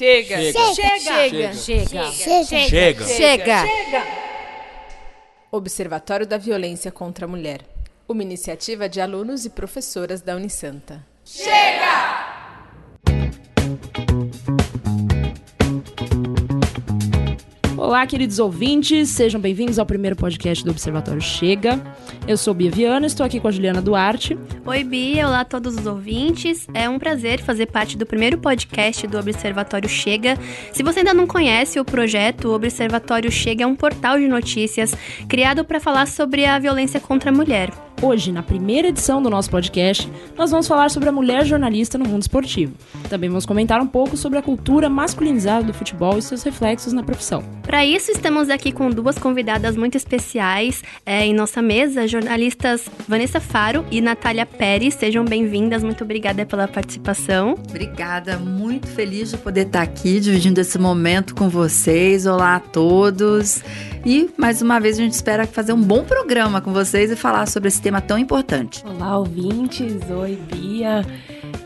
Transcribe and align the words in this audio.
Chega. 0.00 0.40
Chega. 0.40 1.52
Chega. 1.52 1.52
Chega. 1.52 3.04
Chega. 3.04 3.04
Chega. 3.04 3.64
Observatório 5.52 6.26
da 6.26 6.38
Violência 6.38 6.90
contra 6.90 7.26
a 7.26 7.28
Mulher. 7.28 7.60
Uma 8.08 8.22
iniciativa 8.22 8.88
de 8.88 8.98
alunos 8.98 9.44
e 9.44 9.50
professoras 9.50 10.22
da 10.22 10.34
Unisanta. 10.36 11.04
Olá, 17.80 18.06
queridos 18.06 18.38
ouvintes, 18.38 19.08
sejam 19.08 19.40
bem-vindos 19.40 19.78
ao 19.78 19.86
primeiro 19.86 20.14
podcast 20.14 20.62
do 20.62 20.70
Observatório 20.70 21.22
Chega. 21.22 21.82
Eu 22.28 22.36
sou 22.36 22.52
Bia 22.52 22.70
Viana, 22.70 23.06
estou 23.06 23.24
aqui 23.24 23.40
com 23.40 23.48
a 23.48 23.50
Juliana 23.50 23.80
Duarte. 23.80 24.38
Oi, 24.66 24.84
Bia. 24.84 25.26
Olá 25.26 25.40
a 25.40 25.44
todos 25.46 25.78
os 25.78 25.86
ouvintes. 25.86 26.68
É 26.74 26.90
um 26.90 26.98
prazer 26.98 27.40
fazer 27.40 27.64
parte 27.68 27.96
do 27.96 28.04
primeiro 28.04 28.36
podcast 28.36 29.06
do 29.06 29.18
Observatório 29.18 29.88
Chega. 29.88 30.36
Se 30.74 30.82
você 30.82 30.98
ainda 30.98 31.14
não 31.14 31.26
conhece 31.26 31.80
o 31.80 31.84
projeto, 31.84 32.48
o 32.48 32.54
Observatório 32.54 33.32
Chega 33.32 33.64
é 33.64 33.66
um 33.66 33.74
portal 33.74 34.18
de 34.18 34.28
notícias 34.28 34.94
criado 35.26 35.64
para 35.64 35.80
falar 35.80 36.06
sobre 36.06 36.44
a 36.44 36.58
violência 36.58 37.00
contra 37.00 37.30
a 37.30 37.34
mulher. 37.34 37.70
Hoje, 38.02 38.32
na 38.32 38.42
primeira 38.42 38.88
edição 38.88 39.22
do 39.22 39.28
nosso 39.28 39.50
podcast, 39.50 40.10
nós 40.34 40.50
vamos 40.50 40.66
falar 40.66 40.88
sobre 40.88 41.10
a 41.10 41.12
mulher 41.12 41.44
jornalista 41.44 41.98
no 41.98 42.08
mundo 42.08 42.22
esportivo. 42.22 42.72
Também 43.10 43.28
vamos 43.28 43.44
comentar 43.44 43.78
um 43.78 43.86
pouco 43.86 44.16
sobre 44.16 44.38
a 44.38 44.42
cultura 44.42 44.88
masculinizada 44.88 45.64
do 45.64 45.74
futebol 45.74 46.16
e 46.16 46.22
seus 46.22 46.42
reflexos 46.42 46.94
na 46.94 47.02
profissão. 47.02 47.44
Para 47.62 47.84
isso, 47.84 48.10
estamos 48.10 48.48
aqui 48.48 48.72
com 48.72 48.88
duas 48.88 49.18
convidadas 49.18 49.76
muito 49.76 49.96
especiais 49.96 50.82
é, 51.04 51.26
em 51.26 51.34
nossa 51.34 51.60
mesa, 51.60 52.08
jornalistas 52.08 52.88
Vanessa 53.06 53.38
Faro 53.38 53.84
e 53.90 54.00
Natália 54.00 54.46
Pérez. 54.46 54.94
Sejam 54.94 55.22
bem-vindas, 55.22 55.82
muito 55.82 56.02
obrigada 56.02 56.46
pela 56.46 56.66
participação. 56.66 57.54
Obrigada, 57.68 58.38
muito 58.38 58.86
feliz 58.88 59.30
de 59.30 59.36
poder 59.36 59.66
estar 59.66 59.82
aqui 59.82 60.20
dividindo 60.20 60.58
esse 60.58 60.78
momento 60.78 61.34
com 61.34 61.50
vocês. 61.50 62.24
Olá 62.24 62.56
a 62.56 62.60
todos. 62.60 63.62
E 64.06 64.30
mais 64.38 64.62
uma 64.62 64.80
vez 64.80 64.98
a 64.98 65.02
gente 65.02 65.12
espera 65.12 65.46
fazer 65.46 65.74
um 65.74 65.82
bom 65.82 66.02
programa 66.02 66.62
com 66.62 66.72
vocês 66.72 67.10
e 67.10 67.16
falar 67.16 67.46
sobre 67.46 67.68
esse 67.68 67.82
tema 67.82 67.89
tão 67.98 68.18
importante. 68.18 68.84
Olá, 68.86 69.16
ouvintes. 69.16 70.02
Oi, 70.10 70.38
Bia. 70.52 71.02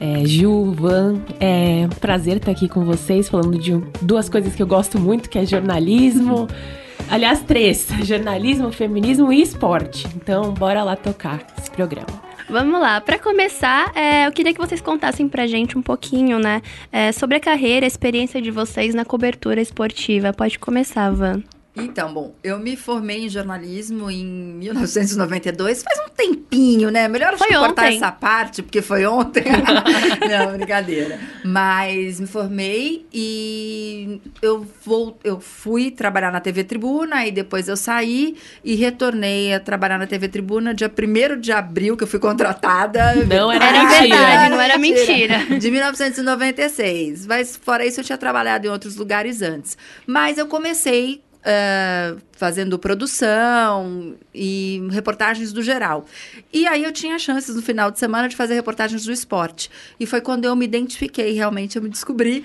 É, 0.01 0.25
Ju, 0.25 0.71
Van, 0.73 1.21
é 1.41 1.89
prazer 1.99 2.37
estar 2.37 2.53
aqui 2.53 2.69
com 2.69 2.85
vocês 2.85 3.29
falando 3.29 3.59
de 3.59 3.73
duas 4.01 4.29
coisas 4.29 4.55
que 4.55 4.63
eu 4.63 4.67
gosto 4.69 5.01
muito, 5.01 5.29
que 5.29 5.41
é 5.41 5.45
jornalismo. 5.45 6.47
Aliás, 7.11 7.43
três: 7.43 7.89
jornalismo, 8.05 8.71
feminismo 8.71 9.33
e 9.33 9.43
esporte. 9.43 10.07
Então, 10.15 10.55
bora 10.55 10.85
lá 10.85 10.95
tocar 10.95 11.45
esse 11.59 11.71
programa. 11.71 12.23
Vamos 12.49 12.79
lá, 12.79 13.01
para 13.01 13.19
começar, 13.19 13.91
é, 13.97 14.27
eu 14.27 14.33
queria 14.33 14.53
que 14.53 14.61
vocês 14.61 14.81
contassem 14.81 15.27
pra 15.27 15.47
gente 15.47 15.79
um 15.79 15.83
pouquinho, 15.83 16.39
né, 16.39 16.61
é, 16.93 17.11
sobre 17.11 17.39
a 17.39 17.41
carreira, 17.41 17.87
a 17.87 17.89
experiência 17.89 18.41
de 18.41 18.51
vocês 18.51 18.95
na 18.95 19.03
cobertura 19.03 19.63
esportiva. 19.63 20.31
Pode 20.31 20.59
começar, 20.59 21.11
Van. 21.11 21.43
Então, 21.77 22.15
bom, 22.15 22.35
eu 22.45 22.57
me 22.59 22.77
formei 22.77 23.25
em 23.25 23.29
jornalismo 23.29 24.09
em 24.09 24.25
1992, 24.25 25.83
faz 25.83 25.99
um 26.07 26.09
tempinho, 26.09 26.89
né? 26.89 27.09
Melhor 27.09 27.37
Foi 27.37 27.49
cortar 27.49 27.87
ontem. 27.87 27.97
essa 27.97 28.13
parte, 28.13 28.63
porque 28.63 28.81
foi 28.81 29.05
ontem. 29.07 29.43
Não, 30.31 30.57
brincadeira. 30.57 31.19
Mas 31.45 32.21
me 32.21 32.29
formei 32.29 33.05
e 33.13 34.21
eu, 34.41 34.65
vou, 34.85 35.19
eu 35.25 35.41
fui 35.41 35.91
trabalhar 35.91 36.31
na 36.31 36.39
TV 36.41 36.63
Tribuna 36.63 37.27
e 37.27 37.33
depois 37.33 37.67
eu 37.67 37.77
saí 37.77 38.37
e 38.63 38.77
retornei 38.77 39.53
a 39.53 39.59
trabalhar 39.59 39.99
na 39.99 40.07
TV 40.07 40.29
Tribuna 40.29 40.73
dia 40.73 40.89
1 40.89 41.41
de 41.41 41.51
abril, 41.51 41.97
que 41.97 42.05
eu 42.05 42.09
fui 42.09 42.21
contratada. 42.21 43.17
Não 43.27 43.51
era, 43.51 43.65
Era 43.65 43.83
mentira. 43.83 44.01
verdade, 44.01 44.51
não 44.51 44.61
era 44.61 44.79
mentira. 44.79 45.59
De 45.59 45.71
1996. 45.73 47.27
Mas 47.27 47.57
fora 47.57 47.85
isso, 47.85 47.99
eu 48.01 48.05
tinha 48.05 48.19
trabalhado 48.19 48.67
em 48.67 48.71
outros 48.71 48.95
lugares 48.97 49.43
antes. 49.43 49.77
Mas 50.07 50.39
eu 50.39 50.47
comecei 50.47 51.21
eh, 51.45 52.17
fazendo 52.33 52.79
produção 52.79 54.15
e 54.35 54.83
reportagens 54.91 55.53
do 55.53 55.63
geral. 55.63 56.07
E 56.53 56.67
aí 56.67 56.83
eu 56.83 56.93
tinha 56.93 57.19
chances 57.19 57.55
no 57.55 57.63
final 57.63 57.91
de 57.91 57.99
semana 57.99 58.29
de 58.29 58.37
fazer 58.37 58.55
reportagens 58.55 59.05
do 59.05 59.13
esporte. 59.13 59.71
E 60.01 60.07
foi 60.07 60.21
quando 60.21 60.45
eu 60.45 60.57
me 60.57 60.65
identifiquei, 60.65 61.33
realmente 61.33 61.77
eu 61.77 61.83
me 61.83 61.89
descobri. 61.89 62.45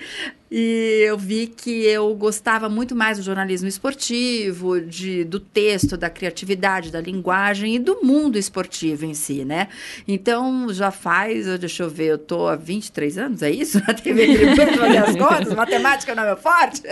E 0.50 1.04
eu 1.06 1.16
vi 1.16 1.46
que 1.46 1.84
eu 1.84 2.12
gostava 2.14 2.68
muito 2.68 2.94
mais 2.94 3.18
do 3.18 3.24
jornalismo 3.24 3.68
esportivo, 3.68 4.80
de, 4.80 5.22
do 5.22 5.38
texto, 5.38 5.96
da 5.96 6.10
criatividade, 6.10 6.90
da 6.90 7.00
linguagem 7.00 7.76
e 7.76 7.78
do 7.78 8.00
mundo 8.02 8.36
esportivo 8.36 9.06
em 9.06 9.14
si, 9.14 9.44
né? 9.44 9.68
Então, 10.08 10.66
já 10.72 10.90
faz, 10.90 11.46
deixa 11.58 11.84
eu 11.84 11.88
ver, 11.88 12.06
eu 12.06 12.18
tô 12.18 12.48
há 12.48 12.56
23 12.56 13.16
anos, 13.16 13.42
é 13.42 13.50
isso? 13.50 13.80
Na 13.86 13.94
TV 13.94 14.56
fazer 14.76 14.98
as 14.98 15.14
contas, 15.14 15.54
matemática 15.54 16.16
não 16.16 16.24
é 16.24 16.26
meu 16.26 16.36
forte. 16.36 16.82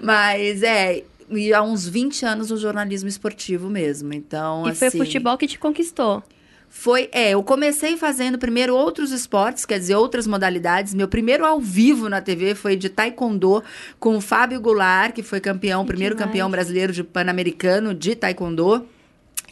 Mas 0.00 0.62
é, 0.62 1.02
e 1.36 1.52
há 1.52 1.62
uns 1.62 1.86
20 1.88 2.24
anos 2.24 2.50
no 2.50 2.56
jornalismo 2.56 3.08
esportivo 3.08 3.68
mesmo. 3.70 4.12
Então, 4.12 4.68
E 4.68 4.74
foi 4.74 4.86
o 4.86 4.88
assim, 4.88 4.98
futebol 4.98 5.36
que 5.38 5.46
te 5.46 5.58
conquistou. 5.58 6.22
foi, 6.68 7.08
é, 7.12 7.30
eu 7.30 7.42
comecei 7.42 7.96
fazendo 7.96 8.38
primeiro 8.38 8.74
outros 8.74 9.10
esportes, 9.12 9.66
quer 9.66 9.78
dizer, 9.78 9.94
outras 9.94 10.26
modalidades. 10.26 10.94
Meu 10.94 11.06
primeiro 11.08 11.44
ao 11.44 11.60
vivo 11.60 12.08
na 12.08 12.20
TV 12.20 12.54
foi 12.54 12.76
de 12.76 12.88
taekwondo 12.88 13.62
com 14.00 14.16
o 14.16 14.20
Fábio 14.20 14.60
Goulart, 14.60 15.12
que 15.14 15.22
foi 15.22 15.38
campeão, 15.40 15.84
primeiro 15.84 16.14
demais. 16.14 16.28
campeão 16.30 16.50
brasileiro 16.50 16.92
de 16.92 17.04
pan-americano 17.04 17.92
de 17.94 18.14
taekwondo. 18.14 18.86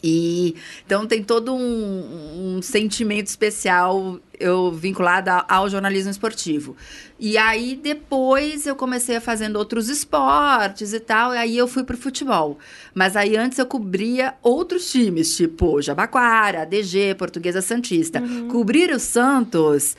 E 0.03 0.55
então 0.85 1.05
tem 1.05 1.23
todo 1.23 1.53
um, 1.53 2.57
um 2.57 2.61
sentimento 2.61 3.27
especial 3.27 4.19
eu 4.39 4.71
vinculado 4.71 5.29
a- 5.29 5.45
ao 5.47 5.69
jornalismo 5.69 6.09
esportivo. 6.09 6.75
E 7.19 7.37
aí 7.37 7.75
depois 7.75 8.65
eu 8.65 8.75
comecei 8.75 9.15
a 9.17 9.21
fazendo 9.21 9.57
outros 9.57 9.87
esportes 9.89 10.93
e 10.93 10.99
tal, 10.99 11.35
e 11.35 11.37
aí 11.37 11.55
eu 11.55 11.67
fui 11.67 11.83
pro 11.83 11.95
futebol. 11.95 12.57
Mas 12.95 13.15
aí 13.15 13.37
antes 13.37 13.59
eu 13.59 13.65
cobria 13.67 14.33
outros 14.41 14.89
times, 14.91 15.35
tipo 15.37 15.79
Jabaquara, 15.81 16.65
DG, 16.65 17.13
Portuguesa 17.15 17.61
Santista. 17.61 18.19
Cobrir 18.49 18.89
o 18.91 18.99
Santos 18.99 19.95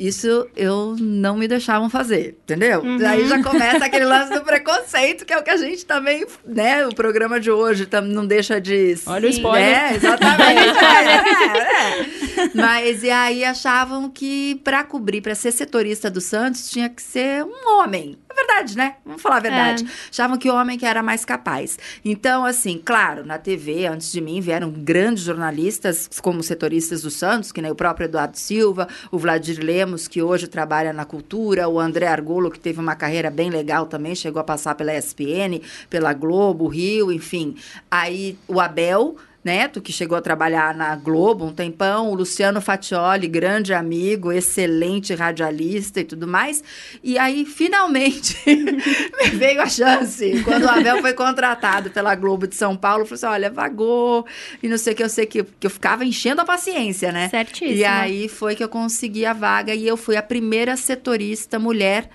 isso 0.00 0.48
eu 0.56 0.96
não 0.98 1.36
me 1.36 1.46
deixavam 1.46 1.90
fazer, 1.90 2.38
entendeu? 2.42 2.82
Aí 3.06 3.28
já 3.28 3.42
começa 3.42 3.84
aquele 3.84 4.06
lance 4.06 4.32
do 4.32 4.40
preconceito, 4.42 5.26
que 5.26 5.32
é 5.32 5.38
o 5.38 5.42
que 5.42 5.50
a 5.50 5.56
gente 5.58 5.84
também, 5.84 6.26
né? 6.46 6.86
O 6.86 6.94
programa 6.94 7.38
de 7.38 7.50
hoje 7.50 7.84
tam- 7.84 8.00
não 8.00 8.26
deixa 8.26 8.58
de. 8.60 8.98
Olha 9.06 9.28
o 9.28 9.32
Sim. 9.32 9.38
spoiler. 9.38 9.68
É, 9.68 9.94
exatamente. 9.96 10.78
é, 10.84 12.42
é. 12.44 12.50
Mas 12.54 13.02
e 13.02 13.10
aí 13.10 13.44
achavam 13.44 14.08
que 14.08 14.60
para 14.64 14.82
cobrir, 14.84 15.20
para 15.20 15.34
ser 15.34 15.52
setorista 15.52 16.10
do 16.10 16.20
Santos, 16.20 16.70
tinha 16.70 16.88
que 16.88 17.02
ser 17.02 17.44
um 17.44 17.78
homem. 17.78 18.16
É 18.40 18.46
verdade, 18.46 18.76
né? 18.76 18.94
Vamos 19.04 19.20
falar 19.20 19.36
a 19.36 19.40
verdade. 19.40 19.86
Achavam 20.10 20.38
que 20.38 20.50
o 20.50 20.54
homem 20.54 20.78
que 20.78 20.86
era 20.86 21.02
mais 21.02 21.24
capaz. 21.24 21.78
Então, 22.04 22.44
assim, 22.44 22.80
claro, 22.82 23.24
na 23.24 23.38
TV, 23.38 23.86
antes 23.86 24.10
de 24.10 24.20
mim, 24.20 24.40
vieram 24.40 24.70
grandes 24.70 25.24
jornalistas 25.24 26.08
como 26.22 26.42
setoristas 26.42 27.02
do 27.02 27.10
Santos, 27.10 27.52
que 27.52 27.60
nem 27.60 27.70
o 27.70 27.74
próprio 27.74 28.06
Eduardo 28.06 28.38
Silva, 28.38 28.88
o 29.10 29.18
Vladir 29.18 29.62
Lemos, 29.62 30.08
que 30.08 30.22
hoje 30.22 30.46
trabalha 30.46 30.92
na 30.92 31.04
cultura, 31.04 31.68
o 31.68 31.78
André 31.78 32.06
Argolo, 32.06 32.50
que 32.50 32.58
teve 32.58 32.80
uma 32.80 32.96
carreira 32.96 33.30
bem 33.30 33.50
legal 33.50 33.86
também, 33.86 34.14
chegou 34.14 34.40
a 34.40 34.44
passar 34.44 34.74
pela 34.74 34.96
ESPN, 34.96 35.60
pela 35.88 36.12
Globo, 36.14 36.66
Rio, 36.66 37.12
enfim. 37.12 37.56
Aí 37.90 38.38
o 38.48 38.58
Abel, 38.60 39.16
Neto, 39.42 39.80
que 39.80 39.92
chegou 39.92 40.18
a 40.18 40.20
trabalhar 40.20 40.74
na 40.74 40.94
Globo 40.96 41.46
um 41.46 41.52
tempão, 41.52 42.10
o 42.10 42.14
Luciano 42.14 42.60
Fatioli, 42.60 43.26
grande 43.26 43.72
amigo, 43.72 44.30
excelente 44.30 45.14
radialista 45.14 46.00
e 46.00 46.04
tudo 46.04 46.26
mais. 46.26 46.62
E 47.02 47.18
aí, 47.18 47.46
finalmente, 47.46 48.36
me 48.46 49.30
veio 49.30 49.62
a 49.62 49.66
chance. 49.66 50.42
Quando 50.44 50.64
o 50.64 50.68
Abel 50.68 51.00
foi 51.00 51.14
contratado 51.14 51.90
pela 51.90 52.14
Globo 52.14 52.46
de 52.46 52.54
São 52.54 52.76
Paulo, 52.76 53.06
falou 53.06 53.14
assim: 53.14 53.26
olha, 53.26 53.50
vagou, 53.50 54.26
e 54.62 54.68
não 54.68 54.76
sei 54.76 54.92
o 54.92 54.96
que, 54.96 55.02
eu 55.02 55.08
sei 55.08 55.24
que, 55.24 55.42
que 55.42 55.66
eu 55.66 55.70
ficava 55.70 56.04
enchendo 56.04 56.42
a 56.42 56.44
paciência, 56.44 57.10
né? 57.10 57.30
Certíssimo. 57.30 57.78
E 57.78 57.84
aí 57.84 58.28
foi 58.28 58.54
que 58.54 58.62
eu 58.62 58.68
consegui 58.68 59.24
a 59.24 59.32
vaga 59.32 59.74
e 59.74 59.86
eu 59.86 59.96
fui 59.96 60.16
a 60.16 60.22
primeira 60.22 60.76
setorista 60.76 61.58
mulher 61.58 62.10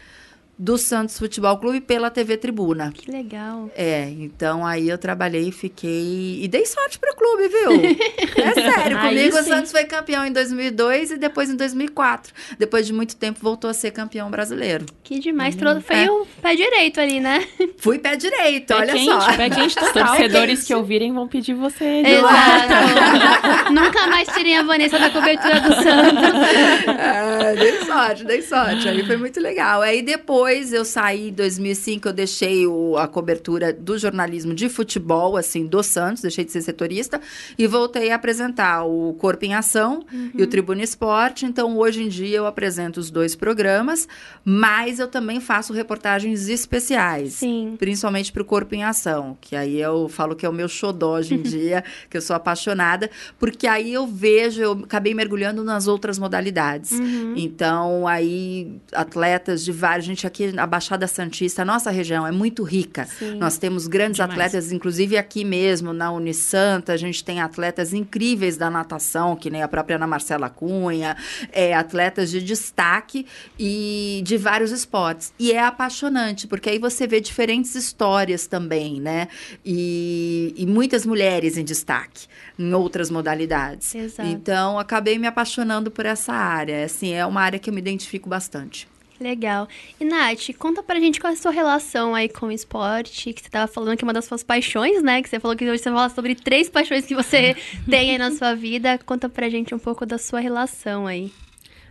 do 0.58 0.78
Santos 0.78 1.20
Futebol 1.20 1.58
Clube 1.58 1.82
pela 1.82 2.10
TV 2.10 2.38
Tribuna. 2.38 2.92
Que 2.94 3.12
legal. 3.12 3.70
É, 3.76 4.10
então 4.20 4.66
aí 4.66 4.88
eu 4.90 4.98
trabalhei 4.98 5.50
e 5.50 5.52
fiquei. 5.52 6.40
E 6.42 6.48
dei 6.48 6.66
sorte 6.66 6.98
pro 6.98 7.14
clube, 7.16 7.48
viu? 7.50 7.72
É 8.46 8.54
sério, 8.54 9.00
comigo 9.00 9.38
o. 9.38 9.44
Santos 9.44 9.72
foi 9.72 9.86
campeão 9.86 10.26
em 10.26 10.32
2002 10.32 11.12
e 11.12 11.18
depois 11.18 11.50
em 11.50 11.56
2004. 11.56 12.34
Depois 12.60 12.86
de 12.86 12.94
muito 12.94 13.16
tempo 13.16 13.40
voltou 13.42 13.70
a 13.70 13.74
ser 13.74 13.92
campeão 13.92 14.30
brasileiro. 14.30 14.86
Que 15.04 15.20
demais. 15.20 15.56
Trou- 15.56 15.82
Foi 15.82 15.96
É. 15.96 16.12
o 16.12 16.26
pé 16.42 16.56
direito 16.56 17.00
ali, 17.00 17.20
né? 17.20 17.46
Fui 17.78 17.98
pé 17.98 18.16
direito, 18.16 18.68
Pé 18.68 18.76
olha 18.76 18.94
quente, 18.94 19.06
só. 19.06 19.36
pé 19.38 19.50
quente 19.50 19.68
Os 19.68 19.76
total. 19.88 20.08
torcedores 20.08 20.64
que 20.64 20.74
ouvirem 20.76 21.12
vão 21.14 21.28
pedir 21.28 21.54
você. 21.54 21.86
Exato. 22.06 23.72
Nunca 23.74 24.08
mais 24.08 24.28
tirem 24.30 24.58
a 24.58 24.64
Vanessa 24.64 25.00
da 25.00 25.10
cobertura 25.10 25.60
do 25.62 25.74
Santos. 25.76 26.48
É, 26.88 27.56
dei 27.56 27.82
sorte, 27.86 28.24
dei 28.26 28.42
sorte. 28.42 28.88
Aí 28.88 29.06
foi 29.06 29.18
muito 29.18 29.40
legal. 29.40 29.82
Aí 29.82 30.02
depois 30.02 30.45
depois 30.46 30.72
eu 30.72 30.86
saí 30.86 31.30
em 31.30 31.34
2005, 31.34 32.08
eu 32.08 32.14
deixei 32.14 32.68
o, 32.68 32.98
a 32.98 33.08
cobertura 33.08 33.74
do 33.74 33.98
jornalismo 33.98 34.54
de 34.54 34.70
futebol, 34.70 35.38
assim, 35.38 35.66
do 35.66 35.82
Santos, 35.82 36.22
deixei 36.22 36.46
de 36.46 36.52
ser 36.52 36.62
setorista 36.62 37.20
e 37.58 37.66
voltei 37.66 38.12
a 38.12 38.16
apresentar 38.16 38.84
o 38.84 39.16
Corpo 39.16 39.44
em 39.44 39.56
Ação 39.56 40.06
uhum. 40.14 40.32
e 40.36 40.44
o 40.44 40.46
Tribuna 40.46 40.84
Esporte. 40.84 41.48
Então, 41.48 41.76
hoje 41.80 42.04
em 42.04 42.08
dia 42.08 42.38
eu 42.38 42.46
apresento 42.46 43.00
os 43.00 43.10
dois 43.10 43.36
programas, 43.36 44.08
mas 44.44 45.00
eu 45.00 45.08
também 45.08 45.42
faço 45.42 45.74
reportagens 45.74 46.48
especiais, 46.48 47.34
Sim. 47.34 47.74
principalmente 47.80 48.32
para 48.32 48.44
o 48.44 48.46
Corpo 48.46 48.76
em 48.76 48.84
Ação, 48.84 49.36
que 49.42 49.56
aí 49.56 49.82
eu 49.82 50.08
falo 50.08 50.36
que 50.36 50.46
é 50.46 50.50
o 50.50 50.54
meu 50.54 50.68
xodó 50.68 51.16
hoje 51.16 51.34
em 51.34 51.42
dia, 51.44 51.84
que 52.08 52.18
eu 52.18 52.22
sou 52.22 52.36
apaixonada, 52.36 53.10
porque 53.40 53.66
aí 53.66 53.92
eu 53.92 54.06
vejo, 54.06 54.62
eu 54.62 54.72
acabei 54.74 55.16
mergulhando 55.16 55.64
nas 55.64 55.88
outras 55.88 56.20
modalidades. 56.20 56.92
Uhum. 56.92 57.34
Então, 57.36 58.08
aí 58.08 58.80
atletas 58.94 59.66
de 59.66 59.72
vários, 59.72 60.06
gente 60.06 60.28
aqui 60.36 60.52
na 60.52 60.68
Baixada 60.68 61.08
Santista, 61.08 61.62
a 61.62 61.66
nossa 61.66 61.90
região 61.90 62.28
é 62.28 62.32
muito 62.32 62.64
rica. 62.64 63.06
Sim. 63.06 63.38
Nós 63.38 63.58
temos 63.58 63.88
grandes 63.88 64.18
Demais. 64.18 64.34
atletas, 64.34 64.72
inclusive 64.72 65.18
aqui 65.18 65.46
mesmo 65.46 65.94
na 65.94 66.12
Unisanta, 66.12 66.92
a 66.92 66.98
gente 66.98 67.24
tem 67.24 67.40
atletas 67.40 67.94
incríveis 67.94 68.58
da 68.58 68.70
natação, 68.70 69.36
que 69.36 69.50
nem 69.50 69.64
a 69.64 69.68
própria 69.68 69.96
Ana 69.96 70.06
Marcela 70.06 70.50
Cunha, 70.50 71.16
é, 71.54 71.74
atletas 71.74 72.30
de 72.30 72.42
destaque 72.42 73.26
e 73.58 74.22
de 74.26 74.36
vários 74.38 74.72
esportes. 74.72 75.34
E 75.40 75.54
é 75.54 75.64
apaixonante, 75.64 76.48
porque 76.48 76.70
aí 76.70 76.80
você 76.80 77.08
vê 77.08 77.22
diferentes 77.22 77.74
histórias 77.74 78.46
também, 78.46 79.00
né? 79.00 79.30
E, 79.64 80.54
e 80.58 80.66
muitas 80.66 81.06
mulheres 81.06 81.58
em 81.58 81.64
destaque 81.64 82.28
em 82.58 82.74
outras 82.74 83.10
modalidades. 83.10 83.94
Exato. 83.96 84.30
Então, 84.30 84.80
acabei 84.80 85.18
me 85.18 85.28
apaixonando 85.28 85.90
por 85.92 86.06
essa 86.06 86.34
área. 86.34 86.86
Assim, 86.86 87.14
é 87.14 87.26
uma 87.26 87.42
área 87.42 87.60
que 87.60 87.70
eu 87.70 87.74
me 87.74 87.80
identifico 87.80 88.30
bastante. 88.30 88.88
Legal. 89.20 89.68
E 90.00 90.06
Nath, 90.06 90.50
conta 90.58 90.84
pra 90.84 91.00
gente 91.00 91.20
qual 91.20 91.32
é 91.32 91.34
a 91.34 91.38
sua 91.40 91.52
relação 91.52 92.14
aí 92.14 92.28
com 92.28 92.48
o 92.48 92.52
esporte, 92.52 93.32
que 93.32 93.42
você 93.42 93.50
tava 93.50 93.72
falando 93.72 93.98
que 93.98 94.04
é 94.04 94.08
uma 94.08 94.14
das 94.14 94.26
suas 94.26 94.44
paixões, 94.44 95.02
né? 95.02 95.22
Que 95.22 95.30
você 95.30 95.40
falou 95.40 95.56
que 95.56 95.64
hoje 95.70 95.82
você 95.82 95.90
fala 95.90 96.10
sobre 96.10 96.36
três 96.36 96.70
paixões 96.70 97.06
que 97.06 97.16
você 97.16 97.56
tem 97.90 98.12
aí 98.12 98.18
na 98.18 98.32
sua 98.32 98.54
vida. 98.56 99.00
Conta 99.06 99.30
pra 99.30 99.50
gente 99.50 99.74
um 99.74 99.80
pouco 99.80 100.06
da 100.06 100.18
sua 100.18 100.40
relação 100.40 101.08
aí. 101.08 101.32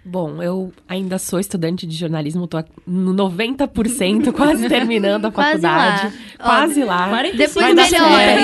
Bom, 0.07 0.43
eu 0.43 0.71
ainda 0.87 1.19
sou 1.19 1.41
estudante 1.41 1.87
de 1.87 1.97
jornalismo, 1.97 2.47
tô 2.47 2.63
no 2.87 3.15
90%, 3.15 4.33
quase 4.37 4.69
terminando 4.69 5.25
a 5.25 5.33
faculdade. 5.33 6.13
Quase 6.37 6.85
lá. 6.85 7.09
Quase 7.09 7.23
lá. 7.23 7.23
Depois 7.35 7.75
melhora, 7.75 8.37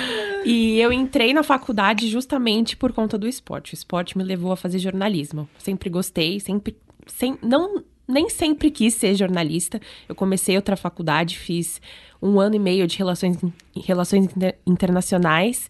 E 0.50 0.80
eu 0.80 0.92
entrei 0.92 1.32
na 1.32 1.42
faculdade 1.44 2.08
justamente 2.08 2.76
por 2.76 2.92
conta 2.92 3.16
do 3.16 3.28
esporte. 3.28 3.72
O 3.72 3.74
esporte 3.74 4.18
me 4.18 4.24
levou 4.24 4.50
a 4.50 4.56
fazer 4.56 4.78
jornalismo. 4.78 5.48
Sempre 5.58 5.88
gostei, 5.88 6.40
sempre. 6.40 6.76
Sem, 7.06 7.38
não, 7.40 7.84
nem 8.08 8.28
sempre 8.28 8.70
quis 8.70 8.94
ser 8.94 9.14
jornalista. 9.14 9.80
Eu 10.08 10.14
comecei 10.14 10.56
outra 10.56 10.76
faculdade, 10.76 11.38
fiz 11.38 11.80
um 12.20 12.40
ano 12.40 12.56
e 12.56 12.58
meio 12.58 12.86
de 12.86 12.98
relações, 12.98 13.38
relações 13.76 14.28
internacionais. 14.66 15.68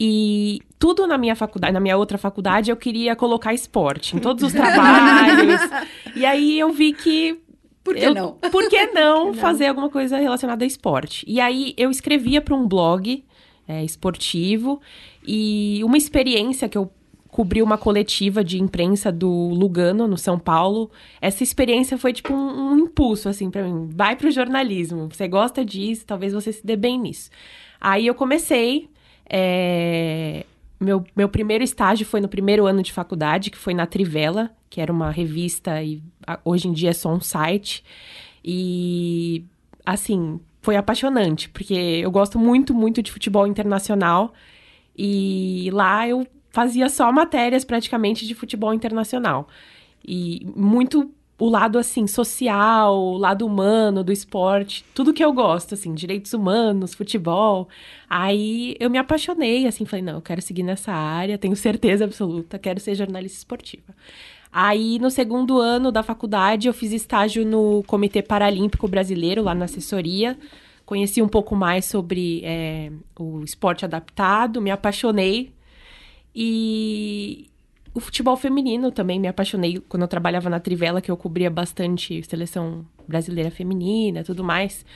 E 0.00 0.60
tudo 0.78 1.06
na 1.06 1.18
minha 1.18 1.36
faculdade, 1.36 1.74
na 1.74 1.80
minha 1.80 1.96
outra 1.96 2.16
faculdade, 2.16 2.70
eu 2.70 2.76
queria 2.76 3.14
colocar 3.14 3.52
esporte 3.52 4.16
em 4.16 4.18
todos 4.18 4.42
os 4.42 4.52
trabalhos. 4.54 5.60
e 6.16 6.24
aí 6.24 6.58
eu 6.58 6.72
vi 6.72 6.92
que 6.94 7.38
por 7.84 7.94
que 7.94 8.02
eu, 8.02 8.14
não? 8.14 8.32
Por 8.32 8.68
que 8.70 8.86
não, 8.92 9.26
não 9.26 9.34
fazer 9.34 9.66
alguma 9.66 9.90
coisa 9.90 10.16
relacionada 10.16 10.64
a 10.64 10.66
esporte? 10.66 11.24
E 11.28 11.38
aí 11.38 11.74
eu 11.76 11.90
escrevia 11.90 12.40
para 12.40 12.54
um 12.54 12.66
blog 12.66 13.22
é, 13.66 13.84
esportivo 13.84 14.80
e 15.26 15.80
uma 15.84 15.96
experiência 15.96 16.68
que 16.68 16.78
eu 16.78 16.90
cobri 17.28 17.60
uma 17.60 17.76
coletiva 17.76 18.44
de 18.44 18.62
imprensa 18.62 19.10
do 19.10 19.28
Lugano, 19.28 20.06
no 20.06 20.16
São 20.16 20.38
Paulo. 20.38 20.90
Essa 21.20 21.42
experiência 21.42 21.98
foi 21.98 22.12
tipo 22.12 22.32
um, 22.32 22.72
um 22.72 22.78
impulso, 22.78 23.28
assim, 23.28 23.50
para 23.50 23.64
mim. 23.64 23.88
Vai 23.92 24.14
pro 24.14 24.30
jornalismo, 24.30 25.08
você 25.10 25.26
gosta 25.26 25.64
disso, 25.64 26.06
talvez 26.06 26.32
você 26.32 26.52
se 26.52 26.64
dê 26.64 26.76
bem 26.76 26.98
nisso. 26.98 27.30
Aí 27.80 28.06
eu 28.06 28.14
comecei 28.14 28.88
é... 29.28 30.44
Meu, 30.78 31.04
meu 31.16 31.28
primeiro 31.28 31.64
estágio 31.64 32.04
foi 32.04 32.20
no 32.20 32.28
primeiro 32.28 32.66
ano 32.66 32.82
de 32.82 32.92
faculdade, 32.92 33.50
que 33.50 33.56
foi 33.56 33.72
na 33.72 33.86
Trivela, 33.86 34.50
que 34.68 34.80
era 34.80 34.92
uma 34.92 35.10
revista 35.10 35.82
e 35.82 36.02
hoje 36.44 36.68
em 36.68 36.72
dia 36.72 36.90
é 36.90 36.92
só 36.92 37.12
um 37.12 37.20
site. 37.20 37.82
E, 38.44 39.44
assim, 39.86 40.40
foi 40.64 40.76
apaixonante, 40.76 41.50
porque 41.50 41.74
eu 41.74 42.10
gosto 42.10 42.38
muito, 42.38 42.72
muito 42.72 43.02
de 43.02 43.12
futebol 43.12 43.46
internacional. 43.46 44.32
E 44.96 45.68
lá 45.72 46.08
eu 46.08 46.26
fazia 46.50 46.88
só 46.88 47.12
matérias 47.12 47.64
praticamente 47.66 48.26
de 48.26 48.34
futebol 48.34 48.72
internacional. 48.72 49.46
E 50.06 50.46
muito 50.56 51.12
o 51.38 51.50
lado 51.50 51.78
assim 51.78 52.06
social, 52.06 52.96
o 52.96 53.18
lado 53.18 53.44
humano 53.44 54.02
do 54.02 54.10
esporte, 54.10 54.84
tudo 54.94 55.12
que 55.12 55.22
eu 55.22 55.34
gosto 55.34 55.74
assim, 55.74 55.92
direitos 55.92 56.32
humanos, 56.32 56.94
futebol. 56.94 57.68
Aí 58.08 58.74
eu 58.80 58.88
me 58.88 58.96
apaixonei 58.96 59.66
assim, 59.66 59.84
falei, 59.84 60.02
não, 60.02 60.14
eu 60.14 60.22
quero 60.22 60.40
seguir 60.40 60.62
nessa 60.62 60.92
área, 60.92 61.36
tenho 61.36 61.56
certeza 61.56 62.04
absoluta, 62.04 62.58
quero 62.58 62.80
ser 62.80 62.94
jornalista 62.94 63.36
esportiva. 63.36 63.94
Aí 64.56 65.00
no 65.00 65.10
segundo 65.10 65.58
ano 65.58 65.90
da 65.90 66.00
faculdade 66.00 66.68
eu 66.68 66.72
fiz 66.72 66.92
estágio 66.92 67.44
no 67.44 67.82
Comitê 67.88 68.22
Paralímpico 68.22 68.86
Brasileiro 68.86 69.42
lá 69.42 69.52
na 69.52 69.64
assessoria. 69.64 70.38
Conheci 70.86 71.20
um 71.20 71.26
pouco 71.26 71.56
mais 71.56 71.86
sobre 71.86 72.40
é, 72.44 72.92
o 73.18 73.42
esporte 73.42 73.84
adaptado, 73.84 74.62
me 74.62 74.70
apaixonei 74.70 75.52
e 76.32 77.50
o 77.92 77.98
futebol 77.98 78.36
feminino 78.36 78.92
também 78.92 79.18
me 79.18 79.26
apaixonei 79.26 79.80
quando 79.88 80.02
eu 80.02 80.08
trabalhava 80.08 80.48
na 80.48 80.60
Trivela, 80.60 81.00
que 81.00 81.10
eu 81.10 81.16
cobria 81.16 81.50
bastante 81.50 82.22
seleção 82.22 82.86
brasileira 83.08 83.50
feminina 83.50 84.22
tudo 84.22 84.44
mais. 84.44 84.86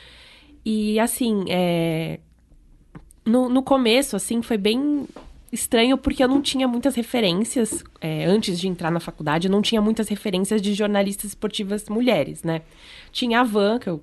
E 0.64 1.00
assim, 1.00 1.46
é... 1.48 2.20
no, 3.26 3.48
no 3.48 3.64
começo, 3.64 4.14
assim, 4.14 4.40
foi 4.40 4.56
bem 4.56 5.04
estranho 5.52 5.96
porque 5.96 6.22
eu 6.22 6.28
não 6.28 6.40
tinha 6.40 6.68
muitas 6.68 6.94
referências. 6.94 7.84
É, 8.00 8.24
antes 8.24 8.58
de 8.58 8.68
entrar 8.68 8.90
na 8.90 9.00
faculdade, 9.00 9.48
eu 9.48 9.50
não 9.50 9.62
tinha 9.62 9.80
muitas 9.80 10.08
referências 10.08 10.60
de 10.60 10.74
jornalistas 10.74 11.30
esportivas 11.30 11.88
mulheres, 11.88 12.42
né? 12.42 12.62
Tinha 13.12 13.40
a 13.40 13.44
Van, 13.44 13.78
que 13.78 13.88
eu 13.88 14.02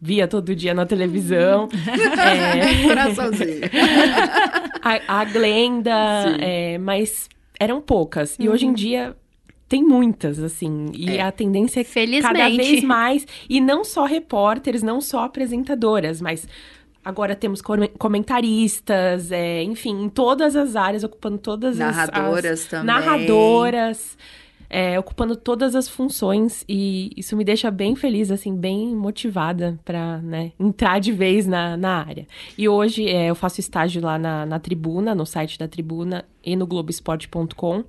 via 0.00 0.28
todo 0.28 0.54
dia 0.54 0.74
na 0.74 0.86
televisão. 0.86 1.68
é... 1.72 2.82
Coraçãozinho. 2.86 3.60
a, 4.82 5.20
a 5.20 5.24
Glenda, 5.24 6.36
é, 6.40 6.78
mas 6.78 7.28
eram 7.58 7.80
poucas. 7.80 8.36
Uhum. 8.38 8.44
E 8.44 8.48
hoje 8.48 8.66
em 8.66 8.68
uhum. 8.68 8.74
dia 8.74 9.16
tem 9.68 9.82
muitas, 9.82 10.38
assim. 10.38 10.90
E 10.94 11.16
é. 11.16 11.22
a 11.22 11.32
tendência 11.32 11.80
é 11.80 12.20
cada 12.22 12.48
vez 12.48 12.84
mais. 12.84 13.26
E 13.48 13.60
não 13.60 13.84
só 13.84 14.04
repórteres, 14.04 14.82
não 14.82 15.00
só 15.00 15.24
apresentadoras, 15.24 16.20
mas 16.20 16.46
agora 17.06 17.36
temos 17.36 17.62
comentaristas, 17.96 19.30
é, 19.30 19.62
enfim, 19.62 20.02
em 20.02 20.08
todas 20.08 20.56
as 20.56 20.74
áreas, 20.74 21.04
ocupando 21.04 21.38
todas 21.38 21.78
narradoras 21.78 22.02
as. 22.02 22.12
Narradoras 22.12 22.64
também. 22.66 22.86
Narradoras. 22.86 24.18
É, 24.68 24.98
ocupando 24.98 25.36
todas 25.36 25.76
as 25.76 25.88
funções 25.88 26.64
e 26.68 27.12
isso 27.16 27.36
me 27.36 27.44
deixa 27.44 27.70
bem 27.70 27.94
feliz, 27.94 28.32
assim, 28.32 28.52
bem 28.56 28.96
motivada 28.96 29.78
para 29.84 30.18
né, 30.18 30.50
entrar 30.58 30.98
de 30.98 31.12
vez 31.12 31.46
na, 31.46 31.76
na 31.76 32.04
área. 32.04 32.26
E 32.58 32.68
hoje 32.68 33.08
é, 33.08 33.30
eu 33.30 33.36
faço 33.36 33.60
estágio 33.60 34.02
lá 34.02 34.18
na, 34.18 34.44
na 34.44 34.58
Tribuna, 34.58 35.14
no 35.14 35.24
site 35.24 35.56
da 35.56 35.68
Tribuna 35.68 36.24
e 36.44 36.56
no 36.56 36.66
Globoesporte.com. 36.66 37.84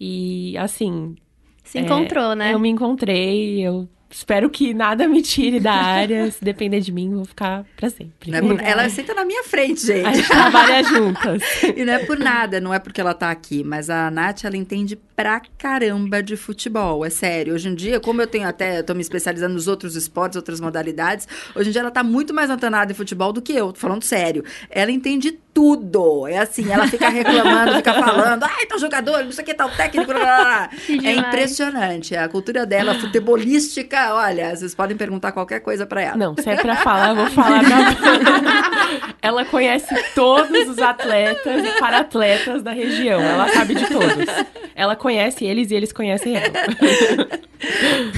E 0.00 0.58
assim. 0.58 1.14
Se 1.62 1.78
encontrou, 1.78 2.32
é, 2.32 2.34
né? 2.34 2.54
Eu 2.54 2.58
me 2.58 2.68
encontrei, 2.68 3.60
eu 3.60 3.88
Espero 4.10 4.50
que 4.50 4.74
nada 4.74 5.06
me 5.06 5.22
tire 5.22 5.60
da 5.60 5.72
área. 5.72 6.30
Se 6.32 6.44
depender 6.44 6.80
de 6.80 6.90
mim, 6.90 7.14
vou 7.14 7.24
ficar 7.24 7.64
pra 7.76 7.88
sempre. 7.88 8.34
É 8.34 8.40
por... 8.40 8.60
Ela 8.60 8.88
senta 8.88 9.14
na 9.14 9.24
minha 9.24 9.44
frente, 9.44 9.86
gente. 9.86 10.06
A 10.06 10.12
gente 10.12 10.28
trabalha 10.28 10.82
juntas. 10.82 11.42
e 11.76 11.84
não 11.84 11.92
é 11.92 11.98
por 12.04 12.18
nada, 12.18 12.60
não 12.60 12.74
é 12.74 12.78
porque 12.78 13.00
ela 13.00 13.14
tá 13.14 13.30
aqui, 13.30 13.62
mas 13.62 13.88
a 13.88 14.10
Nath, 14.10 14.44
ela 14.44 14.56
entende 14.56 14.98
pra 15.20 15.42
caramba 15.58 16.22
de 16.22 16.34
futebol. 16.34 17.04
É 17.04 17.10
sério. 17.10 17.52
Hoje 17.52 17.68
em 17.68 17.74
dia, 17.74 18.00
como 18.00 18.22
eu 18.22 18.26
tenho 18.26 18.48
até, 18.48 18.78
eu 18.78 18.84
tô 18.84 18.94
me 18.94 19.02
especializando 19.02 19.52
nos 19.52 19.68
outros 19.68 19.94
esportes, 19.94 20.34
outras 20.34 20.60
modalidades, 20.60 21.28
hoje 21.54 21.68
em 21.68 21.72
dia 21.72 21.82
ela 21.82 21.90
tá 21.90 22.02
muito 22.02 22.32
mais 22.32 22.48
antenada 22.48 22.90
em 22.90 22.94
futebol 22.94 23.30
do 23.30 23.42
que 23.42 23.52
eu, 23.52 23.70
tô 23.70 23.78
falando 23.78 24.02
sério. 24.02 24.42
Ela 24.70 24.90
entende 24.90 25.38
tudo. 25.52 26.26
É 26.26 26.38
assim, 26.38 26.72
ela 26.72 26.86
fica 26.86 27.08
reclamando, 27.10 27.74
fica 27.74 27.92
falando, 27.92 28.44
ai, 28.44 28.64
tá 28.64 28.78
jogador, 28.78 29.24
não 29.24 29.32
sei 29.32 29.42
o 29.42 29.46
que, 29.46 29.52
tá 29.52 29.66
o 29.66 29.70
técnico. 29.70 30.06
Blá, 30.06 30.18
blá, 30.18 30.36
blá. 30.36 30.70
É 31.04 31.14
impressionante. 31.14 32.16
A 32.16 32.26
cultura 32.26 32.64
dela, 32.64 32.94
futebolística, 32.94 34.14
olha, 34.14 34.56
vocês 34.56 34.74
podem 34.74 34.96
perguntar 34.96 35.32
qualquer 35.32 35.60
coisa 35.60 35.84
para 35.84 36.00
ela. 36.00 36.16
Não, 36.16 36.34
se 36.34 36.48
é 36.48 36.56
pra 36.56 36.76
falar, 36.76 37.10
eu 37.10 37.16
vou 37.16 37.26
falar 37.26 37.60
pra 37.60 39.10
Ela 39.20 39.44
conhece 39.44 39.94
todos 40.14 40.68
os 40.68 40.78
atletas 40.78 41.64
e 41.64 41.78
para-atletas 41.78 42.62
da 42.62 42.72
região. 42.72 43.20
Ela 43.20 43.48
sabe 43.48 43.74
de 43.74 43.86
todos. 43.86 44.26
Ela 44.74 44.96
conhece 44.96 45.09
eles 45.18 45.70
e 45.70 45.74
eles 45.74 45.92
conhecem 45.92 46.36
ela. 46.36 46.50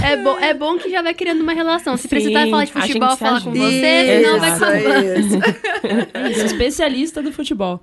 É 0.05 0.17
bom, 0.17 0.39
é 0.39 0.55
bom 0.55 0.79
que 0.79 0.89
já 0.89 1.03
vai 1.03 1.15
criando 1.15 1.41
uma 1.41 1.53
relação. 1.53 1.97
Se 1.97 2.05
Sim, 2.05 2.09
precisar 2.09 2.49
falar 2.49 2.65
de 2.65 2.73
futebol, 2.73 3.17
fala 3.17 3.41
com 3.41 3.51
você, 3.51 4.21
senão 4.23 4.39
vai 4.39 4.57
falar. 4.57 4.79
Isso. 5.19 6.45
Especialista 6.45 7.21
do 7.21 7.33
futebol. 7.33 7.81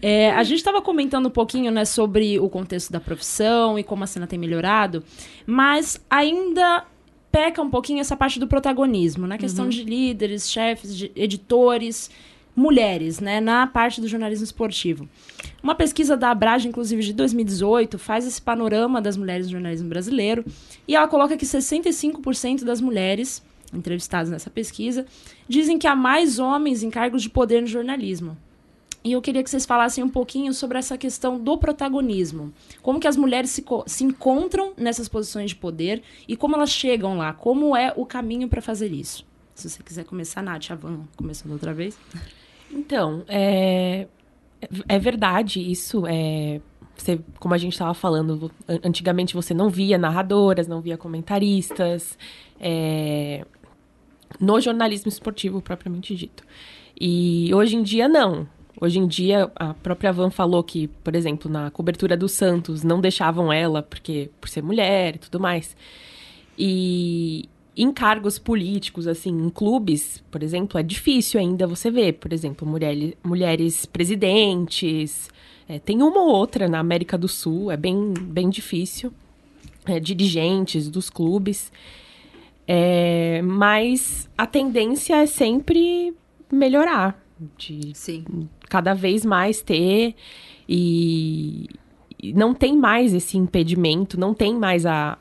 É, 0.00 0.30
a 0.30 0.44
gente 0.44 0.58
estava 0.58 0.80
comentando 0.80 1.26
um 1.26 1.30
pouquinho 1.30 1.72
né, 1.72 1.84
sobre 1.84 2.38
o 2.38 2.48
contexto 2.48 2.92
da 2.92 3.00
profissão 3.00 3.78
e 3.78 3.82
como 3.82 4.04
a 4.04 4.06
cena 4.06 4.28
tem 4.28 4.38
melhorado, 4.38 5.02
mas 5.44 6.00
ainda 6.08 6.84
peca 7.32 7.62
um 7.62 7.70
pouquinho 7.70 8.00
essa 8.00 8.14
parte 8.14 8.38
do 8.38 8.46
protagonismo, 8.46 9.26
na 9.26 9.38
questão 9.38 9.68
de 9.68 9.82
líderes, 9.82 10.50
chefes, 10.50 10.96
de 10.96 11.10
editores, 11.16 12.10
mulheres, 12.54 13.18
né, 13.18 13.40
na 13.40 13.66
parte 13.66 14.00
do 14.00 14.08
jornalismo 14.08 14.44
esportivo. 14.44 15.08
Uma 15.62 15.74
pesquisa 15.74 16.16
da 16.16 16.30
Abrage, 16.30 16.68
inclusive 16.68 17.02
de 17.02 17.12
2018, 17.12 17.98
faz 17.98 18.26
esse 18.26 18.40
panorama 18.40 19.00
das 19.00 19.16
mulheres 19.16 19.46
no 19.46 19.52
jornalismo 19.52 19.88
brasileiro 19.88 20.44
e 20.86 20.94
ela 20.94 21.08
coloca 21.08 21.36
que 21.36 21.46
65% 21.46 22.64
das 22.64 22.80
mulheres 22.80 23.42
entrevistadas 23.72 24.30
nessa 24.30 24.50
pesquisa 24.50 25.06
dizem 25.48 25.78
que 25.78 25.86
há 25.86 25.96
mais 25.96 26.38
homens 26.38 26.82
em 26.82 26.90
cargos 26.90 27.22
de 27.22 27.30
poder 27.30 27.62
no 27.62 27.66
jornalismo. 27.66 28.36
E 29.04 29.12
eu 29.12 29.22
queria 29.22 29.42
que 29.42 29.50
vocês 29.50 29.66
falassem 29.66 30.04
um 30.04 30.08
pouquinho 30.08 30.54
sobre 30.54 30.78
essa 30.78 30.96
questão 30.96 31.36
do 31.36 31.58
protagonismo. 31.58 32.52
Como 32.80 33.00
que 33.00 33.08
as 33.08 33.16
mulheres 33.16 33.50
se, 33.50 33.64
se 33.86 34.04
encontram 34.04 34.74
nessas 34.76 35.08
posições 35.08 35.50
de 35.50 35.56
poder 35.56 36.02
e 36.28 36.36
como 36.36 36.54
elas 36.54 36.70
chegam 36.70 37.18
lá. 37.18 37.32
Como 37.32 37.76
é 37.76 37.92
o 37.96 38.06
caminho 38.06 38.48
para 38.48 38.62
fazer 38.62 38.92
isso. 38.92 39.26
Se 39.54 39.68
você 39.68 39.82
quiser 39.82 40.04
começar, 40.04 40.40
Nath, 40.40 40.70
a 40.70 40.76
Van 40.76 41.00
começando 41.16 41.52
outra 41.52 41.74
vez. 41.74 41.98
Então, 42.72 43.22
é, 43.28 44.06
é 44.88 44.98
verdade 44.98 45.60
isso. 45.60 46.04
É, 46.06 46.60
você, 46.96 47.20
como 47.38 47.54
a 47.54 47.58
gente 47.58 47.72
estava 47.72 47.94
falando, 47.94 48.50
an- 48.68 48.80
antigamente 48.84 49.34
você 49.34 49.52
não 49.54 49.68
via 49.68 49.98
narradoras, 49.98 50.66
não 50.66 50.80
via 50.80 50.96
comentaristas, 50.96 52.16
é, 52.60 53.44
no 54.40 54.60
jornalismo 54.60 55.08
esportivo 55.08 55.60
propriamente 55.60 56.14
dito. 56.14 56.44
E 56.98 57.50
hoje 57.54 57.76
em 57.76 57.82
dia, 57.82 58.08
não. 58.08 58.46
Hoje 58.80 58.98
em 58.98 59.06
dia, 59.06 59.50
a 59.54 59.74
própria 59.74 60.12
Van 60.12 60.30
falou 60.30 60.62
que, 60.64 60.88
por 60.88 61.14
exemplo, 61.14 61.50
na 61.50 61.70
cobertura 61.70 62.16
do 62.16 62.28
Santos, 62.28 62.82
não 62.82 63.00
deixavam 63.00 63.52
ela 63.52 63.82
porque 63.82 64.30
por 64.40 64.48
ser 64.48 64.62
mulher 64.62 65.16
e 65.16 65.18
tudo 65.18 65.38
mais. 65.38 65.76
E 66.58 67.48
em 67.76 67.90
cargos 67.92 68.38
políticos, 68.38 69.06
assim, 69.06 69.30
em 69.30 69.48
clubes, 69.48 70.22
por 70.30 70.42
exemplo, 70.42 70.78
é 70.78 70.82
difícil 70.82 71.40
ainda 71.40 71.66
você 71.66 71.90
ver, 71.90 72.14
por 72.14 72.32
exemplo, 72.32 72.68
mulheres, 72.68 73.14
mulheres 73.24 73.86
presidentes. 73.86 75.30
É, 75.68 75.78
tem 75.78 76.02
uma 76.02 76.20
ou 76.20 76.28
outra 76.28 76.68
na 76.68 76.78
América 76.78 77.16
do 77.16 77.28
Sul, 77.28 77.70
é 77.70 77.76
bem, 77.76 78.12
bem 78.12 78.50
difícil. 78.50 79.12
É, 79.86 79.98
dirigentes 79.98 80.88
dos 80.88 81.08
clubes. 81.08 81.72
É, 82.68 83.42
mas 83.42 84.28
a 84.36 84.46
tendência 84.46 85.16
é 85.16 85.26
sempre 85.26 86.14
melhorar, 86.50 87.20
de 87.58 87.90
Sim. 87.94 88.24
cada 88.68 88.94
vez 88.94 89.24
mais 89.24 89.62
ter 89.62 90.14
e, 90.68 91.68
e 92.22 92.32
não 92.32 92.54
tem 92.54 92.76
mais 92.76 93.12
esse 93.12 93.36
impedimento, 93.36 94.20
não 94.20 94.32
tem 94.32 94.54
mais 94.56 94.86
a 94.86 95.18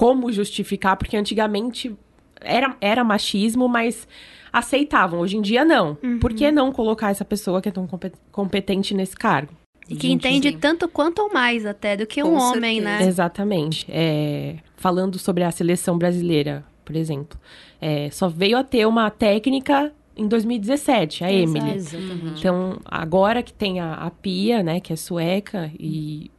como 0.00 0.32
justificar, 0.32 0.96
porque 0.96 1.14
antigamente 1.14 1.94
era, 2.40 2.74
era 2.80 3.04
machismo, 3.04 3.68
mas 3.68 4.08
aceitavam. 4.50 5.20
Hoje 5.20 5.36
em 5.36 5.42
dia 5.42 5.62
não. 5.62 5.94
Por 6.18 6.32
que 6.32 6.50
não 6.50 6.72
colocar 6.72 7.10
essa 7.10 7.22
pessoa 7.22 7.60
que 7.60 7.68
é 7.68 7.72
tão 7.72 7.86
compe- 7.86 8.12
competente 8.32 8.94
nesse 8.94 9.14
cargo? 9.14 9.52
E 9.90 9.94
que 9.96 10.06
Gente, 10.08 10.26
entende 10.26 10.52
sim. 10.52 10.56
tanto 10.58 10.88
quanto 10.88 11.18
ou 11.20 11.30
mais 11.34 11.66
até 11.66 11.98
do 11.98 12.06
que 12.06 12.22
um 12.22 12.30
Com 12.30 12.36
homem, 12.38 12.76
certeza. 12.80 13.04
né? 13.04 13.08
Exatamente. 13.08 13.86
É, 13.90 14.56
falando 14.74 15.18
sobre 15.18 15.44
a 15.44 15.50
seleção 15.50 15.98
brasileira, 15.98 16.64
por 16.82 16.96
exemplo, 16.96 17.38
é, 17.78 18.08
só 18.10 18.26
veio 18.26 18.56
a 18.56 18.64
ter 18.64 18.86
uma 18.86 19.10
técnica 19.10 19.92
em 20.16 20.26
2017, 20.26 21.24
a 21.24 21.30
Emily. 21.30 21.74
Exatamente. 21.74 22.38
Então, 22.40 22.78
agora 22.86 23.42
que 23.42 23.52
tem 23.52 23.80
a, 23.80 23.92
a 23.96 24.10
Pia, 24.10 24.62
né, 24.62 24.80
que 24.80 24.94
é 24.94 24.96
sueca, 24.96 25.70
e 25.78 26.30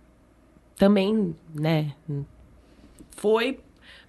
também, 0.76 1.36
né, 1.54 1.92
foi, 3.22 3.60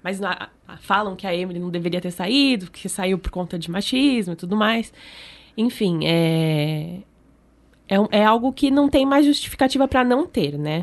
mas 0.03 0.19
na- 0.19 0.49
falam 0.81 1.15
que 1.15 1.27
a 1.27 1.35
Emily 1.37 1.59
não 1.61 1.71
deveria 1.71 2.01
ter 2.01 2.11
saído, 2.11 2.71
que 2.71 2.89
saiu 2.89 3.19
por 3.19 3.31
conta 3.31 3.59
de 3.59 3.71
machismo 3.71 4.33
e 4.33 4.37
tudo 4.37 4.57
mais. 4.57 4.93
Enfim, 5.57 6.01
é, 6.07 6.99
é, 7.89 7.97
é 8.21 8.25
algo 8.25 8.53
que 8.53 8.71
não 8.71 8.89
tem 8.89 9.05
mais 9.05 9.27
justificativa 9.27 9.87
para 9.87 10.03
não 10.03 10.27
ter, 10.27 10.57
né? 10.59 10.83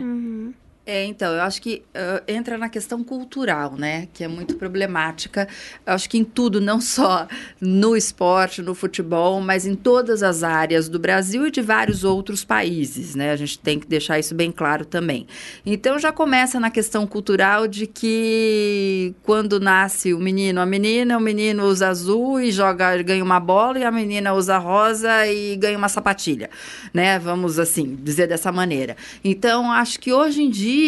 É, 0.91 1.05
então, 1.05 1.36
eu 1.36 1.41
acho 1.41 1.62
que 1.62 1.84
ah, 1.93 2.24
entra 2.27 2.58
na 2.58 2.67
questão 2.67 3.03
cultural, 3.03 3.75
né? 3.77 4.08
Que 4.12 4.24
é 4.24 4.27
muito 4.27 4.55
problemática. 4.55 5.48
Eu 5.86 5.93
acho 5.93 6.10
que 6.10 6.17
em 6.17 6.24
tudo, 6.24 6.60
não 6.60 6.81
só 6.81 7.27
no 7.62 7.96
esporte, 7.96 8.63
no 8.63 8.74
futebol, 8.74 9.39
mas 9.39 9.67
em 9.67 9.75
todas 9.75 10.24
as 10.24 10.41
áreas 10.41 10.89
do 10.89 10.98
Brasil 10.98 11.46
e 11.46 11.51
de 11.51 11.62
vários 11.62 12.03
outros 12.03 12.43
países, 12.43 13.13
né? 13.13 13.31
A 13.31 13.36
gente 13.36 13.60
tem 13.60 13.79
que 13.79 13.86
deixar 13.86 14.17
isso 14.17 14.34
bem 14.34 14.51
claro 14.51 14.84
também. 14.84 15.27
Então, 15.63 16.00
já 16.00 16.12
começa 16.12 16.60
na 16.60 16.72
questão 16.72 17.05
cultural 17.05 17.67
de 17.67 17.86
que 17.86 19.13
quando 19.22 19.60
nasce 19.60 20.12
o 20.12 20.19
menino, 20.19 20.60
a 20.60 20.65
menina, 20.65 21.19
o 21.19 21.22
menino 21.22 21.65
usa 21.65 21.88
azul 21.88 22.39
e 22.39 22.51
joga, 22.51 22.98
ganha 23.03 23.24
uma 23.24 23.39
bola, 23.39 23.77
e 23.77 23.84
a 23.84 23.91
menina 23.91 24.34
usa 24.34 24.58
rosa 24.58 25.27
e 25.27 25.55
ganha 25.55 25.77
uma 25.77 25.88
sapatilha, 25.88 26.50
né? 26.91 27.19
Vamos 27.19 27.60
assim, 27.60 27.96
dizer 28.01 28.25
dessa 28.25 28.51
maneira. 28.51 28.98
Então, 29.24 29.72
acho 29.72 30.00
que 30.00 30.12
hoje 30.12 30.41
em 30.41 30.50
dia 30.50 30.78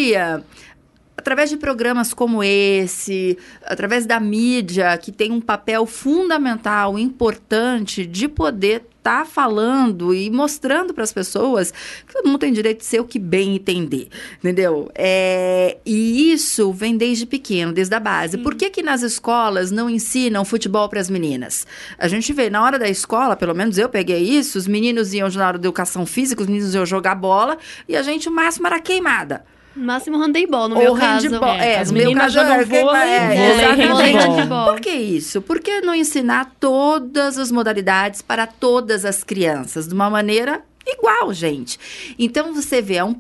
através 1.22 1.50
de 1.50 1.58
programas 1.58 2.14
como 2.14 2.44
esse, 2.44 3.38
através 3.64 4.06
da 4.06 4.20
mídia, 4.20 4.98
que 4.98 5.12
tem 5.12 5.32
um 5.32 5.40
papel 5.40 5.86
fundamental, 5.86 6.98
importante, 6.98 8.06
de 8.06 8.28
poder 8.28 8.84
estar 8.98 9.26
falando 9.26 10.14
e 10.14 10.30
mostrando 10.30 10.94
para 10.94 11.04
as 11.04 11.12
pessoas 11.12 11.72
que 12.06 12.14
todo 12.14 12.28
mundo 12.28 12.40
tem 12.40 12.54
direito 12.54 12.80
de 12.80 12.86
ser 12.86 13.00
o 13.00 13.06
que 13.06 13.18
bem 13.18 13.56
entender, 13.56 14.10
entendeu? 14.38 14.92
É, 14.94 15.78
e 15.86 16.32
isso 16.32 16.72
vem 16.72 16.98
desde 16.98 17.26
pequeno, 17.26 17.72
desde 17.72 17.94
a 17.96 18.00
base. 18.00 18.38
Por 18.38 18.54
que 18.56 18.70
que 18.70 18.84
nas 18.84 19.02
escolas 19.02 19.72
não 19.72 19.90
ensinam 19.90 20.46
futebol 20.46 20.88
para 20.88 21.00
as 21.00 21.10
meninas? 21.10 21.66
A 21.98 22.08
gente 22.08 22.32
vê, 22.32 22.50
na 22.50 22.64
hora 22.64 22.78
da 22.78 22.90
escola, 22.90 23.36
pelo 23.36 23.56
menos 23.56 23.78
eu 23.78 23.90
peguei 23.90 24.22
isso, 24.22 24.58
os 24.58 24.68
meninos 24.68 25.14
iam 25.14 25.30
na 25.30 25.48
hora 25.48 25.58
da 25.58 25.68
educação 25.68 26.06
física, 26.06 26.42
os 26.42 26.48
meninos 26.48 26.76
iam 26.76 26.86
jogar 26.86 27.16
bola, 27.16 27.58
e 27.88 27.96
a 27.96 28.04
gente, 28.04 28.30
o 28.30 28.32
máximo, 28.32 28.68
era 28.68 28.80
queimada. 28.80 29.44
Máximo 29.76 30.18
handebol, 30.18 30.68
no 30.68 30.76
Ou 30.76 30.82
meu 30.82 30.96
caso. 30.96 31.30
handball, 31.30 31.56
É, 31.56 31.74
é, 31.74 31.80
as 31.80 31.92
meninas 31.92 32.34
caso, 32.34 32.34
jogam 32.34 32.56
é, 32.56 32.66
vôlei, 32.66 33.02
é, 33.02 33.88
vôlei. 33.88 34.48
Por 34.66 34.80
que 34.82 34.90
isso? 34.90 35.42
Por 35.42 35.60
que 35.60 35.82
não 35.82 35.96
ensinar 35.96 36.56
todas 36.60 37.38
as 37.38 37.52
modalidades 37.52 38.22
para 38.22 38.46
todas 38.46 39.06
as 39.06 39.24
crianças 39.24 39.88
de 39.88 39.94
uma 39.94 40.10
maneira 40.10 40.62
igual, 40.86 41.34
gente? 41.34 41.80
Então 42.20 42.54
você 42.54 42.82
vê, 42.82 42.96
é 42.96 43.04
um, 43.04 43.16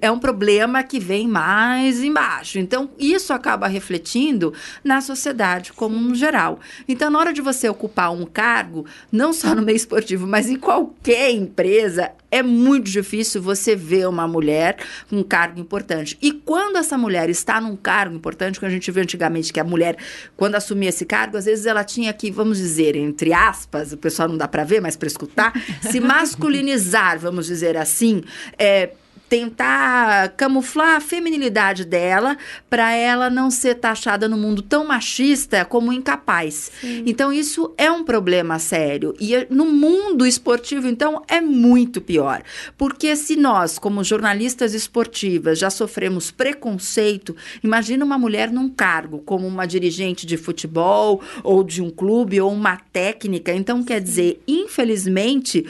é 0.00 0.10
um 0.10 0.18
problema 0.18 0.82
que 0.82 1.00
vem 1.00 1.26
mais 1.26 2.02
embaixo. 2.02 2.58
Então 2.58 2.90
isso 2.98 3.32
acaba 3.32 3.66
refletindo 3.66 4.52
na 4.84 5.00
sociedade 5.00 5.72
como 5.72 5.96
no 5.96 6.14
geral. 6.14 6.60
Então 6.86 7.10
na 7.10 7.18
hora 7.18 7.32
de 7.32 7.40
você 7.40 7.68
ocupar 7.68 8.12
um 8.12 8.24
cargo, 8.24 8.86
não 9.10 9.32
só 9.32 9.54
no 9.54 9.62
meio 9.62 9.76
esportivo, 9.76 10.26
mas 10.26 10.48
em 10.48 10.56
qualquer 10.56 11.30
empresa, 11.32 12.12
é 12.34 12.42
muito 12.42 12.90
difícil 12.90 13.40
você 13.40 13.76
ver 13.76 14.08
uma 14.08 14.26
mulher 14.26 14.76
com 15.08 15.18
um 15.18 15.22
cargo 15.22 15.60
importante. 15.60 16.18
E 16.20 16.32
quando 16.32 16.76
essa 16.76 16.98
mulher 16.98 17.30
está 17.30 17.60
num 17.60 17.76
cargo 17.76 18.16
importante, 18.16 18.58
que 18.58 18.66
a 18.66 18.70
gente 18.70 18.90
viu 18.90 19.04
antigamente 19.04 19.52
que 19.52 19.60
a 19.60 19.64
mulher, 19.64 19.96
quando 20.36 20.56
assumia 20.56 20.88
esse 20.88 21.06
cargo, 21.06 21.36
às 21.36 21.44
vezes 21.44 21.64
ela 21.64 21.84
tinha 21.84 22.12
que, 22.12 22.32
vamos 22.32 22.58
dizer, 22.58 22.96
entre 22.96 23.32
aspas, 23.32 23.92
o 23.92 23.96
pessoal 23.96 24.28
não 24.28 24.36
dá 24.36 24.48
para 24.48 24.64
ver, 24.64 24.80
mas 24.80 24.96
para 24.96 25.06
escutar, 25.06 25.52
se 25.80 26.00
masculinizar, 26.02 27.20
vamos 27.20 27.46
dizer 27.46 27.76
assim, 27.76 28.24
é, 28.58 28.90
tentar 29.34 30.28
camuflar 30.36 30.94
a 30.94 31.00
feminilidade 31.00 31.84
dela 31.84 32.38
para 32.70 32.92
ela 32.92 33.28
não 33.28 33.50
ser 33.50 33.74
taxada 33.74 34.28
no 34.28 34.36
mundo 34.36 34.62
tão 34.62 34.86
machista 34.86 35.64
como 35.64 35.92
incapaz. 35.92 36.70
Então 37.04 37.32
isso 37.32 37.74
é 37.76 37.90
um 37.90 38.04
problema 38.04 38.60
sério 38.60 39.12
e 39.18 39.34
eh, 39.34 39.44
no 39.50 39.64
mundo 39.64 40.24
esportivo 40.24 40.86
então 40.86 41.20
é 41.26 41.40
muito 41.40 42.00
pior, 42.00 42.44
porque 42.78 43.16
se 43.16 43.34
nós 43.34 43.76
como 43.76 44.04
jornalistas 44.04 44.72
esportivas 44.72 45.58
já 45.58 45.68
sofremos 45.68 46.30
preconceito, 46.30 47.34
imagina 47.60 48.04
uma 48.04 48.16
mulher 48.16 48.52
num 48.52 48.68
cargo 48.68 49.18
como 49.18 49.48
uma 49.48 49.66
dirigente 49.66 50.26
de 50.26 50.36
futebol 50.36 51.20
ou 51.42 51.64
de 51.64 51.82
um 51.82 51.90
clube 51.90 52.40
ou 52.40 52.52
uma 52.52 52.76
técnica. 52.76 53.52
Então 53.52 53.82
quer 53.82 54.00
dizer, 54.00 54.40
infelizmente 54.46 55.66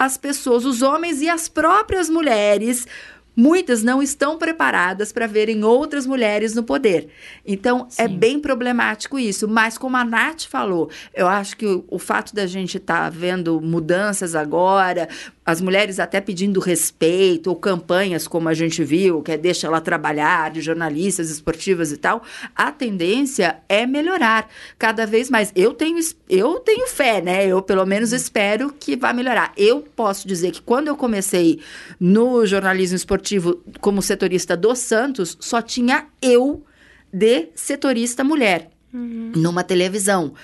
as 0.00 0.16
pessoas, 0.16 0.64
os 0.64 0.80
homens 0.80 1.20
e 1.20 1.28
as 1.28 1.46
próprias 1.46 2.08
mulheres, 2.08 2.86
muitas 3.36 3.82
não 3.82 4.02
estão 4.02 4.38
preparadas 4.38 5.12
para 5.12 5.26
verem 5.26 5.62
outras 5.62 6.06
mulheres 6.06 6.54
no 6.54 6.62
poder. 6.62 7.08
Então, 7.46 7.86
é 7.98 8.08
bem 8.08 8.40
problemático 8.40 9.18
isso. 9.18 9.46
Mas, 9.46 9.76
como 9.76 9.98
a 9.98 10.04
Nath 10.04 10.44
falou, 10.44 10.88
eu 11.14 11.28
acho 11.28 11.54
que 11.54 11.66
o, 11.66 11.84
o 11.86 11.98
fato 11.98 12.34
da 12.34 12.46
gente 12.46 12.78
estar 12.78 13.10
vendo 13.10 13.60
mudanças 13.60 14.34
agora, 14.34 15.06
as 15.44 15.60
mulheres 15.60 15.98
até 15.98 16.20
pedindo 16.20 16.60
respeito, 16.60 17.48
ou 17.48 17.56
campanhas 17.56 18.28
como 18.28 18.48
a 18.48 18.54
gente 18.54 18.84
viu, 18.84 19.22
que 19.22 19.32
é 19.32 19.38
deixa 19.38 19.66
ela 19.66 19.80
trabalhar, 19.80 20.50
de 20.50 20.60
jornalistas 20.60 21.30
esportivas 21.30 21.90
e 21.90 21.96
tal, 21.96 22.22
a 22.54 22.70
tendência 22.70 23.58
é 23.68 23.86
melhorar 23.86 24.48
cada 24.78 25.06
vez 25.06 25.30
mais. 25.30 25.50
Eu 25.56 25.72
tenho, 25.72 25.98
eu 26.28 26.60
tenho 26.60 26.86
fé, 26.86 27.20
né? 27.20 27.46
Eu, 27.46 27.62
pelo 27.62 27.84
menos, 27.86 28.12
espero 28.12 28.72
que 28.72 28.96
vá 28.96 29.12
melhorar. 29.12 29.52
Eu 29.56 29.82
posso 29.96 30.28
dizer 30.28 30.50
que 30.52 30.62
quando 30.62 30.88
eu 30.88 30.96
comecei 30.96 31.60
no 31.98 32.44
jornalismo 32.46 32.96
esportivo 32.96 33.62
como 33.80 34.02
setorista 34.02 34.56
do 34.56 34.74
Santos, 34.74 35.36
só 35.40 35.62
tinha 35.62 36.06
eu 36.20 36.64
de 37.12 37.48
setorista 37.54 38.22
mulher 38.22 38.70
numa 38.92 39.64
televisão. 39.64 40.34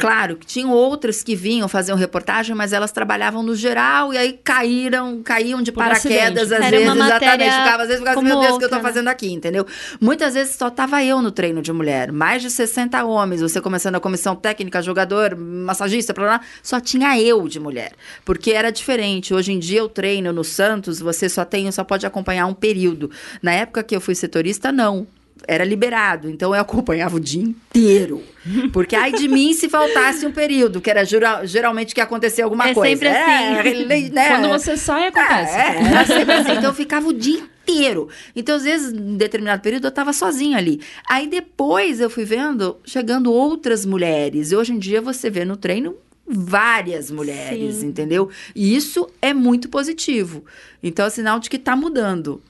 Claro 0.00 0.36
que 0.36 0.46
tinham 0.46 0.70
outras 0.70 1.22
que 1.22 1.36
vinham 1.36 1.68
fazer 1.68 1.92
uma 1.92 1.98
reportagem, 1.98 2.54
mas 2.54 2.72
elas 2.72 2.90
trabalhavam 2.90 3.42
no 3.42 3.54
geral 3.54 4.12
e 4.12 4.18
aí 4.18 4.32
caíram, 4.32 5.22
caíam 5.22 5.62
de 5.62 5.70
Por 5.70 5.84
paraquedas 5.84 6.10
acidente. 6.10 6.40
às 6.40 6.52
Era 6.52 6.70
vezes, 6.70 6.94
exatamente. 6.94 7.50
Ficava 7.50 7.82
às 7.82 7.88
vezes, 7.88 7.98
ficava 7.98 8.20
assim, 8.20 8.28
meu 8.28 8.40
Deus, 8.40 8.54
o 8.54 8.58
que 8.58 8.64
eu 8.64 8.66
outra, 8.66 8.78
né? 8.78 8.82
fazendo 8.82 9.08
aqui, 9.08 9.32
entendeu? 9.32 9.66
Muitas 10.00 10.34
vezes 10.34 10.54
só 10.56 10.70
tava 10.70 11.02
eu 11.04 11.20
no 11.20 11.30
treino 11.30 11.62
de 11.62 11.72
mulher, 11.72 12.12
mais 12.12 12.42
de 12.42 12.50
60 12.50 13.04
homens, 13.04 13.40
você 13.40 13.60
começando 13.60 13.96
a 13.96 14.00
comissão 14.00 14.34
técnica, 14.34 14.82
jogador, 14.82 15.36
massagista, 15.36 16.12
blá, 16.12 16.24
blá, 16.24 16.40
só 16.62 16.80
tinha 16.80 17.20
eu 17.20 17.46
de 17.48 17.60
mulher, 17.60 17.92
porque 18.24 18.52
era 18.52 18.70
diferente. 18.70 19.34
Hoje 19.34 19.52
em 19.52 19.58
dia 19.58 19.80
eu 19.80 19.88
treino 19.88 20.32
no 20.32 20.44
Santos, 20.44 21.00
você 21.00 21.28
só 21.28 21.44
tem, 21.44 21.70
só 21.70 21.84
pode 21.84 22.06
acompanhar 22.06 22.46
um 22.46 22.54
período. 22.54 23.10
Na 23.42 23.52
época 23.52 23.82
que 23.82 23.94
eu 23.94 24.00
fui 24.00 24.14
setorista, 24.14 24.72
não 24.72 25.06
era 25.48 25.64
liberado, 25.64 26.28
então 26.30 26.54
eu 26.54 26.60
acompanhava 26.60 27.16
o 27.16 27.20
dia 27.20 27.42
inteiro. 27.42 28.22
Porque 28.72 28.96
ai 28.96 29.12
de 29.12 29.28
mim 29.28 29.52
se 29.52 29.68
faltasse 29.68 30.24
um 30.26 30.32
período, 30.32 30.80
que 30.80 30.88
era 30.90 31.04
jura- 31.04 31.44
geralmente 31.44 31.94
que 31.94 32.00
acontecia 32.00 32.44
alguma 32.44 32.68
É 32.68 32.74
coisa. 32.74 32.90
sempre 32.90 33.08
assim. 33.08 33.90
É, 33.92 34.08
né? 34.10 34.28
Quando 34.36 34.48
você 34.48 34.76
sai, 34.76 35.08
acontece. 35.08 35.56
É, 35.56 35.60
é, 35.60 35.82
era 35.92 36.06
sempre 36.06 36.32
assim. 36.34 36.50
Então 36.52 36.64
eu 36.70 36.74
ficava 36.74 37.08
o 37.08 37.12
dia 37.12 37.38
inteiro. 37.40 38.08
Então, 38.34 38.56
às 38.56 38.64
vezes, 38.64 38.92
em 38.92 39.16
determinado 39.16 39.62
período, 39.62 39.84
eu 39.84 39.90
estava 39.90 40.12
sozinha 40.12 40.56
ali. 40.58 40.80
Aí 41.08 41.26
depois 41.28 42.00
eu 42.00 42.08
fui 42.10 42.24
vendo, 42.24 42.76
chegando 42.84 43.32
outras 43.32 43.84
mulheres. 43.86 44.50
E 44.52 44.56
hoje 44.56 44.72
em 44.72 44.78
dia 44.78 45.00
você 45.00 45.28
vê 45.30 45.44
no 45.44 45.56
treino 45.56 45.94
várias 46.26 47.10
mulheres, 47.10 47.76
Sim. 47.76 47.86
entendeu? 47.88 48.30
E 48.54 48.74
isso 48.74 49.08
é 49.20 49.34
muito 49.34 49.68
positivo. 49.68 50.44
Então 50.82 51.04
é 51.06 51.10
sinal 51.10 51.38
de 51.40 51.50
que 51.50 51.56
está 51.56 51.74
mudando. 51.76 52.40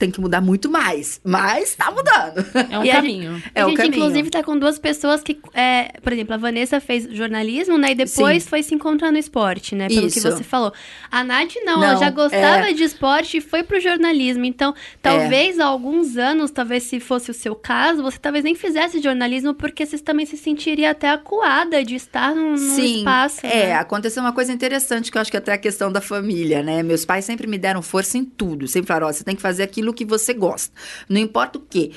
Tem 0.00 0.10
que 0.10 0.18
mudar 0.20 0.40
muito 0.40 0.70
mais, 0.70 1.20
mas 1.22 1.68
está 1.70 1.90
mudando. 1.90 2.44
É 2.70 2.78
um 2.78 2.84
E 2.86 2.90
a 2.90 2.94
caminho. 2.96 3.42
É 3.54 3.60
a 3.60 3.66
gente, 3.68 3.76
caminho. 3.76 3.94
inclusive, 3.96 4.30
tá 4.30 4.42
com 4.42 4.58
duas 4.58 4.78
pessoas 4.78 5.22
que, 5.22 5.38
é, 5.52 5.92
por 6.02 6.10
exemplo, 6.10 6.32
a 6.34 6.38
Vanessa 6.38 6.80
fez 6.80 7.06
jornalismo, 7.14 7.76
né? 7.76 7.90
E 7.90 7.94
depois 7.94 8.42
Sim. 8.42 8.48
foi 8.48 8.62
se 8.62 8.74
encontrar 8.74 9.12
no 9.12 9.18
esporte, 9.18 9.74
né? 9.74 9.88
Pelo 9.88 10.00
que 10.10 10.18
Isso. 10.18 10.22
você 10.22 10.42
falou. 10.42 10.72
A 11.10 11.22
Nath 11.22 11.54
não, 11.66 11.84
ela 11.84 11.92
Não, 11.92 12.00
já 12.00 12.08
gostava 12.08 12.70
é. 12.70 12.72
de 12.72 12.82
esporte 12.82 13.36
e 13.36 13.40
foi 13.42 13.62
pro 13.62 13.78
jornalismo. 13.78 14.44
Então, 14.46 14.74
talvez 15.02 15.60
há 15.60 15.66
alguns 15.66 16.16
anos, 16.16 16.50
talvez 16.50 16.84
se 16.84 16.98
fosse 16.98 17.30
o 17.30 17.34
seu 17.34 17.54
caso, 17.54 18.02
você 18.02 18.18
talvez 18.18 18.42
nem 18.42 18.54
fizesse 18.54 19.02
jornalismo, 19.02 19.52
porque 19.52 19.84
você 19.84 19.98
também 19.98 20.24
se 20.24 20.38
sentiria 20.38 20.92
até 20.92 21.10
acuada 21.10 21.84
de 21.84 21.94
estar 21.94 22.34
num, 22.34 22.52
num 22.52 22.56
Sim, 22.56 22.98
espaço. 23.00 23.40
é, 23.44 23.66
né? 23.66 23.74
aconteceu 23.74 24.22
uma 24.22 24.32
coisa 24.32 24.50
interessante 24.52 25.10
que 25.12 25.18
eu 25.18 25.20
acho 25.22 25.30
que 25.30 25.36
até 25.36 25.52
a 25.52 25.58
questão 25.58 25.92
da 25.92 26.00
família, 26.00 26.62
né? 26.62 26.82
Meus 26.82 27.04
pais 27.04 27.26
sempre 27.26 27.46
me 27.46 27.58
deram 27.58 27.82
força 27.82 28.16
em 28.16 28.24
tudo, 28.24 28.66
sempre 28.66 28.88
falaram, 28.88 29.08
ó, 29.08 29.12
você 29.12 29.22
tem 29.24 29.36
que 29.36 29.42
fazer 29.42 29.62
aquilo 29.62 29.89
que 29.92 30.04
você 30.04 30.32
gosta, 30.34 30.72
não 31.08 31.20
importa 31.20 31.58
o 31.58 31.62
quê. 31.62 31.92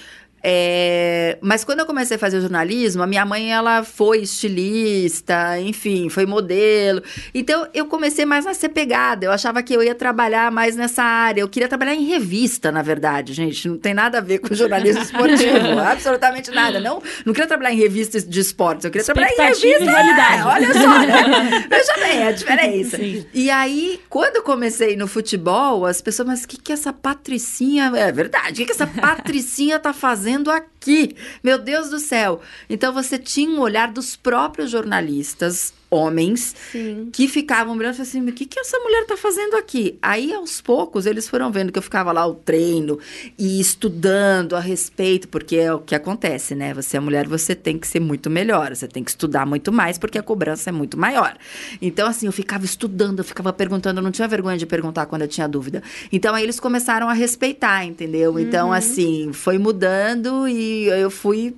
É, 0.46 1.38
mas 1.40 1.64
quando 1.64 1.80
eu 1.80 1.86
comecei 1.86 2.18
a 2.18 2.20
fazer 2.20 2.42
jornalismo, 2.42 3.02
a 3.02 3.08
minha 3.08 3.26
mãe 3.26 3.54
ela 3.54 3.82
foi 3.82 4.20
estilista, 4.20 5.58
enfim, 5.58 6.10
foi 6.10 6.26
modelo. 6.26 7.02
Então 7.34 7.66
eu 7.74 7.86
comecei 7.86 8.26
mais 8.26 8.46
a 8.46 8.54
ser 8.54 8.68
pegada. 8.70 9.26
Eu 9.26 9.32
achava 9.32 9.64
que 9.64 9.74
eu 9.74 9.82
ia 9.82 9.96
trabalhar 9.96 10.52
mais 10.52 10.76
nessa 10.76 11.02
área. 11.02 11.40
Eu 11.40 11.48
queria 11.48 11.70
trabalhar 11.70 11.96
em 11.96 12.04
revista, 12.04 12.74
na 12.74 12.82
verdade, 12.82 13.32
gente. 13.32 13.70
Não 13.70 13.78
tem 13.78 13.94
nada 13.94 14.18
a 14.18 14.22
ver 14.22 14.40
com 14.40 14.54
jornalismo 14.54 15.02
esportivo, 15.02 15.80
absolutamente 15.80 16.52
nada. 16.52 16.78
Não, 16.82 17.02
não 17.26 17.32
queria 17.32 17.48
trabalhar 17.48 17.72
em 17.72 17.78
revistas 17.78 18.28
de 18.28 18.40
esportes. 18.42 18.84
Eu 18.84 18.92
queria 18.92 19.06
trabalhar 19.06 19.32
em 19.32 19.38
revista. 19.38 19.86
realidade. 19.86 20.42
É, 20.42 20.46
olha 20.46 20.74
só, 20.74 21.00
né? 21.00 21.68
Veja 21.72 21.94
bem 22.06 22.28
a 22.28 22.32
diferença. 22.34 22.98
Sim. 22.98 23.26
E 23.34 23.50
aí, 23.50 24.02
quando 24.10 24.38
eu 24.38 24.44
comecei 24.44 24.98
no 24.98 25.08
futebol, 25.08 25.86
as 25.86 26.02
pessoas, 26.02 26.28
mas 26.28 26.44
o 26.44 26.48
que, 26.50 26.58
que 26.58 26.74
essa 26.74 26.92
Patricinha. 26.92 27.94
É 27.96 28.12
verdade, 28.12 28.52
o 28.52 28.56
que, 28.56 28.66
que 28.66 28.72
essa 28.74 28.88
Patricinha 28.88 29.80
tá 29.80 29.94
fazendo 29.94 30.33
aqui? 30.50 31.16
Meu 31.44 31.58
Deus 31.58 31.90
do 31.90 32.00
céu. 32.00 32.42
Então 32.70 32.94
você 32.94 33.18
tinha 33.18 33.50
um 33.50 33.60
olhar 33.60 33.92
dos 33.92 34.16
próprios 34.16 34.72
jornalistas, 34.72 35.74
homens, 35.94 36.56
Sim. 36.72 37.10
que 37.12 37.28
ficavam 37.28 37.74
olhando 37.76 37.94
e 37.94 37.98
falavam 37.98 38.10
assim: 38.10 38.22
"Mas 38.22 38.34
o 38.34 38.36
que, 38.36 38.46
que 38.46 38.60
essa 38.60 38.78
mulher 38.80 39.06
tá 39.06 39.16
fazendo 39.18 39.56
aqui? 39.56 39.98
Aí, 40.02 40.34
aos 40.34 40.62
poucos, 40.62 41.06
eles 41.06 41.28
foram 41.28 41.52
vendo 41.52 41.72
que 41.72 41.78
eu 41.78 41.84
ficava 41.84 42.12
lá 42.12 42.26
o 42.26 42.34
treino 42.36 42.98
e 43.38 43.60
estudando 43.60 44.56
a 44.56 44.60
respeito, 44.60 45.28
porque 45.28 45.56
é 45.58 45.74
o 45.74 45.80
que 45.80 45.94
acontece, 45.96 46.56
né? 46.56 46.74
Você 46.74 46.98
é 46.98 47.00
mulher, 47.00 47.28
você 47.28 47.54
tem 47.56 47.78
que 47.78 47.88
ser 47.88 48.00
muito 48.00 48.30
melhor, 48.30 48.76
você 48.76 48.88
tem 48.88 49.04
que 49.04 49.12
estudar 49.12 49.46
muito 49.46 49.72
mais, 49.72 49.98
porque 49.98 50.18
a 50.18 50.24
cobrança 50.24 50.70
é 50.70 50.74
muito 50.74 50.98
maior. 50.98 51.38
Então, 51.82 52.08
assim, 52.08 52.26
eu 52.26 52.32
ficava 52.32 52.66
estudando, 52.66 53.20
eu 53.20 53.24
ficava 53.26 53.52
perguntando, 53.54 54.00
eu 54.00 54.04
não 54.04 54.12
tinha 54.12 54.28
vergonha 54.28 54.58
de 54.58 54.66
perguntar 54.66 55.06
quando 55.06 55.22
eu 55.24 55.28
tinha 55.28 55.48
dúvida. 55.48 55.84
Então, 56.12 56.34
aí 56.34 56.44
eles 56.44 56.60
começaram 56.60 57.10
a 57.10 57.14
respeitar, 57.14 57.86
entendeu? 57.86 58.40
Então, 58.40 58.68
Uhum. 58.68 58.74
assim, 58.74 59.32
foi 59.34 59.58
mudando 59.58 60.48
e 60.48 60.86
eu 60.88 61.10
fui 61.12 61.54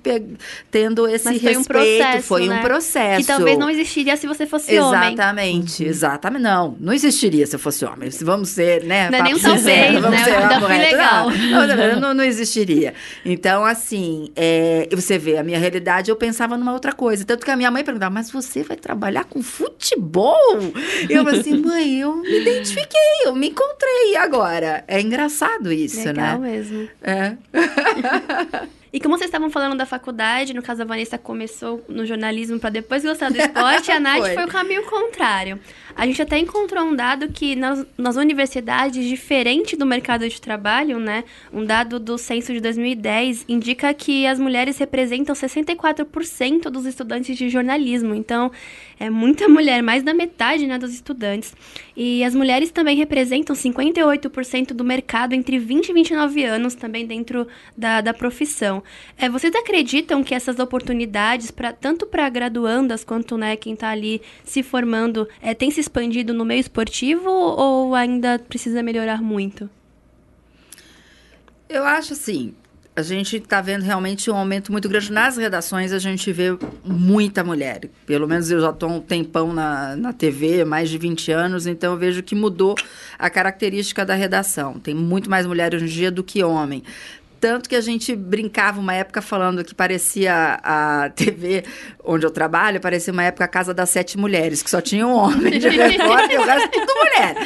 tendo 0.70 1.06
esse 1.08 1.24
Mas 1.24 1.40
foi 1.40 1.52
um 1.56 1.58
respeito. 1.58 1.66
processo, 1.68 2.26
foi 2.26 2.48
né? 2.48 2.58
um 2.58 2.62
processo. 2.62 3.20
Que 3.20 3.26
talvez 3.26 3.58
não 3.58 3.70
existiria 3.70 4.16
se 4.16 4.25
você 4.26 4.46
fosse 4.46 4.78
homem. 4.78 5.14
Exatamente, 5.14 5.84
exatamente. 5.84 6.42
Não, 6.42 6.76
não 6.78 6.92
existiria 6.92 7.46
se 7.46 7.56
eu 7.56 7.60
fosse 7.60 7.84
homem. 7.84 8.10
Se 8.10 8.24
Vamos 8.26 8.48
ser, 8.48 8.82
né? 8.84 9.08
Não 9.08 9.18
é 9.18 9.22
nem 9.22 9.34
um 9.34 9.38
talvez, 9.38 9.94
vamos 9.94 10.10
né? 10.10 10.24
ser 10.24 10.34
Ainda 10.34 10.60
fui 10.60 10.76
legal. 10.76 11.30
Não, 11.30 11.66
não, 11.66 12.00
não, 12.00 12.14
não 12.14 12.24
existiria. 12.24 12.92
Então, 13.24 13.64
assim, 13.64 14.30
é, 14.34 14.88
você 14.90 15.16
vê, 15.16 15.38
a 15.38 15.44
minha 15.44 15.58
realidade, 15.58 16.10
eu 16.10 16.16
pensava 16.16 16.56
numa 16.56 16.72
outra 16.72 16.92
coisa. 16.92 17.24
Tanto 17.24 17.44
que 17.44 17.50
a 17.50 17.56
minha 17.56 17.70
mãe 17.70 17.84
perguntava, 17.84 18.12
mas 18.12 18.30
você 18.30 18.62
vai 18.62 18.76
trabalhar 18.76 19.24
com 19.24 19.42
futebol? 19.42 20.36
Eu 21.08 21.24
falei 21.24 21.40
assim, 21.40 21.56
mãe, 21.62 22.00
eu 22.00 22.16
me 22.16 22.40
identifiquei, 22.40 23.26
eu 23.26 23.34
me 23.34 23.48
encontrei 23.48 24.16
agora. 24.16 24.84
É 24.88 25.00
engraçado 25.00 25.72
isso, 25.72 26.04
Legal 26.04 26.38
né? 26.38 26.50
mesmo. 26.50 26.88
É. 27.02 27.36
E 28.92 29.00
como 29.00 29.16
vocês 29.16 29.28
estavam 29.28 29.50
falando 29.50 29.76
da 29.76 29.84
faculdade, 29.84 30.54
no 30.54 30.62
caso 30.62 30.82
a 30.82 30.84
Vanessa 30.84 31.18
começou 31.18 31.84
no 31.88 32.06
jornalismo 32.06 32.58
para 32.58 32.70
depois 32.70 33.02
gostar 33.04 33.30
do 33.30 33.38
esporte, 33.38 33.90
a 33.92 34.00
Nath 34.00 34.20
Foi. 34.20 34.34
foi. 34.34 34.44
o 34.44 34.48
caminho 34.48 34.84
contrário. 34.84 35.58
A 35.96 36.06
gente 36.06 36.20
até 36.20 36.38
encontrou 36.38 36.84
um 36.84 36.94
dado 36.94 37.28
que 37.28 37.56
nas, 37.56 37.86
nas 37.96 38.16
universidades, 38.16 39.08
diferente 39.08 39.74
do 39.76 39.86
mercado 39.86 40.28
de 40.28 40.38
trabalho, 40.38 40.98
né? 40.98 41.24
Um 41.50 41.64
dado 41.64 41.98
do 41.98 42.18
censo 42.18 42.52
de 42.52 42.60
2010 42.60 43.46
indica 43.48 43.94
que 43.94 44.26
as 44.26 44.38
mulheres 44.38 44.76
representam 44.76 45.34
64% 45.34 46.68
dos 46.68 46.84
estudantes 46.84 47.34
de 47.38 47.48
jornalismo. 47.48 48.14
Então, 48.14 48.52
é 49.00 49.08
muita 49.08 49.48
mulher, 49.48 49.82
mais 49.82 50.02
da 50.02 50.12
metade 50.12 50.66
né, 50.66 50.78
dos 50.78 50.92
estudantes. 50.92 51.54
E 51.96 52.22
as 52.22 52.34
mulheres 52.34 52.70
também 52.70 52.94
representam 52.94 53.56
58% 53.56 54.74
do 54.74 54.84
mercado 54.84 55.32
entre 55.32 55.58
20 55.58 55.88
e 55.88 55.92
29 55.94 56.44
anos, 56.44 56.74
também 56.74 57.06
dentro 57.06 57.46
da, 57.74 58.02
da 58.02 58.12
profissão. 58.12 58.82
É, 59.16 59.30
vocês 59.30 59.54
acreditam 59.54 60.22
que 60.22 60.34
essas 60.34 60.58
oportunidades, 60.58 61.50
pra, 61.50 61.72
tanto 61.72 62.04
para 62.04 62.28
graduandas 62.28 63.02
quanto 63.02 63.38
né, 63.38 63.56
quem 63.56 63.72
está 63.72 63.88
ali 63.88 64.20
se 64.44 64.62
formando, 64.62 65.26
é, 65.40 65.54
tem 65.54 65.70
se 65.70 65.85
expandido 65.86 66.34
no 66.34 66.44
meio 66.44 66.60
esportivo 66.60 67.30
ou 67.30 67.94
ainda 67.94 68.38
precisa 68.38 68.82
melhorar 68.82 69.22
muito? 69.22 69.70
Eu 71.68 71.84
acho 71.84 72.12
assim, 72.12 72.54
a 72.94 73.02
gente 73.02 73.36
está 73.36 73.60
vendo 73.60 73.82
realmente 73.82 74.30
um 74.30 74.36
aumento 74.36 74.72
muito 74.72 74.88
grande. 74.88 75.12
Nas 75.12 75.36
redações, 75.36 75.92
a 75.92 75.98
gente 75.98 76.32
vê 76.32 76.56
muita 76.84 77.44
mulher. 77.44 77.90
Pelo 78.06 78.26
menos 78.26 78.50
eu 78.50 78.60
já 78.60 78.70
estou 78.70 78.88
um 78.88 79.00
tempão 79.00 79.52
na, 79.52 79.94
na 79.96 80.12
TV, 80.12 80.64
mais 80.64 80.88
de 80.88 80.96
20 80.96 81.30
anos, 81.30 81.66
então 81.66 81.92
eu 81.92 81.98
vejo 81.98 82.22
que 82.22 82.34
mudou 82.34 82.74
a 83.18 83.28
característica 83.28 84.04
da 84.04 84.14
redação. 84.14 84.78
Tem 84.78 84.94
muito 84.94 85.28
mais 85.28 85.44
mulher 85.44 85.74
hoje 85.74 85.84
em 85.84 85.88
dia 85.88 86.10
do 86.10 86.24
que 86.24 86.42
homem. 86.42 86.82
Tanto 87.40 87.68
que 87.68 87.76
a 87.76 87.80
gente 87.80 88.14
brincava 88.16 88.80
uma 88.80 88.94
época 88.94 89.20
falando 89.22 89.62
que 89.64 89.74
parecia 89.74 90.58
a 90.62 91.10
TV 91.14 91.64
onde 92.04 92.24
eu 92.24 92.30
trabalho, 92.30 92.80
parecia 92.80 93.12
uma 93.12 93.24
época 93.24 93.44
a 93.44 93.48
Casa 93.48 93.74
das 93.74 93.90
Sete 93.90 94.16
Mulheres, 94.16 94.62
que 94.62 94.70
só 94.70 94.80
tinha 94.80 95.06
um 95.06 95.12
homem 95.14 95.58
de 95.58 95.68
repórter 95.68 96.32
e 96.36 96.38
o 96.38 96.42
resto 96.44 96.70
tudo 96.70 96.92
mulher. 96.94 97.36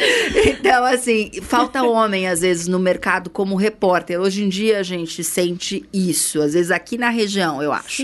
Então, 0.46 0.85
assim, 0.85 1.31
falta 1.42 1.83
homem, 1.83 2.29
às 2.29 2.40
vezes, 2.40 2.66
no 2.68 2.79
mercado 2.79 3.31
como 3.31 3.57
repórter. 3.57 4.20
Hoje 4.20 4.44
em 4.44 4.48
dia 4.48 4.79
a 4.79 4.83
gente 4.83 5.24
sente 5.24 5.85
isso, 5.92 6.40
às 6.42 6.53
vezes 6.55 6.70
aqui 6.70 6.96
na 6.98 7.09
região, 7.09 7.62
eu 7.62 7.72
acho. 7.72 8.03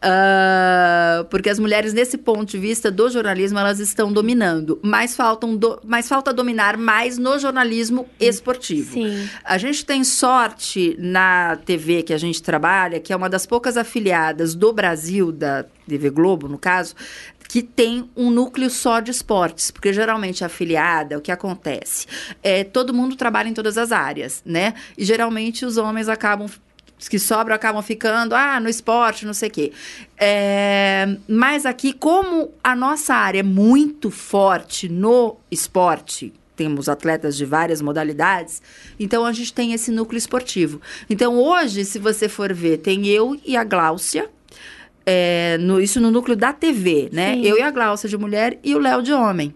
Ah, 0.00 1.24
porque 1.30 1.48
as 1.48 1.58
mulheres, 1.58 1.92
nesse 1.92 2.18
ponto 2.18 2.44
de 2.50 2.58
vista 2.58 2.90
do 2.90 3.08
jornalismo, 3.08 3.58
elas 3.58 3.78
estão 3.78 4.12
dominando. 4.12 4.78
Mas, 4.82 5.14
faltam 5.16 5.56
do- 5.56 5.80
mas 5.84 6.08
falta 6.08 6.32
dominar 6.32 6.76
mais 6.76 7.16
no 7.16 7.38
jornalismo 7.38 8.06
esportivo. 8.20 8.92
Sim. 8.92 9.28
A 9.44 9.56
gente 9.56 9.84
tem 9.86 10.02
sorte 10.04 10.96
na 10.98 11.21
TV 11.64 12.02
que 12.02 12.12
a 12.12 12.18
gente 12.18 12.42
trabalha, 12.42 13.00
que 13.00 13.12
é 13.12 13.16
uma 13.16 13.28
das 13.28 13.46
poucas 13.46 13.76
afiliadas 13.76 14.54
do 14.54 14.72
Brasil, 14.72 15.32
da 15.32 15.64
TV 15.86 16.10
Globo, 16.10 16.48
no 16.48 16.58
caso, 16.58 16.94
que 17.48 17.62
tem 17.62 18.08
um 18.16 18.30
núcleo 18.30 18.70
só 18.70 19.00
de 19.00 19.10
esportes, 19.10 19.70
porque 19.70 19.92
geralmente 19.92 20.42
a 20.42 20.46
afiliada, 20.46 21.18
o 21.18 21.20
que 21.20 21.30
acontece? 21.30 22.06
É, 22.42 22.64
todo 22.64 22.94
mundo 22.94 23.14
trabalha 23.14 23.48
em 23.48 23.54
todas 23.54 23.76
as 23.76 23.92
áreas, 23.92 24.42
né? 24.44 24.74
E 24.96 25.04
geralmente 25.04 25.66
os 25.66 25.76
homens 25.76 26.08
acabam 26.08 26.48
os 27.02 27.08
que 27.08 27.18
sobram 27.18 27.56
acabam 27.56 27.82
ficando, 27.82 28.32
ah, 28.32 28.60
no 28.60 28.68
esporte, 28.68 29.26
não 29.26 29.34
sei 29.34 29.48
o 29.48 29.52
quê. 29.52 29.72
É, 30.16 31.16
mas 31.28 31.66
aqui, 31.66 31.92
como 31.92 32.52
a 32.62 32.76
nossa 32.76 33.12
área 33.12 33.40
é 33.40 33.42
muito 33.42 34.08
forte 34.08 34.88
no 34.88 35.36
esporte, 35.50 36.32
temos 36.56 36.88
atletas 36.88 37.36
de 37.36 37.44
várias 37.44 37.80
modalidades, 37.80 38.60
então 39.00 39.24
a 39.24 39.32
gente 39.32 39.52
tem 39.52 39.72
esse 39.72 39.90
núcleo 39.90 40.18
esportivo. 40.18 40.80
Então 41.08 41.36
hoje, 41.38 41.84
se 41.84 41.98
você 41.98 42.28
for 42.28 42.52
ver, 42.52 42.78
tem 42.78 43.06
eu 43.06 43.38
e 43.44 43.56
a 43.56 43.64
Gláucia, 43.64 44.28
é, 45.04 45.56
no, 45.58 45.80
isso 45.80 46.00
no 46.00 46.10
núcleo 46.10 46.36
da 46.36 46.52
TV, 46.52 47.08
né? 47.12 47.34
Sim. 47.34 47.42
Eu 47.46 47.58
e 47.58 47.62
a 47.62 47.70
Gláucia 47.70 48.08
de 48.08 48.16
mulher 48.16 48.58
e 48.62 48.74
o 48.74 48.78
Léo 48.78 49.02
de 49.02 49.12
homem. 49.12 49.52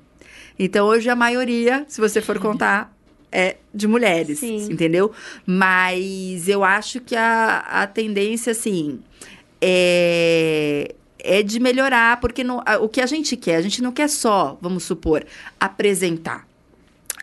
Então 0.59 0.87
hoje 0.87 1.09
a 1.11 1.15
maioria, 1.15 1.85
se 1.87 2.01
você 2.01 2.21
for 2.21 2.39
contar, 2.39 2.93
é 3.31 3.57
de 3.75 3.87
mulheres, 3.87 4.39
Sim. 4.39 4.69
entendeu? 4.73 5.13
Mas 5.45 6.49
eu 6.49 6.65
acho 6.65 7.01
que 7.01 7.15
a, 7.15 7.59
a 7.59 7.87
tendência, 7.87 8.53
assim, 8.53 9.01
é, 9.61 10.95
é 11.19 11.43
de 11.43 11.61
melhorar, 11.61 12.19
porque 12.21 12.43
não- 12.43 12.63
a- 12.65 12.79
o 12.79 12.89
que 12.89 13.01
a 13.01 13.07
gente 13.07 13.37
quer, 13.37 13.57
a 13.57 13.61
gente 13.63 13.83
não 13.83 13.93
quer 13.93 14.09
só, 14.09 14.57
vamos 14.61 14.85
supor, 14.85 15.25
apresentar. 15.61 16.46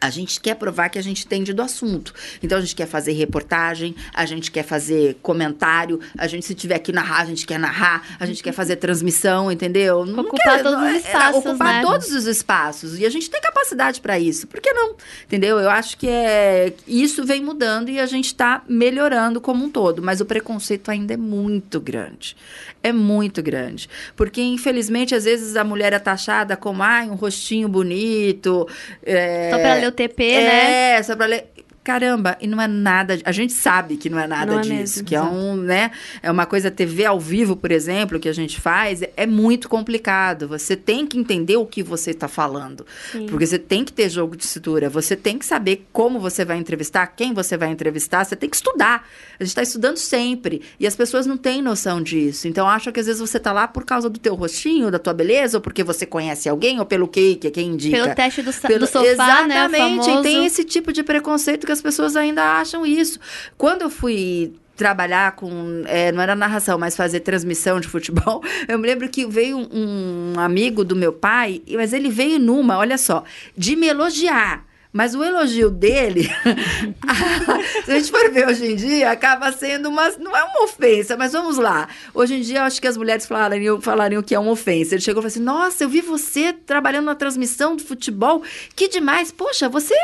A 0.05 0.09
gente 0.09 0.39
quer 0.39 0.55
provar 0.55 0.89
que 0.89 0.99
a 0.99 1.01
gente 1.03 1.25
entende 1.25 1.53
do 1.53 1.61
assunto. 1.61 2.13
Então 2.41 2.57
a 2.57 2.61
gente 2.61 2.75
quer 2.75 2.87
fazer 2.87 3.13
reportagem, 3.13 3.95
a 4.13 4.25
gente 4.25 4.51
quer 4.51 4.63
fazer 4.63 5.17
comentário, 5.21 5.99
a 6.17 6.27
gente 6.27 6.45
se 6.45 6.53
tiver 6.55 6.79
que 6.79 6.91
narrar, 6.91 7.21
a 7.21 7.25
gente 7.25 7.45
quer 7.45 7.57
narrar, 7.59 8.17
a 8.19 8.25
gente 8.25 8.43
quer 8.43 8.51
fazer 8.51 8.75
transmissão, 8.77 9.51
entendeu? 9.51 10.05
Não 10.05 10.19
Ocupar 10.23 10.57
quer- 10.57 10.63
todos 10.63 10.79
os 10.81 10.87
é, 10.87 10.93
é, 10.93 10.97
espaços, 10.97 11.45
Ocupar 11.45 11.73
né? 11.75 11.81
todos 11.81 12.11
os 12.11 12.25
espaços. 12.25 12.99
E 12.99 13.05
a 13.05 13.09
gente 13.09 13.29
tem 13.29 13.41
capacidade 13.41 14.01
para 14.01 14.19
isso. 14.19 14.47
Por 14.47 14.59
que 14.59 14.71
não? 14.73 14.95
Entendeu? 15.25 15.59
Eu 15.59 15.69
acho 15.69 15.97
que 15.97 16.07
é 16.07 16.73
isso 16.87 17.25
vem 17.25 17.41
mudando 17.43 17.89
e 17.89 17.99
a 17.99 18.05
gente 18.05 18.25
está 18.27 18.61
melhorando 18.67 19.39
como 19.39 19.65
um 19.65 19.69
todo, 19.69 20.01
mas 20.01 20.19
o 20.21 20.25
preconceito 20.25 20.89
ainda 20.91 21.13
é 21.13 21.17
muito 21.17 21.79
grande. 21.79 22.35
É 22.81 22.91
muito 22.91 23.41
grande. 23.41 23.89
Porque, 24.15 24.41
infelizmente, 24.41 25.15
às 25.15 25.23
vezes 25.23 25.55
a 25.55 25.63
mulher 25.63 25.93
é 25.93 25.99
taxada 25.99 26.57
como 26.57 26.83
ai, 26.83 27.09
um 27.09 27.15
rostinho 27.15 27.69
bonito. 27.69 28.67
é, 29.05 29.49
Só 29.51 29.57
pra 29.59 29.73
ler 29.75 29.87
o 29.93 29.95
TP, 29.95 30.23
né? 30.23 30.97
é, 30.97 31.03
só 31.03 31.15
pra 31.15 31.25
ler. 31.27 31.52
Caramba, 31.84 32.38
e 32.39 32.48
não 32.48 32.62
é 32.62 32.67
nada. 32.67 33.19
A 33.26 33.32
gente 33.34 33.52
sabe 33.52 33.98
que 33.98 34.10
não 34.10 34.17
é 34.17 34.26
nada 34.26 34.52
Não 34.54 34.60
é 34.60 34.62
disso. 34.62 34.74
mesmo, 34.74 35.04
que 35.04 35.15
é 35.15 35.22
um, 35.22 35.56
né? 35.58 35.91
É 36.22 36.32
uma 36.32 36.46
coisa 36.46 36.72
TV 36.72 37.04
ao 37.06 37.19
vivo, 37.19 37.58
por 37.58 37.72
exemplo, 37.72 38.19
que 38.19 38.30
a 38.30 38.34
gente 38.34 38.62
faz, 38.62 39.02
é 39.17 39.26
muito 39.26 39.67
complicado. 39.67 40.48
Você 40.48 40.78
tem 40.78 41.06
que 41.06 41.17
entender 41.17 41.58
o 41.58 41.65
que 41.65 41.84
você 41.84 42.12
está 42.12 42.30
falando. 42.30 42.86
Sim. 43.12 43.26
Porque 43.26 43.46
você 43.46 43.60
tem 43.60 43.84
que 43.84 43.91
ter 43.91 44.08
jogo 44.10 44.38
de 44.38 44.46
cintura. 44.46 44.89
Você 44.89 45.15
tem 45.15 45.38
que 45.38 45.46
saber 45.46 45.86
como 45.91 46.22
você 46.22 46.46
vai 46.46 46.58
entrevistar, 46.58 47.06
quem 47.08 47.34
você 47.34 47.58
vai 47.58 47.69
entrevistar. 47.69 48.24
Você 48.24 48.36
tem 48.36 48.50
que 48.50 48.56
estudar. 48.56 49.06
A 49.38 49.43
gente 49.43 49.50
está 49.52 49.62
estudando 49.62 49.98
sempre. 49.98 50.62
E 50.80 50.88
as 50.88 50.96
pessoas 50.96 51.26
não 51.26 51.36
têm 51.36 51.62
noção 51.62 52.02
disso. 52.02 52.48
Então, 52.48 52.65
acham 52.65 52.93
que 52.93 53.00
às 53.02 53.08
vezes 53.08 53.19
você 53.19 53.36
está 53.38 53.52
lá 53.52 53.67
por 53.67 53.84
causa 53.84 54.10
do 54.10 54.19
teu 54.19 54.36
rostinho, 54.36 54.89
da 54.89 55.00
tua 55.00 55.13
beleza, 55.13 55.58
ou 55.58 55.62
porque 55.62 55.84
você 55.84 56.06
conhece 56.06 56.48
alguém, 56.48 56.80
ou 56.80 56.86
pelo 56.86 57.10
que, 57.10 57.36
que 57.36 57.48
é 57.48 57.52
quem 57.52 57.67
indica. 57.72 57.98
Pelo 58.04 58.15
teste 58.15 58.41
do, 58.41 58.54
Pelo- 58.54 58.80
do 58.80 58.88
sofá, 58.88 59.02
né? 59.48 59.65
Exatamente, 59.65 59.78
famoso. 60.06 60.19
e 60.19 60.22
tem 60.24 60.46
esse 60.46 60.63
tipo 60.63 60.93
de 60.93 61.04
preconceito 61.04 61.65
que 61.65 61.72
as 61.73 61.81
pessoas 61.81 62.15
ainda 62.15 62.43
acham 62.59 62.86
isso. 62.86 63.19
Quando 63.57 63.81
eu 63.81 63.89
fui 63.89 64.53
trabalhar 64.75 65.33
com, 65.36 65.83
é, 65.86 66.12
não 66.12 66.21
era 66.21 66.36
narração, 66.36 66.77
mas 66.77 66.95
fazer 66.95 67.19
transmissão 67.21 67.79
de 67.79 67.88
futebol, 67.88 68.43
eu 68.67 68.77
me 68.79 68.88
lembro 68.88 69.07
que 69.09 69.25
veio 69.25 69.57
um, 69.57 70.33
amigo 70.38 70.83
do 70.83 70.95
meu 70.95 71.13
pai, 71.13 71.62
mas 71.75 71.93
ele 71.93 72.09
veio 72.09 72.39
numa, 72.39 72.77
olha 72.77 72.97
só, 72.97 73.23
de 73.55 73.75
me 73.75 73.88
elogiar. 73.88 74.65
Mas 74.95 75.15
o 75.15 75.23
elogio 75.23 75.71
dele, 75.71 76.29
se 77.83 77.91
a 77.91 77.95
gente 77.95 78.12
for 78.12 78.29
ver 78.29 78.47
hoje 78.47 78.73
em 78.73 78.75
dia, 78.75 79.09
acaba 79.09 79.51
sendo 79.51 79.89
uma. 79.89 80.07
Não 80.19 80.38
é 80.38 80.43
uma 80.43 80.65
ofensa, 80.65 81.17
mas 81.17 81.31
vamos 81.31 81.57
lá. 81.57 81.89
Hoje 82.13 82.36
em 82.36 82.41
dia, 82.41 82.59
eu 82.59 82.63
acho 82.63 82.79
que 82.79 82.86
as 82.86 82.95
mulheres 82.95 83.25
falariam, 83.25 83.81
falariam 83.81 84.21
que 84.21 84.36
é 84.36 84.39
uma 84.39 84.51
ofensa. 84.51 84.93
Ele 84.93 85.01
chegou 85.01 85.19
e 85.19 85.23
falou 85.23 85.27
assim: 85.29 85.39
Nossa, 85.41 85.83
eu 85.83 85.89
vi 85.89 85.99
você 85.99 86.53
trabalhando 86.53 87.05
na 87.05 87.15
transmissão 87.15 87.75
do 87.75 87.83
futebol. 87.83 88.43
Que 88.75 88.88
demais. 88.88 89.31
Poxa, 89.31 89.67
você. 89.67 89.95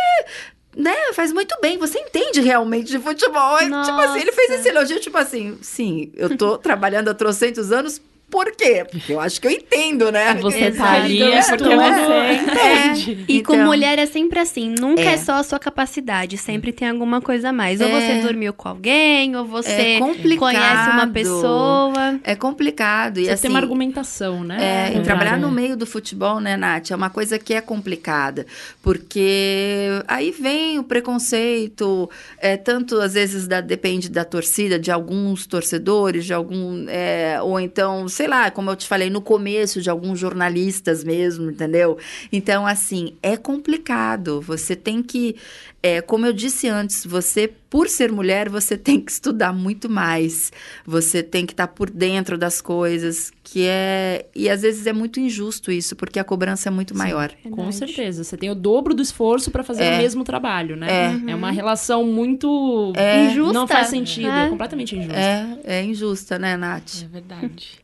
Né, 0.75 0.95
faz 1.13 1.33
muito 1.33 1.55
bem, 1.61 1.77
você 1.77 1.97
entende 1.99 2.41
realmente 2.41 2.89
de 2.91 2.99
futebol. 2.99 3.55
Aí, 3.55 3.65
Tipo 3.65 3.99
assim, 4.01 4.19
ele 4.19 4.31
fez 4.31 4.49
Nossa. 4.49 4.59
esse 4.61 4.69
elogio, 4.69 4.99
tipo 4.99 5.17
assim, 5.17 5.57
sim, 5.61 6.11
eu 6.15 6.37
tô 6.37 6.57
trabalhando 6.59 7.09
há 7.09 7.13
trocentos 7.13 7.71
anos, 7.71 7.99
por 8.29 8.51
quê? 8.55 8.85
Porque 8.89 9.13
eu 9.13 9.19
acho 9.19 9.39
que 9.41 9.47
eu 9.47 9.51
entendo, 9.51 10.11
né? 10.11 10.33
Você 10.35 10.65
Exato. 10.65 10.77
tá 10.89 10.95
ali 11.03 11.21
é 11.21 11.41
porque 11.41 11.63
você 11.75 12.11
é. 12.11 12.33
entende. 12.35 13.25
E 13.27 13.41
com 13.43 13.53
Então- 13.53 13.65
mulher 13.65 13.97
é 13.99 14.05
sempre 14.05 14.39
assim, 14.39 14.73
nunca 14.79 15.01
é. 15.01 15.13
É. 15.13 15.17
só 15.17 15.33
a 15.33 15.43
sua 15.43 15.59
capacidade, 15.59 16.37
sempre 16.37 16.71
tem 16.71 16.87
alguma 16.89 17.21
coisa 17.21 17.49
a 17.49 17.53
mais. 17.53 17.81
Ou 17.81 17.87
É. 17.87 17.91
você 17.91 18.21
dormiu 18.27 18.53
com 18.53 18.69
alguém, 18.69 19.35
ou 19.35 19.45
você 19.45 19.71
É 19.71 19.99
conhece 20.37 20.89
uma 20.91 21.07
pessoa. 21.07 22.19
É 22.23 22.35
complicado. 22.35 23.19
E 23.19 23.25
Você 23.25 23.31
assim, 23.31 23.41
tem 23.43 23.51
uma 23.51 23.59
argumentação, 23.59 24.43
né? 24.43 24.57
É, 24.91 24.93
e 24.93 24.97
É 24.97 25.01
trabalhar 25.01 25.37
no 25.37 25.51
meio 25.51 25.75
do 25.75 25.85
futebol, 25.85 26.39
né, 26.39 26.55
Nath, 26.55 26.91
é 26.91 26.95
uma 26.95 27.09
coisa 27.09 27.39
que 27.39 27.53
é 27.53 27.61
complicada, 27.61 28.45
porque 28.81 30.01
aí 30.07 30.31
vem 30.31 30.79
o 30.79 30.83
preconceito, 30.83 32.09
é, 32.39 32.57
tanto 32.57 32.99
às 32.99 33.13
vezes 33.13 33.47
da, 33.47 33.61
depende 33.61 34.09
da 34.09 34.23
torcida, 34.25 34.77
de 34.79 34.91
alguns 34.91 35.45
torcedores, 35.45 36.25
de 36.25 36.33
algum, 36.33 36.85
é, 36.87 37.39
ou 37.41 37.59
então, 37.59 38.07
sei 38.19 38.27
lá, 38.27 38.51
como 38.51 38.69
eu 38.69 38.75
te 38.75 38.85
falei 38.85 39.09
no 39.09 39.21
começo, 39.21 39.81
de 39.81 39.89
alguns 39.89 40.19
jornalistas 40.19 41.05
mesmo, 41.05 41.49
entendeu? 41.49 41.97
Então, 42.33 42.67
assim, 42.67 43.13
é 43.23 43.37
complicado, 43.37 44.41
você 44.41 44.75
tem 44.75 45.01
que, 45.01 45.37
é, 45.81 46.01
como 46.01 46.25
eu 46.25 46.33
disse 46.33 46.67
antes, 46.67 47.05
você, 47.05 47.49
por 47.69 47.87
ser 47.87 48.11
mulher, 48.11 48.49
você 48.49 48.75
tem 48.77 48.99
que 48.99 49.09
estudar 49.09 49.53
muito 49.53 49.87
mais, 49.89 50.51
você 50.85 51.23
tem 51.23 51.45
que 51.45 51.53
estar 51.53 51.67
por 51.69 51.89
dentro 51.89 52.37
das 52.37 52.59
coisas, 52.59 53.31
que 53.41 53.65
é. 53.65 54.25
E 54.35 54.49
às 54.49 54.63
vezes 54.63 54.85
é 54.85 54.91
muito 54.91 55.17
injusto 55.17 55.71
isso, 55.71 55.95
porque 55.95 56.19
a 56.19 56.23
cobrança 56.25 56.67
é 56.67 56.71
muito 56.71 56.93
maior. 56.95 57.31
Com 57.43 57.55
Verdade. 57.55 57.77
certeza. 57.77 58.23
Você 58.25 58.35
tem 58.35 58.49
o 58.51 58.55
dobro 58.55 58.93
do 58.93 59.01
esforço 59.01 59.49
pra 59.49 59.63
fazer 59.63 59.85
É. 59.85 59.95
o 59.95 59.97
mesmo 60.01 60.25
trabalho, 60.25 60.75
né? 60.75 60.87
É. 61.25 61.31
É 61.31 61.35
uma 61.35 61.51
relação 61.51 62.03
muito. 62.05 62.91
Injusta. 63.29 63.53
Não 63.53 63.65
faz 63.65 63.87
sentido. 63.87 64.27
É, 64.27 64.45
É. 64.45 64.49
completamente 64.49 64.95
injusta. 64.95 65.17
É, 65.19 65.59
é 65.63 65.83
injusta, 65.83 66.37
né, 66.37 66.57
Nath? 66.57 67.03
É 67.03 67.07
verdade. 67.07 67.79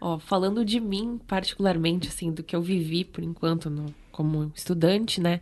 Ó, 0.00 0.18
falando 0.18 0.64
de 0.64 0.80
mim, 0.80 1.20
particularmente, 1.26 2.08
assim, 2.08 2.32
do 2.32 2.42
que 2.42 2.56
eu 2.56 2.62
vivi 2.62 3.04
por 3.04 3.22
enquanto 3.22 3.68
no- 3.68 3.94
como 4.10 4.50
estudante, 4.54 5.20
né? 5.20 5.40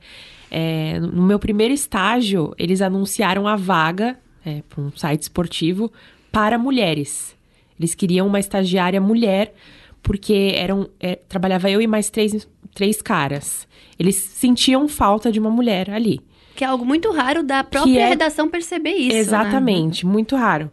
É, 0.50 0.98
no 1.00 1.22
meu 1.22 1.38
primeiro 1.38 1.72
estágio, 1.74 2.52
eles 2.58 2.80
anunciaram 2.82 3.46
a 3.46 3.54
vaga 3.56 4.18
é, 4.44 4.62
para 4.68 4.80
um 4.80 4.90
site 4.96 5.22
esportivo 5.22 5.92
para 6.32 6.56
mulheres. 6.58 7.36
Eles 7.78 7.94
queriam 7.94 8.26
uma 8.26 8.40
estagiária 8.40 9.00
mulher, 9.00 9.54
porque 10.02 10.52
eram 10.54 10.88
é, 11.00 11.14
trabalhava 11.16 11.70
eu 11.70 11.80
e 11.80 11.86
mais 11.86 12.08
três, 12.10 12.48
três 12.74 13.00
caras. 13.02 13.66
Eles 13.98 14.16
sentiam 14.16 14.88
falta 14.88 15.30
de 15.30 15.38
uma 15.38 15.50
mulher 15.50 15.90
ali. 15.90 16.20
Que 16.56 16.64
é 16.64 16.66
algo 16.66 16.84
muito 16.84 17.10
raro 17.12 17.42
da 17.44 17.62
própria 17.62 18.00
é- 18.00 18.08
redação 18.08 18.48
perceber 18.48 18.90
isso. 18.94 19.10
né? 19.12 19.18
Exatamente, 19.18 20.04
muito 20.06 20.34
raro. 20.34 20.70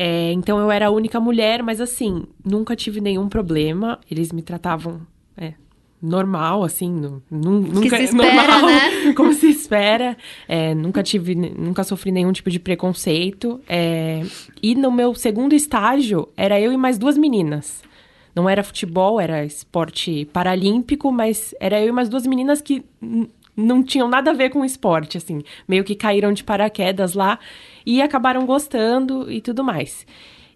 É, 0.00 0.32
então 0.32 0.58
eu 0.60 0.70
era 0.70 0.86
a 0.86 0.90
única 0.90 1.18
mulher, 1.18 1.62
mas 1.62 1.80
assim, 1.80 2.24
nunca 2.44 2.76
tive 2.76 3.00
nenhum 3.00 3.28
problema. 3.28 3.98
Eles 4.10 4.30
me 4.30 4.42
tratavam 4.42 5.00
é, 5.36 5.54
normal, 6.00 6.62
assim, 6.62 6.88
nu- 6.90 7.22
nu- 7.30 7.60
nunca 7.60 7.96
se 7.96 8.04
espera, 8.04 8.34
normal, 8.34 8.66
né? 8.66 9.12
como 9.16 9.32
se 9.32 9.48
espera. 9.48 10.16
É, 10.46 10.72
nunca 10.74 11.02
tive, 11.02 11.34
nunca 11.34 11.82
sofri 11.82 12.12
nenhum 12.12 12.32
tipo 12.32 12.48
de 12.50 12.60
preconceito. 12.60 13.60
É, 13.68 14.22
e 14.62 14.74
no 14.76 14.92
meu 14.92 15.14
segundo 15.14 15.52
estágio 15.54 16.28
era 16.36 16.60
eu 16.60 16.72
e 16.72 16.76
mais 16.76 16.96
duas 16.98 17.18
meninas. 17.18 17.82
Não 18.34 18.48
era 18.48 18.62
futebol, 18.62 19.20
era 19.20 19.44
esporte 19.44 20.24
paralímpico, 20.32 21.10
mas 21.10 21.52
era 21.58 21.80
eu 21.80 21.88
e 21.88 21.92
mais 21.92 22.08
duas 22.08 22.24
meninas 22.24 22.60
que 22.60 22.84
não 23.58 23.82
tinham 23.82 24.08
nada 24.08 24.30
a 24.30 24.34
ver 24.34 24.50
com 24.50 24.64
esporte, 24.64 25.16
assim. 25.18 25.42
Meio 25.66 25.82
que 25.84 25.94
caíram 25.94 26.32
de 26.32 26.44
paraquedas 26.44 27.14
lá 27.14 27.38
e 27.84 28.00
acabaram 28.00 28.46
gostando 28.46 29.30
e 29.30 29.40
tudo 29.40 29.64
mais. 29.64 30.06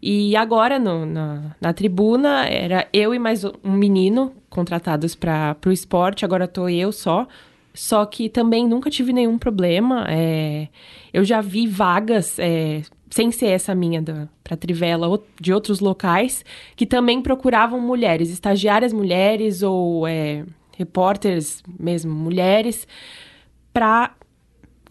E 0.01 0.35
agora, 0.37 0.79
no- 0.79 1.07
na, 1.07 1.55
na 1.61 1.73
tribuna, 1.73 2.47
era 2.47 2.89
eu 2.93 3.15
e 3.15 3.19
mais 3.19 3.45
um 3.45 3.73
menino 3.73 4.33
contratados 4.49 5.15
para 5.15 5.57
o 5.67 5.71
esporte. 5.73 6.25
Agora 6.25 6.47
tô 6.49 6.69
eu 6.69 6.93
só. 6.93 7.27
Só 7.75 8.05
que 8.05 8.29
também 8.29 8.69
nunca 8.69 8.91
tive 8.91 9.13
nenhum 9.13 9.39
problema. 9.39 10.05
é, 10.09 10.69
eu 11.13 11.25
já 11.25 11.41
vi 11.41 11.67
vagas, 11.67 12.39
é, 12.39 12.83
sem 13.11 13.31
ser 13.31 13.47
essa 13.47 13.75
minha 13.75 14.03
para 14.45 14.57
Trivela, 14.57 15.21
de 15.41 15.53
outros 15.53 15.81
locais, 15.81 16.45
que 16.77 16.85
também 16.87 17.21
procuravam 17.23 17.81
mulheres, 17.81 18.31
estagiárias 18.31 18.93
mulheres 18.93 19.63
ou 19.63 20.07
é, 20.07 20.45
repórteres 20.83 21.63
mesmo 21.79 22.13
mulheres, 22.13 22.87
para 23.73 24.15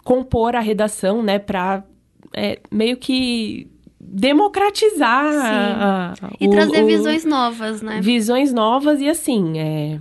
compor 0.03 0.55
a 0.55 0.59
redação, 0.59 1.21
né? 1.21 1.37
Para 1.39 1.83
meio 2.71 2.97
que 2.97 3.67
democratizar 3.99 5.25
a- 5.25 6.13
a- 6.13 6.31
E 6.39 6.47
o- 6.47 6.51
trazer 6.51 6.83
o- 6.83 6.87
visões 6.87 7.23
novas, 7.25 7.81
né? 7.81 7.99
visões 8.01 8.51
novas 8.53 8.99
e 9.01 9.07
assim, 9.09 9.59
é, 9.59 9.99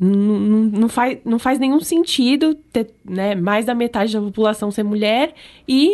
não, 0.00 0.38
não, 0.80 0.88
faz, 0.88 1.18
não 1.24 1.38
faz 1.38 1.58
nenhum 1.58 1.78
sentido 1.80 2.54
ter 2.54 2.90
né, 3.04 3.34
mais 3.34 3.66
da 3.66 3.74
metade 3.74 4.12
da 4.14 4.20
população 4.20 4.70
ser 4.70 4.82
mulher 4.82 5.34
e 5.68 5.90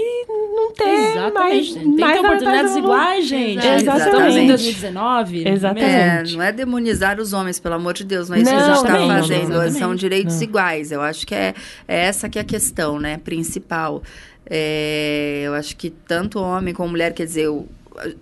não 0.55 0.73
ter 0.73 0.85
Exatamente. 0.89 1.33
mais, 1.35 1.73
Tem 1.75 1.87
mais 1.99 2.21
oportunidades 2.21 2.77
iguais, 2.77 3.27
gente. 3.27 3.67
Exatamente. 3.67 4.07
Estamos 4.07 4.37
em 4.37 4.47
2019. 4.47 5.49
Exatamente. 5.49 6.33
É, 6.33 6.37
não 6.37 6.43
é 6.43 6.53
demonizar 6.53 7.21
os 7.21 7.33
homens, 7.33 7.59
pelo 7.59 7.75
amor 7.75 7.95
de 7.95 8.05
Deus, 8.05 8.29
não 8.29 8.37
é 8.37 8.41
isso 8.43 8.51
Não, 8.53 8.57
que 8.59 8.63
a 8.63 8.75
gente 8.75 8.83
está 8.83 8.97
fazendo. 9.17 9.43
exatamente. 9.53 9.79
São 9.79 9.95
direitos 9.95 10.37
Não. 10.37 10.43
iguais. 10.43 10.93
Eu 10.93 11.01
acho 11.03 11.27
que 11.27 11.35
é, 11.35 11.53
é 11.89 12.05
essa 12.07 12.29
que 12.29 12.39
é 12.39 12.43
a 12.43 12.45
questão, 12.45 13.01
né, 13.01 13.19
principal. 13.19 14.03
É, 14.49 15.43
eu 15.45 15.55
acho 15.55 15.77
que 15.77 15.91
tanto 15.91 16.39
homem 16.39 16.73
como 16.73 16.91
mulher, 16.91 17.13
quer 17.13 17.25
dizer, 17.27 17.49
o- 17.49 17.67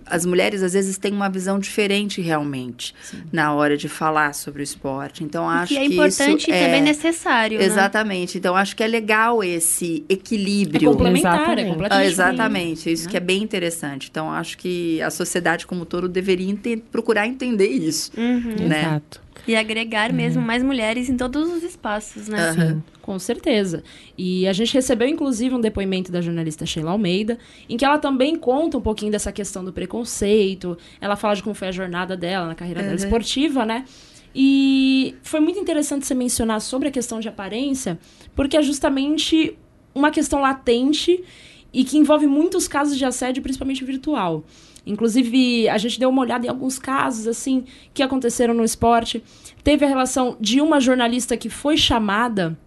as 0.05 0.25
mulheres 0.25 0.63
às 0.63 0.73
vezes 0.73 0.97
têm 0.97 1.11
uma 1.13 1.29
visão 1.29 1.59
diferente 1.59 2.21
realmente 2.21 2.93
na 3.31 3.53
hora 3.53 3.75
de 3.77 3.87
falar 3.89 4.33
sobre 4.33 4.61
o 4.61 4.63
esporte. 4.63 5.23
Então 5.23 5.49
acho 5.49 5.73
que 5.73 5.77
é 5.79 5.87
que 5.87 5.93
importante 5.93 6.49
e 6.49 6.53
é 6.53 6.65
também 6.65 6.81
necessário, 6.81 7.59
né? 7.59 7.65
Exatamente. 7.65 8.37
Então 8.37 8.55
acho 8.55 8.75
que 8.75 8.83
é 8.83 8.87
legal 8.87 9.43
esse 9.43 10.03
É 10.09 10.13
equilíbrio. 10.13 10.91
complementar, 10.91 11.33
é 11.33 11.37
Exatamente. 11.41 11.69
completamente 11.69 12.05
Ah, 12.05 12.09
diferente. 12.09 12.33
exatamente, 12.33 12.91
isso 12.91 13.09
que 13.09 13.17
é 13.17 13.19
bem 13.19 13.43
interessante. 13.43 14.07
Então, 14.09 14.31
acho 14.31 14.57
que 14.57 15.01
a 15.01 15.09
sociedade 15.09 15.65
como 15.67 15.81
um 15.81 15.85
todo 15.85 16.07
deveria 16.07 16.49
enten- 16.49 16.77
procurar 16.79 17.27
entender 17.27 17.67
isso. 17.67 18.11
Uhum. 18.17 18.67
né? 18.67 18.79
Exato. 18.81 19.24
E 19.47 19.55
agregar 19.55 20.11
mesmo 20.11 20.41
mais 20.41 20.63
mulheres 20.63 21.09
em 21.09 21.17
todos 21.17 21.51
os 21.51 21.63
espaços, 21.63 22.27
né? 22.27 22.49
Aham. 22.49 22.83
Com 23.01 23.19
certeza. 23.19 23.83
E 24.17 24.47
a 24.47 24.53
gente 24.53 24.73
recebeu, 24.73 25.07
inclusive, 25.07 25.53
um 25.53 25.61
depoimento 25.61 26.11
da 26.11 26.21
jornalista 26.21 26.65
Sheila 26.65 26.91
Almeida, 26.91 27.37
em 27.69 27.77
que 27.77 27.85
ela 27.85 27.99
também 27.99 28.35
conta 28.35 28.77
um 28.77 28.81
pouquinho 28.81 29.11
dessa 29.11 29.31
questão 29.31 29.63
do 29.63 29.71
preconceito. 29.71 30.75
Ela 30.99 31.15
fala 31.15 31.35
de 31.35 31.43
como 31.43 31.53
foi 31.53 31.67
a 31.67 31.71
jornada 31.71 32.17
dela 32.17 32.47
na 32.47 32.55
carreira 32.55 32.81
dela 32.81 32.95
esportiva, 32.95 33.63
né? 33.63 33.85
E 34.33 35.15
foi 35.21 35.39
muito 35.39 35.59
interessante 35.59 36.05
você 36.05 36.13
mencionar 36.13 36.59
sobre 36.59 36.87
a 36.87 36.91
questão 36.91 37.19
de 37.19 37.29
aparência, 37.29 37.97
porque 38.35 38.57
é 38.57 38.61
justamente 38.61 39.57
uma 39.93 40.11
questão 40.11 40.41
latente 40.41 41.23
e 41.71 41.83
que 41.85 41.97
envolve 41.97 42.27
muitos 42.27 42.67
casos 42.67 42.97
de 42.97 43.05
assédio, 43.05 43.41
principalmente 43.41 43.85
virtual. 43.85 44.43
Inclusive, 44.85 45.67
a 45.67 45.77
gente 45.77 45.99
deu 45.99 46.09
uma 46.09 46.21
olhada 46.21 46.45
em 46.45 46.49
alguns 46.49 46.77
casos, 46.77 47.27
assim, 47.27 47.65
que 47.93 48.03
aconteceram 48.03 48.53
no 48.53 48.63
esporte. 48.63 49.23
Teve 49.63 49.85
a 49.85 49.87
relação 49.87 50.37
de 50.39 50.61
uma 50.61 50.79
jornalista 50.79 51.35
que 51.35 51.49
foi 51.49 51.75
chamada 51.75 52.57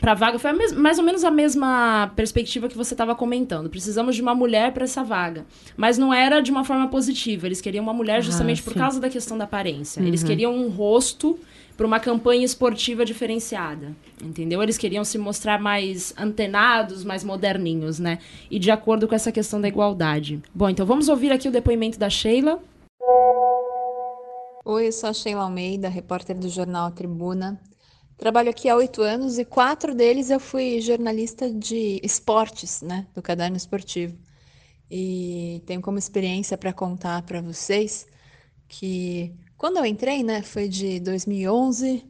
para 0.00 0.14
vaga. 0.14 0.38
Foi 0.38 0.52
mais 0.74 0.98
ou 0.98 1.04
menos 1.04 1.24
a 1.24 1.30
mesma 1.30 2.12
perspectiva 2.16 2.68
que 2.68 2.76
você 2.76 2.92
estava 2.92 3.14
comentando. 3.14 3.70
Precisamos 3.70 4.16
de 4.16 4.20
uma 4.20 4.34
mulher 4.34 4.72
para 4.72 4.84
essa 4.84 5.02
vaga. 5.02 5.46
Mas 5.76 5.96
não 5.96 6.12
era 6.12 6.40
de 6.40 6.50
uma 6.50 6.64
forma 6.64 6.88
positiva. 6.88 7.46
Eles 7.46 7.60
queriam 7.60 7.82
uma 7.82 7.94
mulher 7.94 8.22
justamente 8.22 8.62
por 8.62 8.72
sim. 8.72 8.78
causa 8.78 9.00
da 9.00 9.08
questão 9.08 9.38
da 9.38 9.44
aparência. 9.44 10.00
Eles 10.00 10.22
queriam 10.22 10.54
um 10.54 10.68
rosto 10.68 11.38
para 11.76 11.86
uma 11.86 12.00
campanha 12.00 12.44
esportiva 12.44 13.04
diferenciada. 13.04 13.94
Entendeu? 14.22 14.62
Eles 14.62 14.78
queriam 14.78 15.04
se 15.04 15.18
mostrar 15.18 15.60
mais 15.60 16.14
antenados, 16.16 17.04
mais 17.04 17.24
moderninhos, 17.24 17.98
né? 17.98 18.18
E 18.50 18.58
de 18.58 18.70
acordo 18.70 19.08
com 19.08 19.14
essa 19.14 19.32
questão 19.32 19.60
da 19.60 19.68
igualdade. 19.68 20.40
Bom, 20.54 20.68
então 20.68 20.86
vamos 20.86 21.08
ouvir 21.08 21.32
aqui 21.32 21.48
o 21.48 21.52
depoimento 21.52 21.98
da 21.98 22.08
Sheila. 22.08 22.62
Oi, 24.64 24.86
eu 24.86 24.92
sou 24.92 25.10
a 25.10 25.12
Sheila 25.12 25.42
Almeida, 25.42 25.88
repórter 25.88 26.38
do 26.38 26.48
jornal 26.48 26.90
Tribuna. 26.92 27.60
Trabalho 28.16 28.50
aqui 28.50 28.68
há 28.68 28.76
oito 28.76 29.02
anos 29.02 29.36
e 29.38 29.44
quatro 29.44 29.92
deles 29.92 30.30
eu 30.30 30.38
fui 30.38 30.80
jornalista 30.80 31.50
de 31.50 32.00
esportes, 32.04 32.80
né, 32.80 33.08
do 33.12 33.20
Caderno 33.20 33.56
Esportivo. 33.56 34.16
E 34.88 35.60
tenho 35.66 35.80
como 35.80 35.98
experiência 35.98 36.56
para 36.56 36.72
contar 36.72 37.22
para 37.22 37.40
vocês 37.40 38.06
que 38.68 39.34
quando 39.62 39.76
eu 39.76 39.86
entrei, 39.86 40.24
né, 40.24 40.42
foi 40.42 40.66
de 40.66 40.98
2011 40.98 42.04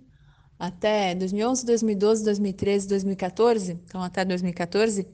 até 0.58 1.14
2011, 1.14 1.66
2012, 1.66 2.24
2013, 2.24 2.88
2014, 2.88 3.72
então 3.72 4.02
até 4.02 4.24
2014. 4.24 5.06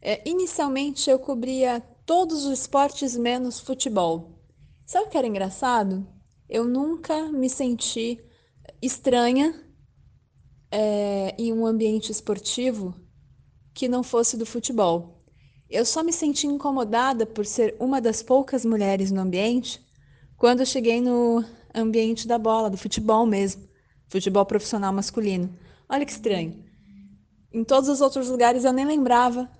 É, 0.00 0.22
inicialmente 0.28 1.10
eu 1.10 1.18
cobria 1.18 1.80
todos 2.06 2.44
os 2.44 2.60
esportes 2.60 3.16
menos 3.16 3.58
futebol. 3.58 4.40
Sabe 4.86 5.08
o 5.08 5.10
que 5.10 5.18
era 5.18 5.26
engraçado? 5.26 6.06
Eu 6.48 6.66
nunca 6.66 7.32
me 7.32 7.50
senti 7.50 8.24
estranha 8.80 9.60
é, 10.70 11.34
em 11.36 11.52
um 11.52 11.66
ambiente 11.66 12.12
esportivo 12.12 12.94
que 13.74 13.88
não 13.88 14.04
fosse 14.04 14.36
do 14.36 14.46
futebol. 14.46 15.24
Eu 15.68 15.84
só 15.84 16.04
me 16.04 16.12
senti 16.12 16.46
incomodada 16.46 17.26
por 17.26 17.44
ser 17.44 17.74
uma 17.80 18.00
das 18.00 18.22
poucas 18.22 18.64
mulheres 18.64 19.10
no 19.10 19.20
ambiente 19.20 19.84
quando 20.36 20.60
eu 20.60 20.66
cheguei 20.66 21.00
no 21.00 21.44
ambiente 21.74 22.26
da 22.26 22.38
bola, 22.38 22.70
do 22.70 22.76
futebol 22.76 23.26
mesmo, 23.26 23.68
futebol 24.08 24.44
profissional 24.46 24.92
masculino. 24.92 25.56
Olha 25.88 26.04
que 26.04 26.12
estranho. 26.12 26.64
Em 27.52 27.64
todos 27.64 27.88
os 27.88 28.00
outros 28.00 28.28
lugares 28.28 28.64
eu 28.64 28.72
nem 28.72 28.84
lembrava 28.84 29.50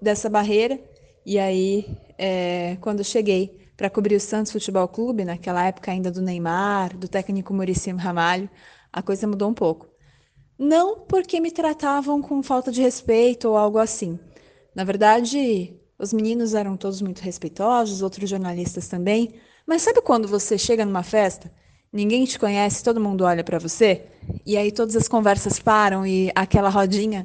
dessa 0.00 0.28
barreira, 0.28 0.80
e 1.24 1.38
aí, 1.38 1.86
é, 2.16 2.76
quando 2.80 3.00
eu 3.00 3.04
cheguei 3.04 3.68
para 3.76 3.90
cobrir 3.90 4.16
o 4.16 4.20
Santos 4.20 4.52
Futebol 4.52 4.86
Clube, 4.88 5.24
naquela 5.24 5.66
época 5.66 5.90
ainda 5.90 6.10
do 6.10 6.22
Neymar, 6.22 6.96
do 6.96 7.08
técnico 7.08 7.52
Muricy 7.52 7.90
Ramalho, 7.92 8.48
a 8.92 9.02
coisa 9.02 9.26
mudou 9.26 9.48
um 9.48 9.54
pouco. 9.54 9.88
Não 10.58 11.00
porque 11.00 11.40
me 11.40 11.50
tratavam 11.50 12.20
com 12.20 12.42
falta 12.42 12.70
de 12.70 12.82
respeito 12.82 13.48
ou 13.48 13.56
algo 13.56 13.78
assim. 13.78 14.18
Na 14.74 14.84
verdade, 14.84 15.74
os 15.98 16.12
meninos 16.12 16.54
eram 16.54 16.76
todos 16.76 17.00
muito 17.00 17.20
respeitosos, 17.20 18.02
outros 18.02 18.28
jornalistas 18.28 18.88
também. 18.88 19.34
Mas 19.70 19.82
sabe 19.82 20.00
quando 20.02 20.26
você 20.26 20.58
chega 20.58 20.84
numa 20.84 21.04
festa, 21.04 21.48
ninguém 21.92 22.24
te 22.24 22.40
conhece, 22.40 22.82
todo 22.82 23.00
mundo 23.00 23.24
olha 23.24 23.44
para 23.44 23.56
você, 23.56 24.04
e 24.44 24.56
aí 24.56 24.72
todas 24.72 24.96
as 24.96 25.06
conversas 25.06 25.60
param 25.60 26.04
e 26.04 26.32
aquela 26.34 26.68
rodinha 26.68 27.24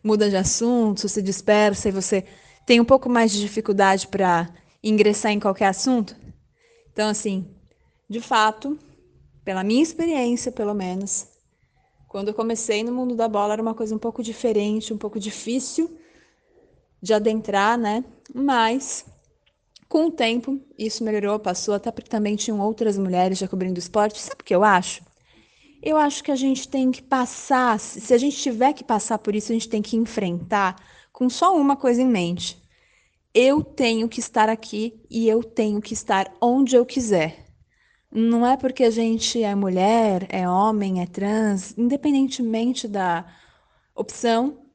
muda 0.00 0.30
de 0.30 0.36
assunto, 0.36 1.08
se 1.08 1.20
dispersa 1.20 1.88
e 1.88 1.92
você 1.92 2.24
tem 2.64 2.78
um 2.78 2.84
pouco 2.84 3.08
mais 3.08 3.32
de 3.32 3.40
dificuldade 3.40 4.06
para 4.06 4.48
ingressar 4.80 5.32
em 5.32 5.40
qualquer 5.40 5.66
assunto? 5.66 6.14
Então, 6.92 7.08
assim, 7.08 7.44
de 8.08 8.20
fato, 8.20 8.78
pela 9.44 9.64
minha 9.64 9.82
experiência, 9.82 10.52
pelo 10.52 10.74
menos, 10.74 11.26
quando 12.06 12.28
eu 12.28 12.34
comecei 12.34 12.84
no 12.84 12.92
mundo 12.92 13.16
da 13.16 13.26
bola 13.26 13.54
era 13.54 13.62
uma 13.62 13.74
coisa 13.74 13.96
um 13.96 13.98
pouco 13.98 14.22
diferente, 14.22 14.94
um 14.94 14.98
pouco 14.98 15.18
difícil 15.18 15.90
de 17.02 17.12
adentrar, 17.12 17.76
né? 17.76 18.04
Mas 18.32 19.04
com 19.90 20.06
o 20.06 20.10
tempo 20.12 20.60
isso 20.78 21.02
melhorou, 21.02 21.36
passou, 21.40 21.74
até 21.74 21.90
porque 21.90 22.08
também 22.08 22.36
tinham 22.36 22.60
outras 22.60 22.96
mulheres 22.96 23.38
já 23.38 23.48
cobrindo 23.48 23.76
esporte. 23.76 24.20
Sabe 24.20 24.40
o 24.40 24.44
que 24.44 24.54
eu 24.54 24.62
acho? 24.62 25.02
Eu 25.82 25.96
acho 25.96 26.22
que 26.22 26.30
a 26.30 26.36
gente 26.36 26.68
tem 26.68 26.92
que 26.92 27.02
passar, 27.02 27.80
se 27.80 28.14
a 28.14 28.18
gente 28.18 28.36
tiver 28.36 28.72
que 28.72 28.84
passar 28.84 29.18
por 29.18 29.34
isso, 29.34 29.50
a 29.50 29.54
gente 29.54 29.68
tem 29.68 29.82
que 29.82 29.96
enfrentar 29.96 30.76
com 31.12 31.28
só 31.28 31.56
uma 31.56 31.74
coisa 31.74 32.00
em 32.00 32.06
mente. 32.06 32.62
Eu 33.34 33.64
tenho 33.64 34.08
que 34.08 34.20
estar 34.20 34.48
aqui 34.48 34.94
e 35.10 35.28
eu 35.28 35.42
tenho 35.42 35.80
que 35.80 35.92
estar 35.92 36.32
onde 36.40 36.76
eu 36.76 36.86
quiser. 36.86 37.46
Não 38.12 38.46
é 38.46 38.56
porque 38.56 38.84
a 38.84 38.90
gente 38.90 39.42
é 39.42 39.54
mulher, 39.56 40.24
é 40.28 40.48
homem, 40.48 41.02
é 41.02 41.06
trans, 41.06 41.76
independentemente 41.76 42.86
da 42.86 43.26
opção, 43.92 44.66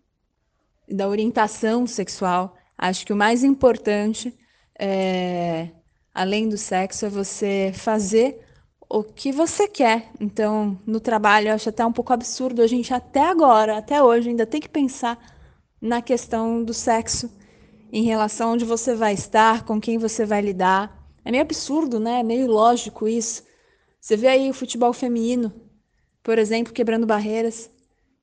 da 0.90 1.08
orientação 1.08 1.88
sexual, 1.88 2.58
acho 2.78 3.06
que 3.06 3.14
o 3.14 3.16
mais 3.16 3.46
importante, 3.46 4.38
é, 4.80 5.70
além 6.14 6.50
do 6.50 6.58
sexo, 6.58 7.06
é 7.06 7.10
você 7.10 7.72
fazer 7.74 8.42
o 8.90 9.04
que 9.04 9.32
você 9.32 9.68
quer. 9.68 10.12
Então, 10.20 10.80
no 10.86 11.00
trabalho, 11.00 11.50
eu 11.50 11.54
acho 11.54 11.70
até 11.70 11.86
um 11.86 11.92
pouco 11.92 12.14
absurdo 12.14 12.62
a 12.62 12.68
gente, 12.68 12.94
até 12.94 13.22
agora, 13.22 13.78
até 13.78 14.02
hoje, 14.02 14.30
ainda 14.30 14.46
tem 14.46 14.62
que 14.62 14.70
pensar 14.70 15.18
na 15.82 16.02
questão 16.02 16.64
do 16.64 16.74
sexo 16.74 17.30
em 17.92 18.04
relação 18.04 18.50
a 18.50 18.52
onde 18.54 18.66
você 18.66 18.96
vai 18.96 19.14
estar, 19.14 19.64
com 19.64 19.80
quem 19.80 19.98
você 19.98 20.26
vai 20.26 20.42
lidar. 20.42 21.06
É 21.24 21.32
meio 21.32 21.44
absurdo, 21.44 22.00
né? 22.00 22.20
É 22.20 22.24
meio 22.24 22.48
lógico 22.48 23.08
isso. 23.08 23.44
Você 24.00 24.16
vê 24.16 24.28
aí 24.28 24.50
o 24.50 24.54
futebol 24.54 24.94
feminino, 24.94 25.54
por 26.22 26.38
exemplo, 26.38 26.74
quebrando 26.74 27.06
barreiras. 27.06 27.72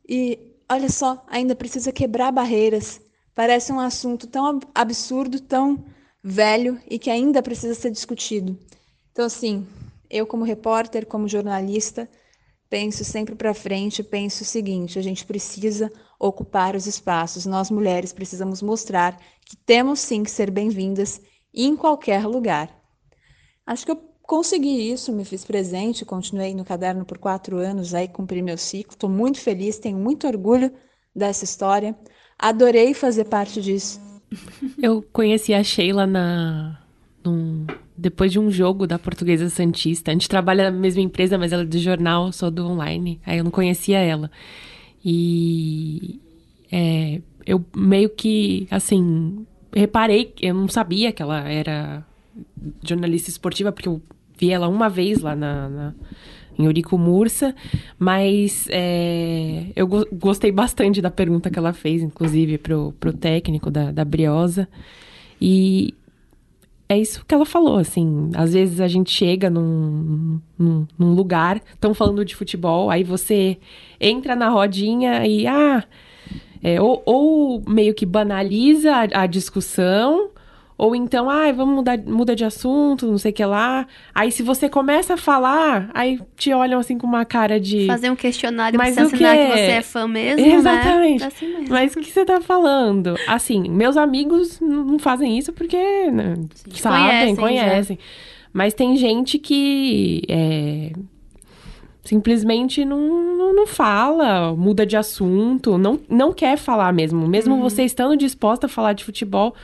E 0.09 0.39
olha 0.71 0.89
só, 0.89 1.25
ainda 1.27 1.55
precisa 1.55 1.91
quebrar 1.91 2.31
barreiras. 2.31 3.01
Parece 3.35 3.73
um 3.73 3.81
assunto 3.81 4.27
tão 4.27 4.61
absurdo, 4.75 5.41
tão 5.41 5.85
velho 6.23 6.81
e 6.89 6.99
que 6.99 7.11
ainda 7.11 7.43
precisa 7.43 7.75
ser 7.75 7.91
discutido. 7.91 8.57
Então, 9.11 9.25
assim, 9.27 9.67
eu 10.09 10.27
como 10.27 10.45
repórter, 10.45 11.07
como 11.07 11.29
jornalista, 11.29 12.09
penso 12.69 13.05
sempre 13.05 13.35
para 13.35 13.53
frente, 13.53 14.03
penso 14.03 14.43
o 14.43 14.47
seguinte: 14.47 14.99
a 14.99 15.03
gente 15.03 15.27
precisa 15.27 15.91
ocupar 16.19 16.77
os 16.77 16.87
espaços. 16.87 17.45
Nós 17.45 17.71
mulheres 17.71 18.13
precisamos 18.13 18.63
mostrar 18.63 19.21
que 19.45 19.57
temos 19.57 20.01
sim 20.01 20.23
que 20.23 20.31
ser 20.31 20.51
bem-vindas 20.51 21.21
em 21.53 21.77
qualquer 21.77 22.27
lugar. 22.27 22.75
Acho 23.67 23.85
que 23.85 23.93
eu 23.93 23.97
consegui 24.23 24.91
isso, 24.91 25.13
me 25.13 25.25
fiz 25.25 25.45
presente, 25.45 26.05
continuei 26.05 26.55
no 26.55 26.65
caderno 26.65 27.05
por 27.05 27.19
quatro 27.19 27.59
anos, 27.59 27.93
aí 27.93 28.09
cumpri 28.09 28.41
meu 28.41 28.57
ciclo. 28.57 28.95
Estou 28.95 29.11
muito 29.11 29.41
feliz, 29.41 29.79
tenho 29.79 29.99
muito 29.99 30.27
orgulho 30.27 30.73
dessa 31.15 31.45
história. 31.45 31.97
Adorei 32.39 32.95
fazer 32.95 33.25
parte 33.25 33.61
disso. 33.61 34.01
Eu 34.81 35.03
conheci 35.13 35.55
a 35.55 35.63
Sheila 35.63 36.07
na, 36.07 36.79
num, 37.25 37.67
depois 37.97 38.33
de 38.33 38.39
um 38.39 38.51
jogo 38.51 38.87
da 38.87 38.99
Portuguesa 38.99 39.49
Santista. 39.49 40.11
A 40.11 40.15
gente 40.15 40.29
trabalha 40.29 40.71
na 40.71 40.77
mesma 40.77 41.03
empresa, 41.03 41.39
mas 41.39 41.53
ela 41.53 41.63
é 41.63 41.67
do 41.67 41.79
jornal, 41.79 42.33
sou 42.33 42.51
do 42.51 42.67
online. 42.67 43.21
Aí 43.25 43.39
eu 43.39 43.45
não 43.45 43.51
conhecia 43.51 43.99
ela. 43.99 44.31
E 45.05 46.21
é, 46.71 47.21
eu 47.47 47.65
meio 47.77 48.09
que, 48.11 48.67
assim, 48.71 49.47
reparei, 49.75 50.33
eu 50.41 50.55
não 50.55 50.69
sabia 50.69 51.13
que 51.13 51.23
ela 51.23 51.49
era 51.49 52.07
jornalista 52.83 53.31
esportiva, 53.31 53.73
porque 53.73 53.89
eu 53.89 54.01
vi 54.39 54.51
ela 54.51 54.69
uma 54.69 54.89
vez 54.89 55.21
lá 55.21 55.35
na, 55.37 55.69
na 55.69 55.95
em 56.59 56.65
Eurico 56.65 56.99
Mursa, 56.99 57.55
mas 57.99 58.67
é, 58.71 59.67
eu 59.75 59.87
go 59.87 60.07
gostei 60.13 60.53
bastante 60.53 61.01
da 61.01 61.11
pergunta 61.11 61.51
que 61.51 61.59
ela 61.59 61.73
fez, 61.73 62.03
inclusive, 62.03 62.59
pro, 62.59 62.93
pro 62.99 63.13
técnico 63.13 63.71
da, 63.71 63.91
da 63.91 64.05
Briosa. 64.05 64.69
E 65.41 65.95
é 66.93 66.99
isso 66.99 67.25
que 67.27 67.35
ela 67.35 67.47
falou, 67.47 67.79
assim, 67.79 68.31
às 68.35 68.53
vezes 68.53 68.79
a 68.79 68.87
gente 68.87 69.11
chega 69.11 69.49
num, 69.49 70.39
num, 70.59 70.87
num 70.99 71.15
lugar, 71.15 71.61
estão 71.73 71.95
falando 71.95 72.25
de 72.25 72.37
futebol, 72.37 72.91
aí 72.91 73.03
você 73.03 73.57
entra 73.99 74.37
na 74.37 74.51
rodinha 74.51 75.27
e, 75.27 75.47
ah, 75.47 75.83
é, 76.63 76.81
ou, 76.81 77.03
ou, 77.07 77.63
meio 77.67 77.95
que 77.95 78.05
banaliza 78.05 78.93
a, 78.93 79.23
a 79.23 79.27
discussão, 79.27 80.31
ou 80.83 80.97
então, 80.97 81.31
ai, 81.31 81.51
ah, 81.51 81.53
vamos 81.53 81.77
mudar 81.77 81.97
muda 81.97 82.35
de 82.35 82.45
assunto, 82.45 83.07
não 83.07 83.17
sei 83.17 83.31
o 83.31 83.35
que 83.35 83.45
lá. 83.45 83.87
Aí 84.13 84.33
se 84.33 84.43
você 84.43 84.69
começa 84.69 85.15
a 85.15 85.17
falar, 85.17 85.89
aí 85.95 86.19
te 86.37 86.53
olham 86.53 86.81
assim 86.81 86.99
com 86.99 87.07
uma 87.07 87.25
cara 87.25 87.61
de. 87.61 87.87
Fazer 87.87 88.11
um 88.11 88.17
questionário 88.17 88.77
Mas 88.77 88.97
pra 88.97 89.05
assinar 89.05 89.37
que, 89.37 89.47
que 89.47 89.53
você 89.53 89.71
é 89.71 89.83
fã 89.83 90.09
mesmo. 90.09 90.45
Né? 90.45 90.55
Exatamente. 90.57 91.21
Né? 91.21 91.27
Assim 91.29 91.47
mesmo. 91.47 91.67
Mas 91.71 91.95
o 91.95 92.01
que 92.01 92.11
você 92.11 92.25
tá 92.25 92.41
falando? 92.41 93.15
Assim, 93.29 93.69
meus 93.69 93.97
amigos 93.97 94.59
não 94.61 94.99
fazem 94.99 95.39
isso 95.39 95.53
porque 95.53 95.77
né, 96.11 96.35
sabem, 96.73 97.37
conhecem. 97.37 97.37
conhecem. 97.37 97.99
Mas 98.53 98.75
tem 98.75 98.97
gente 98.97 99.39
que. 99.39 100.25
É, 100.29 100.91
simplesmente 102.03 102.85
não, 102.85 102.99
não, 103.37 103.55
não, 103.55 103.67
fala, 103.69 104.53
muda 104.57 104.85
de 104.85 104.97
assunto, 104.97 105.79
não, 105.79 106.01
não 106.09 106.33
quer 106.33 106.59
falar 106.59 106.93
mesmo. 106.93 107.29
Mesmo 107.29 107.55
uhum. 107.55 107.61
você 107.61 107.85
estando 107.85 108.17
disposta 108.17 108.67
a 108.67 108.69
falar 108.69 108.95
de 108.95 109.05
futebol, 109.05 109.55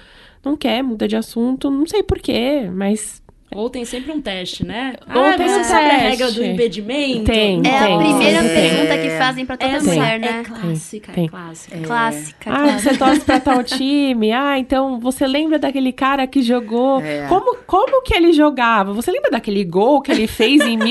não 0.45 0.57
quer, 0.57 0.83
muda 0.83 1.07
de 1.09 1.17
assunto, 1.17 1.71
não 1.71 1.87
sei 1.87 2.03
porquê, 2.03 2.69
mas 2.73 3.23
ou 3.55 3.71
tem 3.71 3.85
sempre 3.85 4.13
um 4.13 4.21
teste, 4.21 4.65
né? 4.65 4.95
Ou 5.15 5.23
ah, 5.25 5.33
tem 5.35 5.49
você 5.49 5.61
um 5.61 5.65
sabe 5.65 5.87
a 5.87 5.97
regra 5.97 6.31
do 6.31 6.45
impedimento? 6.45 7.25
Tem, 7.25 7.59
É 7.61 7.63
tem, 7.63 7.95
a 7.95 7.99
primeira 7.99 8.43
tem. 8.43 8.49
pergunta 8.55 8.99
que 8.99 9.11
fazem 9.19 9.47
pra 9.47 9.57
toda 9.57 9.73
Essa 9.73 9.87
mulher, 9.87 10.21
né? 10.21 10.41
É 10.41 10.45
clássica, 10.45 11.13
Tem. 11.13 11.25
é 11.25 11.29
clássica. 11.29 11.77
É. 11.77 11.81
Clássica. 11.83 12.51
Ah, 12.53 12.79
você 12.79 12.97
torce 12.97 13.21
pra 13.21 13.41
tal 13.41 13.65
time. 13.65 14.33
Ah, 14.33 14.59
então 14.59 15.01
você 15.01 15.27
lembra 15.27 15.59
daquele 15.59 15.93
cara 15.93 16.27
que 16.27 16.43
jogou. 16.43 17.01
É. 17.01 17.27
Como, 17.29 17.57
como 17.67 18.03
que 18.03 18.15
ele 18.15 18.33
jogava? 18.33 18.93
Você 18.93 19.11
lembra 19.11 19.31
daquele 19.31 19.65
gol 19.65 20.01
que 20.03 20.13
ele 20.13 20.27
fez 20.27 20.61
em 20.63 20.77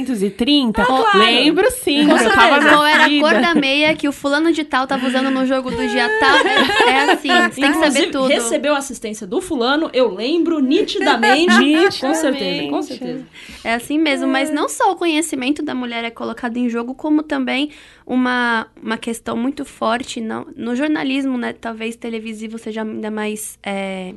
1930? 0.00 0.84
claro. 0.84 1.18
Lembro 1.18 1.70
sim. 1.70 2.06
Com 2.06 2.16
eu 2.16 2.30
tava. 2.32 2.60
Qual 2.68 2.84
era 2.84 3.04
a 3.04 3.20
cor 3.20 3.40
da 3.40 3.54
meia 3.54 3.94
que 3.94 4.08
o 4.08 4.12
fulano 4.12 4.52
de 4.52 4.64
tal 4.64 4.86
tava 4.86 5.06
usando 5.06 5.30
no 5.30 5.46
jogo 5.46 5.70
do 5.70 5.86
dia 5.88 6.08
tal? 6.20 6.36
É, 6.46 6.90
é 6.90 7.12
assim, 7.12 7.28
você 7.28 7.60
tem 7.60 7.72
que 7.72 7.78
saber 7.78 8.10
tudo. 8.10 8.26
recebeu 8.28 8.74
assistência 8.74 9.26
do 9.26 9.40
fulano, 9.40 9.90
eu 9.92 10.12
lembro 10.14 10.58
nitidamente. 10.60 11.52
Com 11.84 12.14
certeza, 12.14 12.68
com 12.68 12.82
certeza. 12.82 13.26
É 13.64 13.74
assim 13.74 13.98
mesmo, 13.98 14.28
mas 14.28 14.50
não 14.50 14.68
só 14.68 14.92
o 14.92 14.96
conhecimento 14.96 15.62
da 15.62 15.74
mulher 15.74 16.04
é 16.04 16.10
colocado 16.10 16.56
em 16.56 16.68
jogo, 16.68 16.94
como 16.94 17.22
também 17.22 17.70
uma, 18.06 18.66
uma 18.82 18.96
questão 18.96 19.36
muito 19.36 19.64
forte 19.64 20.20
não, 20.20 20.46
no 20.56 20.74
jornalismo, 20.74 21.36
né? 21.38 21.52
Talvez 21.52 21.96
televisivo 21.96 22.58
seja 22.58 22.82
ainda 22.82 23.10
mais. 23.10 23.58
é, 23.62 24.14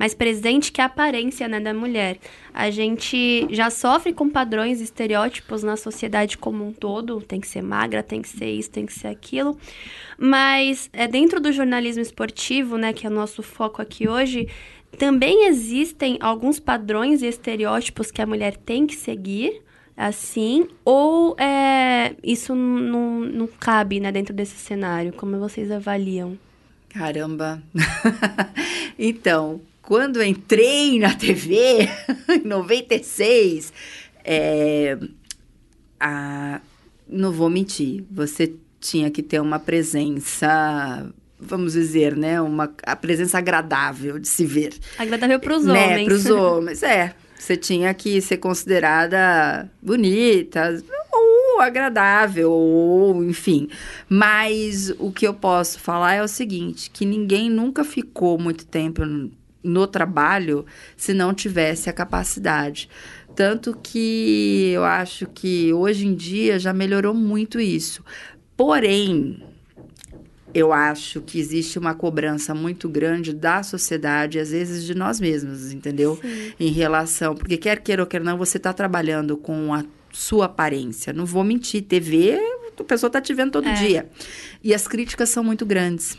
mais 0.00 0.14
presente 0.14 0.72
que 0.72 0.80
a 0.80 0.86
aparência 0.86 1.46
né, 1.46 1.60
da 1.60 1.74
mulher. 1.74 2.16
A 2.54 2.70
gente 2.70 3.46
já 3.50 3.68
sofre 3.68 4.14
com 4.14 4.30
padrões, 4.30 4.80
estereótipos 4.80 5.62
na 5.62 5.76
sociedade 5.76 6.38
como 6.38 6.66
um 6.66 6.72
todo. 6.72 7.20
Tem 7.20 7.38
que 7.38 7.46
ser 7.46 7.60
magra, 7.60 8.02
tem 8.02 8.22
que 8.22 8.28
ser 8.30 8.50
isso, 8.50 8.70
tem 8.70 8.86
que 8.86 8.94
ser 8.94 9.08
aquilo. 9.08 9.58
Mas 10.18 10.88
é 10.94 11.06
dentro 11.06 11.38
do 11.38 11.52
jornalismo 11.52 12.00
esportivo, 12.00 12.78
né, 12.78 12.94
que 12.94 13.06
é 13.06 13.10
o 13.10 13.12
nosso 13.12 13.42
foco 13.42 13.82
aqui 13.82 14.08
hoje, 14.08 14.48
também 14.98 15.46
existem 15.46 16.18
alguns 16.20 16.58
padrões 16.58 17.22
e 17.22 17.26
estereótipos 17.26 18.10
que 18.10 18.20
a 18.20 18.26
mulher 18.26 18.56
tem 18.56 18.86
que 18.86 18.96
seguir, 18.96 19.62
assim, 19.96 20.66
ou 20.84 21.36
é, 21.38 22.14
isso 22.22 22.54
não, 22.54 23.20
não 23.20 23.46
cabe 23.46 24.00
né, 24.00 24.10
dentro 24.10 24.34
desse 24.34 24.56
cenário? 24.56 25.12
Como 25.12 25.38
vocês 25.38 25.70
avaliam? 25.70 26.38
Caramba! 26.88 27.62
então, 28.98 29.60
quando 29.82 30.22
entrei 30.22 30.98
na 30.98 31.14
TV, 31.14 31.88
em 32.28 32.46
96, 32.46 33.72
é, 34.24 34.98
a, 35.98 36.60
não 37.08 37.32
vou 37.32 37.50
mentir, 37.50 38.04
você 38.10 38.54
tinha 38.80 39.10
que 39.10 39.22
ter 39.22 39.40
uma 39.40 39.58
presença, 39.58 41.12
vamos 41.40 41.72
dizer, 41.72 42.16
né? 42.16 42.40
Uma 42.40 42.72
a 42.84 42.94
presença 42.96 43.38
agradável 43.38 44.18
de 44.18 44.28
se 44.28 44.44
ver. 44.44 44.74
Agradável 44.98 45.38
para 45.40 45.56
os 45.56 45.64
né? 45.64 45.72
homens. 45.86 46.04
Para 46.06 46.14
os 46.14 46.26
homens, 46.30 46.82
é. 46.82 47.14
Você 47.38 47.56
tinha 47.56 47.92
que 47.94 48.20
ser 48.20 48.36
considerada 48.36 49.70
bonita 49.80 50.82
ou 51.10 51.60
agradável, 51.62 52.50
ou 52.50 53.24
enfim. 53.24 53.68
Mas 54.08 54.90
o 54.98 55.10
que 55.10 55.26
eu 55.26 55.32
posso 55.32 55.80
falar 55.80 56.14
é 56.14 56.22
o 56.22 56.28
seguinte: 56.28 56.90
que 56.90 57.06
ninguém 57.06 57.48
nunca 57.48 57.82
ficou 57.82 58.38
muito 58.38 58.66
tempo 58.66 59.04
no- 59.06 59.30
no 59.62 59.86
trabalho 59.86 60.64
se 60.96 61.12
não 61.14 61.32
tivesse 61.34 61.88
a 61.88 61.92
capacidade. 61.94 62.88
Tanto 63.34 63.78
que 63.82 64.70
eu 64.74 64.84
acho 64.84 65.26
que 65.26 65.72
hoje 65.72 66.06
em 66.06 66.14
dia 66.14 66.58
já 66.58 66.72
melhorou 66.74 67.14
muito 67.14 67.58
isso. 67.60 68.04
Porém, 68.56 69.42
eu 70.54 70.72
acho 70.72 71.20
que 71.20 71.38
existe 71.38 71.78
uma 71.78 71.94
cobrança 71.94 72.54
muito 72.54 72.88
grande 72.88 73.32
da 73.32 73.62
sociedade, 73.62 74.38
às 74.38 74.50
vezes 74.50 74.84
de 74.84 74.94
nós 74.94 75.20
mesmos, 75.20 75.72
entendeu? 75.72 76.18
Em 76.58 76.70
relação. 76.70 77.34
Porque 77.34 77.56
quer 77.56 77.80
queira 77.80 78.02
ou 78.02 78.06
quer 78.06 78.20
não, 78.20 78.36
você 78.38 78.56
está 78.56 78.72
trabalhando 78.72 79.36
com 79.36 79.72
a 79.74 79.84
sua 80.12 80.46
aparência. 80.46 81.12
Não 81.12 81.24
vou 81.26 81.44
mentir, 81.44 81.82
TV, 81.82 82.38
a 82.78 82.84
pessoa 82.84 83.08
está 83.08 83.20
te 83.20 83.32
vendo 83.34 83.52
todo 83.52 83.68
É. 83.68 83.72
dia. 83.74 84.08
E 84.64 84.74
as 84.74 84.88
críticas 84.88 85.28
são 85.28 85.44
muito 85.44 85.64
grandes. 85.66 86.16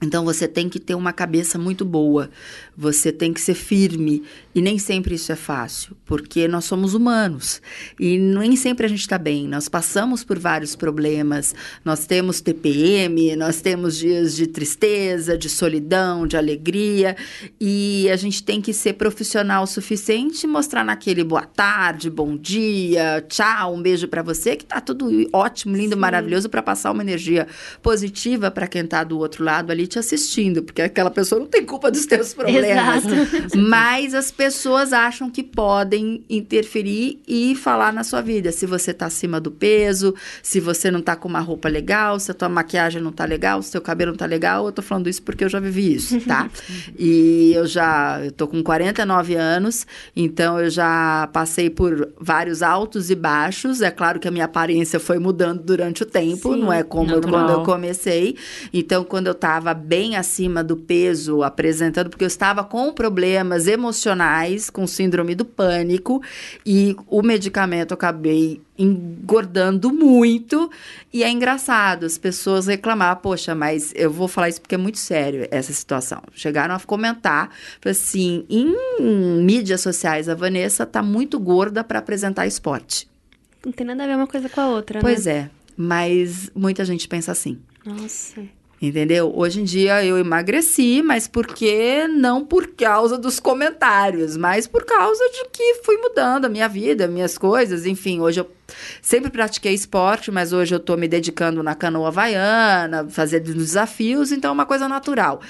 Então 0.00 0.24
você 0.24 0.46
tem 0.46 0.68
que 0.68 0.78
ter 0.78 0.94
uma 0.94 1.12
cabeça 1.12 1.58
muito 1.58 1.82
boa, 1.82 2.28
você 2.76 3.10
tem 3.10 3.32
que 3.32 3.40
ser 3.40 3.54
firme. 3.54 4.22
E 4.54 4.60
nem 4.60 4.78
sempre 4.78 5.14
isso 5.14 5.32
é 5.32 5.36
fácil, 5.36 5.96
porque 6.04 6.46
nós 6.46 6.66
somos 6.66 6.92
humanos. 6.92 7.62
E 7.98 8.18
nem 8.18 8.56
sempre 8.56 8.84
a 8.84 8.88
gente 8.88 9.00
está 9.00 9.16
bem. 9.16 9.48
Nós 9.48 9.68
passamos 9.68 10.22
por 10.22 10.38
vários 10.38 10.76
problemas, 10.76 11.54
nós 11.82 12.06
temos 12.06 12.42
TPM, 12.42 13.34
nós 13.36 13.62
temos 13.62 13.96
dias 13.96 14.36
de 14.36 14.46
tristeza, 14.46 15.36
de 15.36 15.48
solidão, 15.48 16.26
de 16.26 16.36
alegria. 16.36 17.16
E 17.58 18.08
a 18.10 18.16
gente 18.16 18.42
tem 18.42 18.60
que 18.60 18.74
ser 18.74 18.94
profissional 18.94 19.64
o 19.64 19.66
suficiente 19.66 20.44
e 20.44 20.46
mostrar 20.46 20.84
naquele 20.84 21.24
boa 21.24 21.46
tarde, 21.46 22.10
bom 22.10 22.36
dia, 22.36 23.24
tchau, 23.28 23.74
um 23.74 23.80
beijo 23.80 24.08
para 24.08 24.22
você 24.22 24.56
que 24.56 24.64
tá 24.64 24.78
tudo 24.78 25.08
ótimo, 25.32 25.74
lindo, 25.74 25.96
maravilhoso 25.96 26.50
para 26.50 26.62
passar 26.62 26.92
uma 26.92 27.02
energia 27.02 27.46
positiva 27.82 28.50
para 28.50 28.66
quem 28.66 28.86
tá 28.86 29.02
do 29.02 29.18
outro 29.18 29.42
lado 29.42 29.72
ali 29.86 29.88
te 29.88 29.98
assistindo, 29.98 30.62
porque 30.62 30.82
aquela 30.82 31.10
pessoa 31.10 31.38
não 31.38 31.46
tem 31.46 31.64
culpa 31.64 31.90
dos 31.90 32.04
teus 32.04 32.34
problemas. 32.34 33.04
Exato. 33.04 33.58
Mas 33.58 34.12
as 34.12 34.30
pessoas 34.30 34.92
acham 34.92 35.30
que 35.30 35.42
podem 35.42 36.24
interferir 36.28 37.20
e 37.26 37.54
falar 37.54 37.92
na 37.92 38.04
sua 38.04 38.20
vida. 38.20 38.50
Se 38.52 38.66
você 38.66 38.92
tá 38.92 39.06
acima 39.06 39.40
do 39.40 39.50
peso, 39.50 40.14
se 40.42 40.60
você 40.60 40.90
não 40.90 41.00
tá 41.00 41.14
com 41.14 41.28
uma 41.28 41.40
roupa 41.40 41.68
legal, 41.68 42.18
se 42.18 42.30
a 42.30 42.34
tua 42.34 42.48
maquiagem 42.48 43.00
não 43.00 43.12
tá 43.12 43.24
legal, 43.24 43.62
se 43.62 43.68
o 43.68 43.72
teu 43.72 43.80
cabelo 43.80 44.10
não 44.10 44.18
tá 44.18 44.26
legal. 44.26 44.66
Eu 44.66 44.72
tô 44.72 44.82
falando 44.82 45.08
isso 45.08 45.22
porque 45.22 45.44
eu 45.44 45.48
já 45.48 45.60
vivi 45.60 45.94
isso, 45.94 46.20
tá? 46.20 46.50
e 46.98 47.52
eu 47.54 47.66
já 47.66 48.20
eu 48.24 48.32
tô 48.32 48.48
com 48.48 48.62
49 48.62 49.34
anos, 49.36 49.86
então 50.14 50.58
eu 50.60 50.68
já 50.68 51.28
passei 51.32 51.70
por 51.70 52.12
vários 52.20 52.62
altos 52.62 53.10
e 53.10 53.14
baixos. 53.14 53.80
É 53.80 53.90
claro 53.90 54.18
que 54.18 54.28
a 54.28 54.30
minha 54.30 54.44
aparência 54.44 54.98
foi 54.98 55.18
mudando 55.18 55.62
durante 55.62 56.02
o 56.02 56.06
tempo, 56.06 56.54
Sim, 56.54 56.60
não 56.60 56.72
é 56.72 56.82
como 56.82 57.12
eu, 57.12 57.20
quando 57.20 57.50
eu 57.50 57.62
comecei. 57.62 58.36
Então, 58.72 59.04
quando 59.04 59.26
eu 59.26 59.32
estava 59.32 59.75
bem 59.76 60.16
acima 60.16 60.64
do 60.64 60.76
peso, 60.76 61.42
apresentando, 61.42 62.10
porque 62.10 62.24
eu 62.24 62.28
estava 62.28 62.64
com 62.64 62.92
problemas 62.92 63.66
emocionais, 63.66 64.70
com 64.70 64.86
síndrome 64.86 65.34
do 65.34 65.44
pânico, 65.44 66.22
e 66.64 66.96
o 67.06 67.22
medicamento 67.22 67.92
eu 67.92 67.94
acabei 67.94 68.60
engordando 68.78 69.92
muito. 69.92 70.70
E 71.12 71.22
é 71.22 71.30
engraçado, 71.30 72.04
as 72.04 72.18
pessoas 72.18 72.66
reclamar, 72.66 73.16
poxa, 73.16 73.54
mas 73.54 73.92
eu 73.94 74.10
vou 74.10 74.26
falar 74.28 74.48
isso 74.48 74.60
porque 74.60 74.74
é 74.74 74.78
muito 74.78 74.98
sério 74.98 75.46
essa 75.50 75.72
situação. 75.72 76.22
Chegaram 76.34 76.74
a 76.74 76.80
comentar, 76.80 77.50
falaram 77.80 77.90
assim, 78.00 78.44
em 78.50 78.74
mídias 79.42 79.80
sociais, 79.80 80.28
a 80.28 80.34
Vanessa 80.34 80.84
tá 80.84 81.02
muito 81.02 81.38
gorda 81.38 81.84
para 81.84 81.98
apresentar 81.98 82.46
esporte. 82.46 83.08
Não 83.64 83.72
tem 83.72 83.86
nada 83.86 84.04
a 84.04 84.06
ver 84.06 84.16
uma 84.16 84.26
coisa 84.26 84.48
com 84.48 84.60
a 84.60 84.68
outra, 84.68 85.00
Pois 85.00 85.26
né? 85.26 85.32
é, 85.32 85.50
mas 85.76 86.50
muita 86.54 86.84
gente 86.84 87.08
pensa 87.08 87.32
assim. 87.32 87.58
Nossa. 87.84 88.42
Entendeu? 88.80 89.32
Hoje 89.34 89.60
em 89.60 89.64
dia 89.64 90.04
eu 90.04 90.18
emagreci, 90.18 91.02
mas 91.02 91.26
porque 91.26 92.06
não 92.08 92.44
por 92.44 92.66
causa 92.68 93.16
dos 93.16 93.40
comentários, 93.40 94.36
mas 94.36 94.66
por 94.66 94.84
causa 94.84 95.24
de 95.30 95.48
que 95.50 95.80
fui 95.82 95.96
mudando 95.96 96.44
a 96.44 96.48
minha 96.48 96.68
vida, 96.68 97.08
minhas 97.08 97.38
coisas, 97.38 97.86
enfim, 97.86 98.20
hoje 98.20 98.40
eu 98.40 98.50
sempre 99.00 99.30
pratiquei 99.30 99.74
esporte, 99.74 100.30
mas 100.30 100.52
hoje 100.52 100.74
eu 100.74 100.80
tô 100.80 100.96
me 100.96 101.08
dedicando 101.08 101.62
na 101.62 101.74
canoa 101.74 102.08
havaiana, 102.08 103.06
fazendo 103.08 103.54
desafios, 103.54 104.32
então 104.32 104.50
é 104.50 104.52
uma 104.52 104.66
coisa 104.66 104.88
natural. 104.88 105.40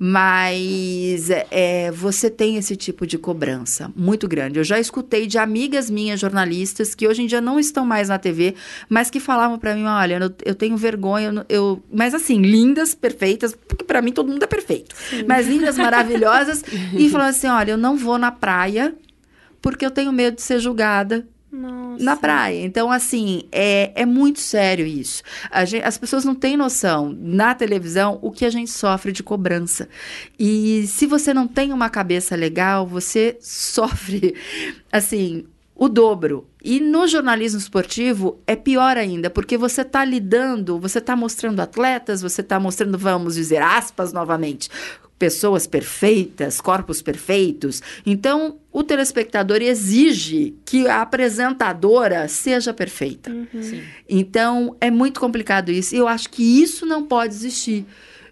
Mas 0.00 1.28
é, 1.50 1.90
você 1.90 2.30
tem 2.30 2.56
esse 2.56 2.76
tipo 2.76 3.04
de 3.04 3.18
cobrança 3.18 3.90
muito 3.96 4.28
grande. 4.28 4.60
Eu 4.60 4.64
já 4.64 4.78
escutei 4.78 5.26
de 5.26 5.38
amigas 5.38 5.90
minhas 5.90 6.20
jornalistas 6.20 6.94
que 6.94 7.08
hoje 7.08 7.22
em 7.22 7.26
dia 7.26 7.40
não 7.40 7.58
estão 7.58 7.84
mais 7.84 8.08
na 8.08 8.16
TV, 8.16 8.54
mas 8.88 9.10
que 9.10 9.18
falavam 9.18 9.58
para 9.58 9.74
mim: 9.74 9.84
olha, 9.84 10.20
eu, 10.22 10.34
eu, 10.44 10.54
tenho 10.54 10.76
vergonha, 10.76 11.44
eu, 11.48 11.82
mas 11.92 12.14
assim, 12.14 12.40
lindas, 12.40 12.94
perfeitas, 12.94 13.56
porque 13.66 13.84
para 13.84 14.00
mim 14.00 14.12
todo 14.12 14.30
mundo 14.30 14.42
é 14.42 14.46
perfeito, 14.46 14.94
Sim. 15.10 15.24
mas 15.26 15.48
lindas, 15.48 15.76
maravilhosas, 15.78 16.62
e 16.96 17.08
falavam 17.08 17.30
assim: 17.34 17.48
olha, 17.48 17.72
eu 17.72 17.78
não 17.78 17.96
vou 17.96 18.18
na 18.18 18.30
praia 18.30 18.94
porque 19.60 19.84
eu 19.84 19.90
tenho 19.90 20.12
medo 20.12 20.36
de 20.36 20.42
ser 20.42 20.60
julgada 20.60 21.26
nossa. 21.50 22.04
na 22.04 22.16
praia. 22.16 22.62
Então, 22.64 22.90
assim, 22.90 23.42
é, 23.50 23.92
é 23.94 24.06
muito 24.06 24.40
sério 24.40 24.86
isso. 24.86 25.22
Gente, 25.66 25.84
as 25.84 25.96
pessoas 25.98 26.24
não 26.24 26.34
têm 26.34 26.56
noção, 26.56 27.14
na 27.18 27.54
televisão, 27.54 28.18
o 28.22 28.30
que 28.30 28.44
a 28.44 28.50
gente 28.50 28.70
sofre 28.70 29.12
de 29.12 29.22
cobrança. 29.22 29.88
E 30.38 30.86
se 30.86 31.06
você 31.06 31.32
não 31.32 31.48
tem 31.48 31.72
uma 31.72 31.88
cabeça 31.88 32.36
legal, 32.36 32.86
você 32.86 33.36
sofre, 33.42 34.34
assim, 34.92 35.46
o 35.74 35.88
dobro. 35.88 36.46
E 36.62 36.80
no 36.80 37.06
jornalismo 37.06 37.60
esportivo 37.60 38.40
é 38.46 38.56
pior 38.56 38.96
ainda, 38.96 39.30
porque 39.30 39.56
você 39.56 39.82
está 39.82 40.04
lidando, 40.04 40.78
você 40.78 40.98
está 40.98 41.14
mostrando 41.14 41.60
atletas, 41.60 42.20
você 42.20 42.40
está 42.40 42.58
mostrando, 42.58 42.98
vamos 42.98 43.36
dizer, 43.36 43.62
aspas 43.62 44.12
novamente, 44.12 44.68
pessoas 45.18 45.66
perfeitas, 45.66 46.60
corpos 46.60 47.02
perfeitos. 47.02 47.82
Então, 48.06 48.58
o 48.72 48.84
telespectador 48.84 49.60
exige 49.60 50.54
que 50.64 50.86
a 50.86 51.02
apresentadora 51.02 52.28
seja 52.28 52.72
perfeita. 52.72 53.30
Uhum. 53.30 53.82
Então, 54.08 54.76
é 54.80 54.90
muito 54.90 55.18
complicado 55.18 55.70
isso. 55.70 55.94
E 55.94 55.98
eu 55.98 56.06
acho 56.06 56.30
que 56.30 56.62
isso 56.62 56.86
não 56.86 57.04
pode 57.04 57.34
existir. 57.34 57.84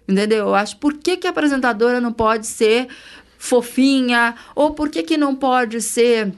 Entendeu? 0.07 0.47
Eu 0.47 0.55
acho 0.55 0.77
por 0.77 0.93
que, 0.93 1.17
que 1.17 1.27
a 1.27 1.31
apresentadora 1.31 1.99
não 1.99 2.13
pode 2.13 2.47
ser 2.47 2.87
fofinha? 3.37 4.35
Ou 4.55 4.73
por 4.73 4.89
que, 4.89 5.03
que 5.03 5.17
não 5.17 5.35
pode 5.35 5.81
ser 5.81 6.31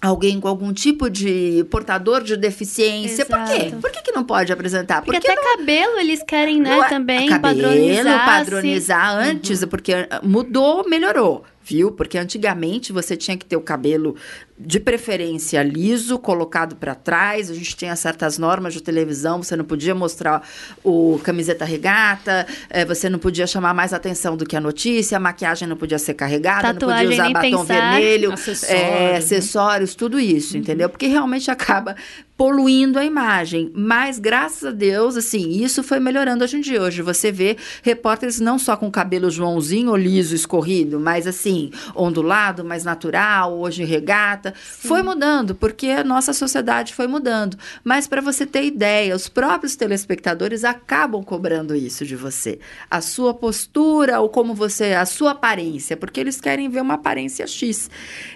alguém 0.00 0.40
com 0.40 0.48
algum 0.48 0.72
tipo 0.72 1.10
de 1.10 1.64
portador 1.70 2.22
de 2.22 2.36
deficiência. 2.36 3.22
Exato. 3.22 3.50
Por 3.50 3.58
quê? 3.58 3.74
Por 3.80 3.90
que, 3.90 4.02
que 4.02 4.12
não 4.12 4.24
pode 4.24 4.52
apresentar? 4.52 5.02
Porque, 5.02 5.20
porque 5.20 5.30
até 5.30 5.40
não... 5.40 5.56
cabelo 5.56 5.98
eles 5.98 6.22
querem, 6.22 6.60
né, 6.60 6.78
é... 6.78 6.88
também 6.88 7.28
cabelo, 7.28 7.62
padronizar. 7.62 8.24
padronizar 8.24 9.16
antes, 9.16 9.62
uhum. 9.62 9.68
porque 9.68 9.92
mudou, 10.22 10.88
melhorou 10.88 11.44
viu? 11.68 11.92
Porque 11.92 12.16
antigamente 12.16 12.92
você 12.92 13.14
tinha 13.16 13.36
que 13.36 13.44
ter 13.44 13.56
o 13.56 13.60
cabelo 13.60 14.16
de 14.58 14.80
preferência 14.80 15.62
liso, 15.62 16.18
colocado 16.18 16.76
para 16.76 16.94
trás. 16.94 17.50
A 17.50 17.54
gente 17.54 17.76
tinha 17.76 17.94
certas 17.94 18.38
normas 18.38 18.74
de 18.74 18.82
televisão, 18.82 19.42
você 19.42 19.54
não 19.54 19.64
podia 19.64 19.94
mostrar 19.94 20.42
o 20.82 21.20
camiseta 21.22 21.64
regata, 21.64 22.46
é, 22.68 22.84
você 22.84 23.08
não 23.08 23.18
podia 23.18 23.46
chamar 23.46 23.72
mais 23.72 23.92
atenção 23.92 24.36
do 24.36 24.44
que 24.44 24.56
a 24.56 24.60
notícia, 24.60 25.16
a 25.16 25.20
maquiagem 25.20 25.68
não 25.68 25.76
podia 25.76 25.98
ser 25.98 26.14
carregada, 26.14 26.74
Tatuagem, 26.74 27.04
não 27.04 27.16
podia 27.16 27.24
usar 27.24 27.32
batom 27.32 27.66
pensar. 27.66 27.92
vermelho, 27.92 28.32
acessórios, 28.32 28.82
é, 28.82 29.16
acessórios 29.16 29.94
tudo 29.94 30.18
isso, 30.18 30.54
uhum. 30.54 30.60
entendeu? 30.60 30.88
Porque 30.88 31.06
realmente 31.06 31.50
acaba 31.50 31.94
poluindo 32.38 33.00
a 33.00 33.04
imagem. 33.04 33.72
Mas, 33.74 34.20
graças 34.20 34.64
a 34.64 34.70
Deus, 34.70 35.16
assim, 35.16 35.60
isso 35.60 35.82
foi 35.82 35.98
melhorando 35.98 36.44
hoje 36.44 36.56
em 36.56 36.60
dia. 36.60 36.80
Hoje 36.80 37.02
você 37.02 37.32
vê 37.32 37.56
repórteres 37.82 38.38
não 38.38 38.60
só 38.60 38.76
com 38.76 38.88
cabelo 38.92 39.28
Joãozinho 39.28 39.90
ou 39.90 39.96
liso, 39.96 40.36
escorrido, 40.36 41.00
mas 41.00 41.26
assim, 41.26 41.72
ondulado, 41.96 42.64
mais 42.64 42.84
natural, 42.84 43.58
hoje 43.58 43.84
regata. 43.84 44.47
Sim. 44.56 44.88
Foi 44.88 45.02
mudando, 45.02 45.54
porque 45.54 45.88
a 45.88 46.04
nossa 46.04 46.32
sociedade 46.32 46.94
foi 46.94 47.06
mudando. 47.06 47.56
Mas, 47.82 48.06
para 48.06 48.20
você 48.20 48.44
ter 48.44 48.64
ideia, 48.64 49.14
os 49.14 49.28
próprios 49.28 49.76
telespectadores 49.76 50.64
acabam 50.64 51.22
cobrando 51.22 51.74
isso 51.74 52.04
de 52.04 52.16
você. 52.16 52.58
A 52.90 53.00
sua 53.00 53.34
postura, 53.34 54.20
ou 54.20 54.28
como 54.28 54.54
você, 54.54 54.92
a 54.92 55.06
sua 55.06 55.32
aparência, 55.32 55.96
porque 55.96 56.20
eles 56.20 56.40
querem 56.40 56.68
ver 56.68 56.82
uma 56.82 56.94
aparência 56.94 57.46
X, 57.46 57.90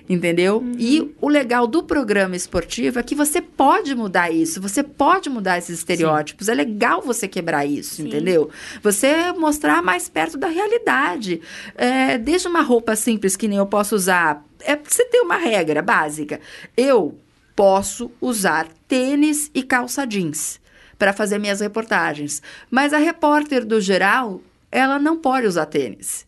entendeu? 0.09 0.59
Uhum. 0.59 0.73
E 0.79 1.15
o 1.21 1.29
legal 1.29 1.67
do 1.67 1.83
programa 1.83 2.37
esportivo 2.37 2.99
é 2.99 3.03
que 3.03 3.15
você 3.15 3.41
pode 3.41 3.93
pode 3.93 3.95
mudar 3.95 4.31
isso, 4.31 4.61
você 4.61 4.83
pode 4.83 5.29
mudar 5.29 5.59
esses 5.59 5.79
estereótipos. 5.79 6.47
Sim. 6.47 6.53
É 6.53 6.55
legal 6.55 7.03
você 7.03 7.27
quebrar 7.27 7.67
isso, 7.67 7.97
Sim. 7.97 8.07
entendeu? 8.07 8.51
Você 8.83 9.33
mostrar 9.33 9.83
mais 9.83 10.09
perto 10.09 10.39
da 10.39 10.47
realidade. 10.49 11.41
É, 11.75 12.19
desde 12.19 12.49
uma 12.49 12.63
roupa 12.63 12.95
simples 12.95 13.37
que 13.37 13.49
nem 13.49 13.59
eu 13.59 13.67
posso 13.67 13.95
usar. 13.95 14.45
É, 14.65 14.77
você 14.77 15.05
tem 15.07 15.23
uma 15.23 15.37
regra 15.37 15.83
básica. 15.83 16.41
Eu 16.77 17.19
posso 17.55 18.11
usar 18.21 18.67
tênis 18.89 19.51
e 19.55 19.63
calça 19.63 20.07
jeans 20.07 20.61
para 20.99 21.13
fazer 21.13 21.39
minhas 21.39 21.61
reportagens. 21.61 22.43
Mas 22.71 22.93
a 22.93 22.99
repórter 22.99 23.65
do 23.65 23.81
geral, 23.81 24.41
ela 24.71 24.99
não 24.99 25.17
pode 25.17 25.47
usar 25.47 25.67
tênis. 25.67 26.27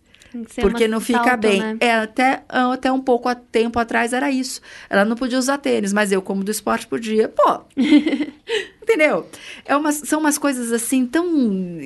Porque 0.61 0.89
não 0.89 1.01
fica 1.01 1.23
salto, 1.23 1.41
bem. 1.41 1.61
Né? 1.61 1.77
É, 1.79 1.95
até, 1.95 2.43
até 2.49 2.91
um 2.91 3.01
pouco 3.01 3.29
a 3.29 3.37
tempo 3.37 3.79
atrás 3.79 4.13
era 4.13 4.31
isso. 4.31 4.61
Ela 4.91 5.05
não 5.05 5.15
podia 5.15 5.39
usar 5.39 5.59
tênis, 5.59 5.93
mas 5.93 6.11
eu, 6.11 6.21
como 6.21 6.43
do 6.43 6.51
esporte, 6.51 6.89
podia. 6.89 7.29
Pô, 7.29 7.61
entendeu? 8.85 9.27
É 9.65 9.75
são 9.93 10.21
umas 10.21 10.39
coisas 10.39 10.71
assim 10.73 11.07
tão. 11.07 11.27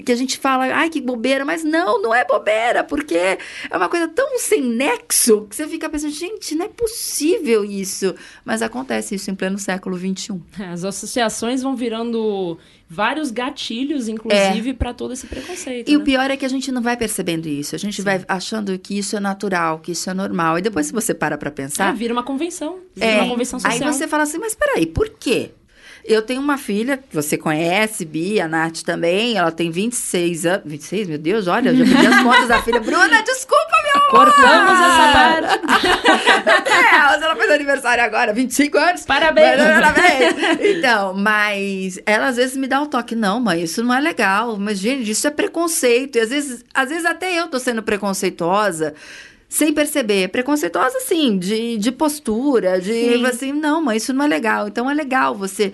que 0.05 0.13
a 0.13 0.17
gente 0.17 0.39
fala, 0.39 0.65
ai, 0.67 0.91
que 0.91 1.01
bobeira, 1.01 1.45
mas 1.45 1.65
não, 1.65 2.03
não 2.03 2.15
é 2.15 2.25
bobeira, 2.25 2.85
porque 2.85 3.17
é 3.17 3.39
uma 3.77 3.89
coisa 3.89 4.07
tão 4.09 4.39
sem 4.39 4.63
nexo 4.63 5.47
que 5.49 5.57
você 5.57 5.67
fica 5.67 5.89
pensando, 5.89 6.13
gente, 6.13 6.55
não 6.55 6.67
é 6.67 6.69
possível 6.69 7.65
isso. 7.65 8.15
Mas 8.45 8.61
acontece 8.61 9.15
isso 9.15 9.31
em 9.31 9.35
pleno 9.35 9.59
século 9.59 9.97
XXI. 9.97 10.41
As 10.71 10.85
associações 10.85 11.63
vão 11.63 11.75
virando 11.75 12.59
vários 12.89 13.31
gatilhos, 13.31 14.09
inclusive, 14.09 14.71
é. 14.71 14.73
para 14.73 14.95
todo 14.95 15.13
esse 15.13 15.27
preconceito. 15.27 15.89
E 15.89 15.93
né? 15.93 15.99
o 15.99 16.05
pior 16.05 16.31
é 16.31 16.37
que 16.37 16.45
a 16.45 16.49
gente 16.49 16.73
não 16.73 16.81
vai 16.81 16.97
percebendo 16.97 17.47
isso. 17.47 17.75
A 17.75 17.79
gente 17.79 17.97
Sim. 17.97 18.03
vai 18.03 18.25
achando 18.27 18.79
que 18.79 18.97
isso 18.97 19.17
é 19.17 19.21
natural, 19.21 19.79
que 19.79 19.93
isso 19.93 20.09
é 20.09 20.15
normal. 20.15 20.59
E 20.59 20.63
depois, 20.63 20.87
se 20.87 20.93
você 20.93 21.13
para 21.13 21.37
para 21.37 21.51
pensar. 21.51 21.89
Ah, 21.89 21.93
vira 21.93 22.13
uma 22.13 22.23
convenção. 22.23 22.79
Vira 22.95 23.07
é. 23.07 23.21
uma 23.21 23.29
convenção 23.29 23.61
social. 23.61 23.89
Aí 23.89 23.95
você 23.95 24.09
fala 24.09 24.23
assim, 24.23 24.39
mas 24.39 24.55
peraí, 24.55 24.87
por 24.87 25.11
quê? 25.11 25.51
Eu 26.09 26.23
tenho 26.23 26.41
uma 26.41 26.57
filha, 26.57 26.97
que 26.97 27.15
você 27.15 27.37
conhece, 27.37 28.03
Bia, 28.03 28.47
a 28.47 28.49
Nath 28.49 28.81
também. 28.81 29.37
Ela 29.37 29.53
tem 29.53 29.71
26 29.71 30.47
anos. 30.47 30.63
26, 30.65 31.07
meu 31.07 31.19
Deus, 31.19 31.47
olha, 31.47 31.69
eu 31.69 31.77
já 31.77 31.85
pedi 31.85 32.07
as 32.07 32.23
contas 32.23 32.49
da 32.49 32.63
filha. 32.63 32.81
Bruna, 32.81 33.23
desculpa, 33.23 33.73
meu 33.85 34.03
amor! 34.03 34.33
Cortamos 34.35 34.81
essa 34.81 35.13
parte. 35.13 36.73
é, 36.73 37.25
ela 37.25 37.37
fez 37.37 37.51
aniversário 37.51 38.03
agora, 38.03 38.33
25 38.33 38.79
anos. 38.79 39.05
Parabéns! 39.05 39.59
Parabéns! 39.59 40.35
Então, 40.79 41.13
mas 41.13 42.01
ela 42.07 42.29
às 42.29 42.37
vezes 42.37 42.57
me 42.57 42.67
dá 42.67 42.81
o 42.81 42.85
um 42.85 42.87
toque. 42.87 43.15
Não, 43.15 43.39
mãe, 43.39 43.63
isso 43.63 43.85
não 43.85 43.95
é 43.95 44.01
legal. 44.01 44.57
Mas, 44.57 44.79
gente, 44.79 45.11
isso 45.11 45.27
é 45.27 45.31
preconceito. 45.31 46.17
E 46.17 46.21
às 46.21 46.31
vezes, 46.31 46.65
às 46.73 46.89
vezes 46.89 47.05
até 47.05 47.39
eu 47.39 47.49
tô 47.49 47.59
sendo 47.59 47.83
preconceituosa 47.83 48.95
sem 49.49 49.73
perceber. 49.73 50.29
Preconceituosa, 50.29 51.01
sim, 51.01 51.39
de, 51.39 51.79
de 51.79 51.91
postura, 51.91 52.81
de 52.81 52.93
sim. 52.93 53.27
assim, 53.27 53.53
não, 53.53 53.83
mas 53.83 54.03
isso 54.03 54.13
não 54.13 54.25
é 54.25 54.29
legal. 54.29 54.69
Então 54.69 54.91
é 54.91 54.95
legal 54.95 55.35
você 55.35 55.73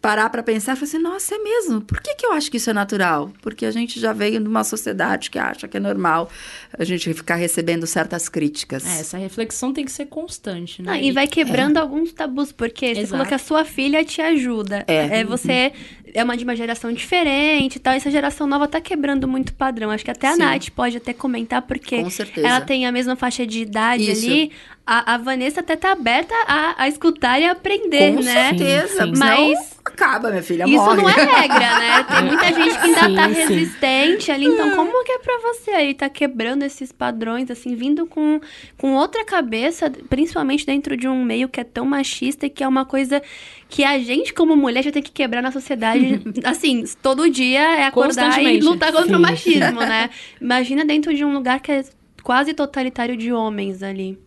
parar 0.00 0.28
para 0.30 0.42
pensar 0.42 0.72
e 0.72 0.76
falar 0.76 0.88
assim, 0.88 0.98
nossa, 0.98 1.34
é 1.34 1.38
mesmo? 1.38 1.80
Por 1.80 2.00
que, 2.00 2.14
que 2.14 2.26
eu 2.26 2.32
acho 2.32 2.50
que 2.50 2.56
isso 2.56 2.70
é 2.70 2.72
natural? 2.72 3.32
Porque 3.40 3.64
a 3.64 3.70
gente 3.70 3.98
já 3.98 4.12
veio 4.12 4.40
de 4.40 4.48
uma 4.48 4.64
sociedade 4.64 5.30
que 5.30 5.38
acha 5.38 5.66
que 5.66 5.76
é 5.76 5.80
normal 5.80 6.30
a 6.76 6.84
gente 6.84 7.12
ficar 7.14 7.36
recebendo 7.36 7.86
certas 7.86 8.28
críticas. 8.28 8.84
É, 8.84 9.00
essa 9.00 9.16
reflexão 9.18 9.72
tem 9.72 9.84
que 9.84 9.92
ser 9.92 10.06
constante, 10.06 10.82
né? 10.82 10.92
Ah, 10.92 10.98
e 11.00 11.10
vai 11.10 11.26
quebrando 11.26 11.78
é. 11.78 11.80
alguns 11.80 12.12
tabus, 12.12 12.52
porque 12.52 12.86
Exato. 12.86 13.06
você 13.06 13.10
falou 13.10 13.26
que 13.26 13.34
a 13.34 13.38
sua 13.38 13.64
filha 13.64 14.04
te 14.04 14.20
ajuda. 14.20 14.84
É. 14.86 15.20
é 15.20 15.24
você 15.24 15.72
é 16.14 16.22
uma 16.22 16.36
de 16.36 16.44
uma 16.44 16.54
geração 16.54 16.92
diferente 16.92 17.76
e 17.76 17.78
tal. 17.78 17.94
Essa 17.94 18.10
geração 18.10 18.46
nova 18.46 18.68
tá 18.68 18.80
quebrando 18.80 19.26
muito 19.26 19.54
padrão. 19.54 19.90
Acho 19.90 20.04
que 20.04 20.10
até 20.10 20.28
a 20.28 20.32
Sim. 20.32 20.40
Nath 20.40 20.70
pode 20.70 20.96
até 20.96 21.12
comentar, 21.12 21.62
porque 21.62 22.04
ela 22.36 22.60
tem 22.60 22.86
a 22.86 22.92
mesma 22.92 23.16
faixa 23.16 23.46
de 23.46 23.60
idade 23.60 24.10
Isso. 24.10 24.26
ali. 24.26 24.52
A, 24.84 25.14
a, 25.14 25.18
Vanessa 25.18 25.60
até 25.60 25.76
tá 25.76 25.92
aberta 25.92 26.34
a, 26.46 26.82
a 26.82 26.88
escutar 26.88 27.40
e 27.40 27.44
aprender, 27.44 28.16
Com 28.16 28.22
né? 28.22 28.50
Com 28.50 28.58
certeza. 28.58 29.04
Sim, 29.04 29.12
Mas 29.16 29.78
acaba, 29.84 30.30
minha 30.30 30.42
filha, 30.42 30.64
Isso 30.64 30.74
morre. 30.74 31.02
não 31.02 31.08
é 31.08 31.12
regra, 31.12 31.78
né? 31.78 32.02
Tem 32.10 32.24
muita 32.24 32.46
gente 32.46 32.78
que 32.80 32.86
ainda 32.86 33.00
sim, 33.00 33.14
tá 33.14 33.26
resistente 33.26 34.24
sim. 34.24 34.32
ali. 34.32 34.46
Então, 34.46 34.72
é. 34.72 34.74
como 34.74 35.04
que 35.04 35.12
é 35.12 35.18
pra 35.18 35.38
você 35.38 35.70
aí 35.70 35.94
tá 35.94 36.08
quebrando 36.08 36.64
esses 36.64 36.90
padrões, 36.90 37.48
assim, 37.48 37.76
vindo 37.76 38.06
com, 38.06 38.40
com 38.76 38.94
outra 38.94 39.24
cabeça, 39.24 39.90
principalmente 40.08 40.66
dentro 40.66 40.96
de 40.96 41.06
um 41.06 41.24
meio 41.24 41.48
que 41.48 41.60
é 41.60 41.64
tão 41.64 41.84
machista 41.84 42.46
e 42.46 42.50
que 42.50 42.64
é 42.64 42.68
uma 42.68 42.84
coisa 42.84 43.22
que 43.68 43.84
a 43.84 43.98
gente, 44.00 44.34
como 44.34 44.56
mulher, 44.56 44.82
já 44.82 44.90
tem 44.90 45.02
que 45.02 45.12
quebrar 45.12 45.42
na 45.42 45.52
sociedade. 45.52 46.20
assim, 46.42 46.84
todo 47.00 47.30
dia 47.30 47.60
é 47.60 47.84
acordar 47.84 48.42
e 48.42 48.60
lutar 48.60 48.92
contra 48.92 49.16
o 49.16 49.20
machismo, 49.20 49.80
né? 49.80 50.10
Imagina 50.40 50.84
dentro 50.84 51.14
de 51.14 51.24
um 51.24 51.32
lugar 51.32 51.60
que 51.60 51.70
é 51.70 51.84
quase 52.22 52.52
totalitário 52.52 53.16
de 53.16 53.32
homens 53.32 53.82
ali. 53.82 54.18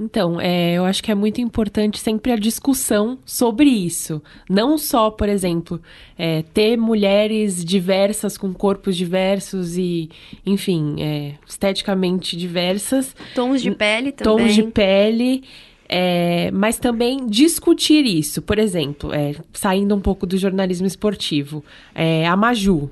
Então, 0.00 0.40
é, 0.40 0.72
eu 0.72 0.86
acho 0.86 1.02
que 1.02 1.12
é 1.12 1.14
muito 1.14 1.42
importante 1.42 1.98
sempre 1.98 2.32
a 2.32 2.36
discussão 2.36 3.18
sobre 3.26 3.68
isso. 3.68 4.22
Não 4.48 4.78
só, 4.78 5.10
por 5.10 5.28
exemplo, 5.28 5.78
é, 6.16 6.42
ter 6.54 6.78
mulheres 6.78 7.62
diversas, 7.62 8.38
com 8.38 8.54
corpos 8.54 8.96
diversos 8.96 9.76
e, 9.76 10.08
enfim, 10.46 10.96
é, 11.00 11.34
esteticamente 11.46 12.34
diversas. 12.34 13.14
Tons 13.34 13.60
de 13.60 13.72
pele 13.72 14.10
também. 14.10 14.46
Tons 14.46 14.54
de 14.54 14.62
pele. 14.62 15.44
É, 15.86 16.50
mas 16.52 16.78
também 16.78 17.26
discutir 17.26 18.06
isso. 18.06 18.40
Por 18.40 18.58
exemplo, 18.58 19.12
é, 19.12 19.34
saindo 19.52 19.94
um 19.94 20.00
pouco 20.00 20.24
do 20.24 20.38
jornalismo 20.38 20.86
esportivo, 20.86 21.62
é, 21.94 22.26
a 22.26 22.36
Maju, 22.36 22.90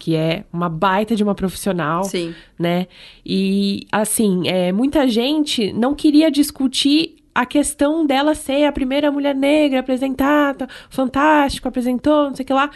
que 0.00 0.16
é 0.16 0.44
uma 0.50 0.70
baita 0.70 1.14
de 1.14 1.22
uma 1.22 1.34
profissional, 1.34 2.04
Sim. 2.04 2.34
né? 2.58 2.88
E 3.24 3.86
assim, 3.92 4.48
é, 4.48 4.72
muita 4.72 5.06
gente 5.06 5.72
não 5.74 5.94
queria 5.94 6.30
discutir 6.30 7.16
a 7.34 7.44
questão 7.44 8.06
dela 8.06 8.34
ser 8.34 8.64
a 8.64 8.72
primeira 8.72 9.12
mulher 9.12 9.34
negra 9.34 9.80
apresentada, 9.80 10.66
fantástico, 10.88 11.68
apresentou, 11.68 12.30
não 12.30 12.34
sei 12.34 12.44
o 12.44 12.46
que 12.46 12.52
lá. 12.52 12.70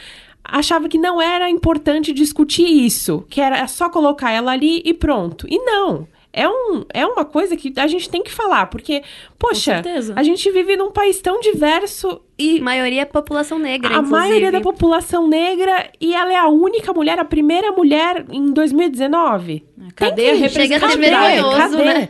Achava 0.45 0.87
que 0.87 0.99
não 0.99 1.20
era 1.20 1.49
importante 1.49 2.12
discutir 2.12 2.66
isso, 2.66 3.25
que 3.31 3.41
era 3.41 3.66
só 3.66 3.89
colocar 3.89 4.31
ela 4.31 4.53
ali 4.53 4.83
e 4.85 4.93
pronto. 4.93 5.47
E 5.49 5.59
não. 5.59 6.07
É, 6.35 6.49
um, 6.49 6.85
é 6.93 7.07
uma 7.07 7.24
coisa 7.24 7.57
que 7.57 7.72
a 7.76 7.87
gente 7.87 8.11
tem 8.11 8.22
que 8.22 8.32
falar, 8.32 8.66
porque, 8.66 9.03
poxa, 9.39 9.80
a 10.16 10.22
gente 10.24 10.51
vive 10.51 10.76
num 10.76 10.91
país 10.91 11.20
tão 11.20 11.39
diverso 11.41 12.20
e 12.37 12.61
maioria 12.61 13.03
é 13.03 13.05
população 13.05 13.59
negra, 13.59 13.91
a 13.91 13.93
inclusive. 13.99 14.18
maioria 14.18 14.53
da 14.53 14.61
população 14.61 15.28
negra 15.28 15.89
e 16.01 16.12
ela 16.12 16.32
é 16.32 16.37
a 16.37 16.49
única 16.49 16.93
mulher, 16.93 17.20
a 17.20 17.24
primeira 17.24 17.70
mulher 17.70 18.26
em 18.30 18.53
2019. 18.53 19.64
Cadê 19.95 20.30
a 20.30 20.32
a 20.32 20.37
representatividade? 20.37 21.43
Cadê? 21.57 21.85
né? 21.85 22.09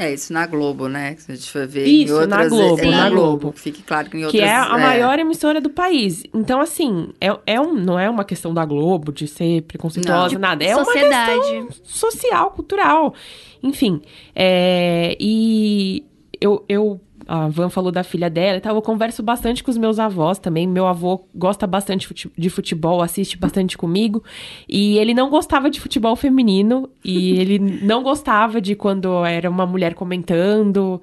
É, 0.00 0.14
isso 0.14 0.32
na 0.32 0.46
Globo, 0.46 0.88
né? 0.88 1.14
Se 1.18 1.30
a 1.30 1.34
gente 1.34 1.50
for 1.50 1.66
ver 1.66 1.84
Isso, 1.84 2.14
em 2.14 2.16
outras... 2.16 2.28
na 2.30 2.48
Globo, 2.48 2.80
é 2.80 2.86
na 2.86 2.96
na 2.96 3.10
Globo. 3.10 3.38
Globo. 3.38 3.52
Fique 3.58 3.82
claro 3.82 4.08
que 4.08 4.16
em 4.16 4.24
outras... 4.24 4.40
Que 4.40 4.48
é 4.48 4.56
a 4.56 4.78
maior 4.78 5.18
emissora 5.18 5.60
do 5.60 5.68
país. 5.68 6.22
Então, 6.32 6.58
assim, 6.58 7.10
é, 7.20 7.36
é 7.46 7.60
um, 7.60 7.74
não 7.74 7.98
é 7.98 8.08
uma 8.08 8.24
questão 8.24 8.54
da 8.54 8.64
Globo 8.64 9.12
de 9.12 9.28
ser 9.28 9.60
preconceituosa, 9.62 10.34
Não. 10.34 10.40
nada. 10.40 10.64
É 10.64 10.74
uma 10.74 10.86
Sociedade. 10.86 11.40
questão 11.40 11.68
social, 11.84 12.50
cultural. 12.52 13.14
Enfim. 13.62 14.00
é, 14.34 15.16
e 15.20 16.04
eu, 16.40 16.64
eu. 16.68 17.00
A 17.28 17.46
Van 17.46 17.68
falou 17.68 17.92
da 17.92 18.02
filha 18.02 18.28
dela 18.28 18.58
e 18.58 18.60
tal. 18.60 18.74
Eu 18.74 18.82
converso 18.82 19.22
bastante 19.22 19.62
com 19.62 19.70
os 19.70 19.76
meus 19.78 20.00
avós 20.00 20.38
também. 20.38 20.66
Meu 20.66 20.86
avô 20.86 21.28
gosta 21.32 21.64
bastante 21.64 22.12
de 22.36 22.50
futebol, 22.50 23.00
assiste 23.02 23.38
bastante 23.38 23.78
comigo. 23.78 24.24
E 24.68 24.98
ele 24.98 25.14
não 25.14 25.30
gostava 25.30 25.70
de 25.70 25.80
futebol 25.80 26.16
feminino. 26.16 26.88
E 27.04 27.38
ele 27.38 27.58
não 27.58 28.02
gostava 28.02 28.60
de 28.60 28.74
quando 28.74 29.24
era 29.24 29.48
uma 29.48 29.64
mulher 29.64 29.94
comentando. 29.94 31.00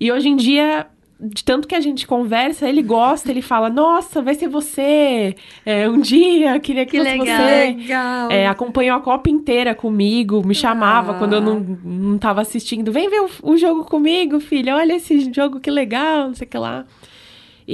E 0.00 0.10
hoje 0.10 0.28
em 0.28 0.34
dia, 0.34 0.88
de 1.22 1.44
tanto 1.44 1.68
que 1.68 1.74
a 1.74 1.80
gente 1.80 2.06
conversa, 2.06 2.68
ele 2.68 2.82
gosta, 2.82 3.30
ele 3.30 3.42
fala: 3.42 3.68
Nossa, 3.68 4.22
vai 4.22 4.34
ser 4.34 4.48
você! 4.48 5.34
É, 5.66 5.88
um 5.88 6.00
dia, 6.00 6.58
queria 6.60 6.86
que, 6.86 6.92
Que 6.92 6.98
fosse 7.04 7.18
legal. 7.18 7.36
você. 7.36 7.64
Legal. 7.76 8.30
É, 8.30 8.46
acompanhou 8.46 8.96
a 8.96 9.00
Copa 9.00 9.28
inteira 9.28 9.74
comigo, 9.74 10.46
me 10.46 10.54
chamava 10.54 11.12
Ah. 11.12 11.14
quando 11.18 11.34
eu 11.34 11.40
não, 11.40 11.60
não 11.60 12.18
tava 12.18 12.40
assistindo. 12.40 12.90
Vem 12.90 13.10
ver 13.10 13.20
o, 13.20 13.28
o 13.42 13.56
jogo 13.56 13.84
comigo, 13.84 14.40
filha. 14.40 14.76
Olha 14.76 14.94
esse 14.94 15.30
jogo 15.32 15.60
que 15.60 15.70
legal, 15.70 16.28
não 16.28 16.34
sei 16.34 16.46
o 16.46 16.50
que 16.50 16.58
lá. 16.58 16.84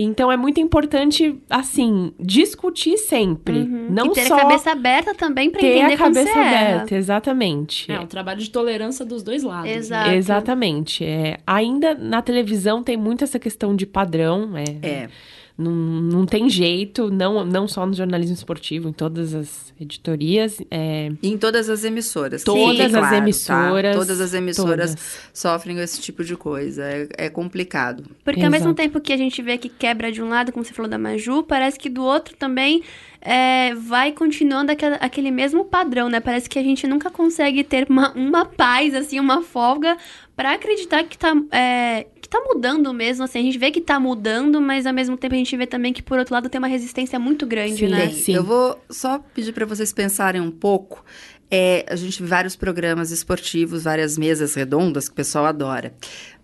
Então 0.02 0.30
é 0.30 0.36
muito 0.36 0.60
importante, 0.60 1.38
assim, 1.48 2.12
discutir 2.20 2.98
sempre. 2.98 3.64
Não 3.64 4.06
e 4.06 4.10
ter 4.10 4.26
só 4.26 4.36
a 4.36 4.40
cabeça 4.40 4.72
aberta 4.72 5.14
também 5.14 5.50
pra 5.50 5.60
ter 5.60 5.78
entender 5.78 5.94
a 5.94 5.96
cabeça 5.98 6.32
você 6.32 6.38
erra. 6.38 6.74
aberta, 6.74 6.94
exatamente. 6.94 7.90
É 7.92 8.00
um 8.00 8.06
trabalho 8.06 8.40
de 8.40 8.50
tolerância 8.50 9.04
dos 9.04 9.22
dois 9.22 9.42
lados. 9.42 9.64
né? 9.70 9.76
Exato. 9.76 10.10
Exatamente. 10.10 11.04
É, 11.04 11.38
ainda 11.46 11.94
na 11.94 12.20
televisão 12.22 12.82
tem 12.82 12.96
muito 12.96 13.24
essa 13.24 13.38
questão 13.38 13.74
de 13.74 13.86
padrão. 13.86 14.50
É, 14.56 14.86
É. 14.86 15.08
Não, 15.58 15.72
não 15.72 16.26
tem 16.26 16.50
jeito, 16.50 17.10
não, 17.10 17.42
não 17.42 17.66
só 17.66 17.86
no 17.86 17.94
jornalismo 17.94 18.34
esportivo, 18.34 18.90
em 18.90 18.92
todas 18.92 19.34
as 19.34 19.72
editorias. 19.80 20.58
É, 20.70 21.10
E 21.22 21.28
em 21.28 21.38
todas 21.38 21.70
as 21.70 21.82
emissoras. 21.82 22.44
Todas 22.44 22.70
fique 22.72 22.82
as 22.82 22.92
claro, 22.92 23.08
tá? 23.10 23.16
emissoras, 23.16 23.96
Todas 23.96 24.20
as 24.20 24.34
emissoras 24.34 24.90
todas. 24.94 25.28
sofrem 25.32 25.78
esse 25.78 26.00
tipo 26.02 26.22
de 26.22 26.36
coisa. 26.36 26.82
É, 26.84 27.08
é 27.16 27.28
complicado. 27.30 28.04
Porque 28.22 28.42
ao 28.44 28.50
mesmo 28.50 28.68
Exato. 28.68 28.82
tempo 28.82 29.00
que 29.00 29.12
a 29.12 29.16
gente 29.16 29.40
vê 29.40 29.56
que 29.56 29.70
quebra 29.70 30.12
de 30.12 30.20
um 30.22 30.28
lado, 30.28 30.52
como 30.52 30.62
você 30.64 30.74
falou 30.74 30.90
da 30.90 30.98
Maju, 30.98 31.42
parece 31.44 31.78
que 31.78 31.88
do 31.88 32.02
outro 32.04 32.36
também 32.36 32.82
é, 33.22 33.74
vai 33.74 34.12
continuando 34.12 34.70
aquela- 34.70 34.96
aquele 34.96 35.30
mesmo 35.30 35.64
padrão, 35.64 36.08
né? 36.08 36.20
Parece 36.20 36.48
que 36.48 36.58
a 36.58 36.62
gente 36.62 36.86
nunca 36.86 37.10
consegue 37.10 37.64
ter 37.64 37.86
uma, 37.90 38.12
uma 38.12 38.44
paz, 38.44 38.94
assim, 38.94 39.18
uma 39.18 39.42
folga 39.42 39.96
pra 40.36 40.52
acreditar 40.52 41.02
que 41.02 41.16
tá, 41.18 41.34
é, 41.50 42.06
que 42.26 42.30
tá 42.30 42.42
mudando 42.44 42.92
mesmo, 42.92 43.24
assim. 43.24 43.38
A 43.38 43.42
gente 43.42 43.58
vê 43.58 43.70
que 43.70 43.80
tá 43.80 43.98
mudando, 44.00 44.60
mas 44.60 44.86
ao 44.86 44.92
mesmo 44.92 45.16
tempo 45.16 45.34
a 45.34 45.38
gente 45.38 45.56
vê 45.56 45.66
também 45.66 45.92
que, 45.92 46.02
por 46.02 46.18
outro 46.18 46.34
lado, 46.34 46.48
tem 46.48 46.58
uma 46.58 46.66
resistência 46.66 47.18
muito 47.18 47.46
grande, 47.46 47.76
Sim. 47.76 47.88
né? 47.88 48.06
Bem, 48.06 48.14
Sim. 48.14 48.34
eu 48.34 48.44
vou 48.44 48.78
só 48.90 49.18
pedir 49.18 49.52
para 49.52 49.64
vocês 49.64 49.92
pensarem 49.92 50.40
um 50.40 50.50
pouco. 50.50 51.04
É, 51.50 51.86
a 51.88 51.94
gente 51.94 52.20
vê 52.22 52.28
vários 52.28 52.56
programas 52.56 53.10
esportivos, 53.12 53.84
várias 53.84 54.18
mesas 54.18 54.54
redondas 54.54 55.08
que 55.08 55.12
o 55.12 55.16
pessoal 55.16 55.46
adora. 55.46 55.94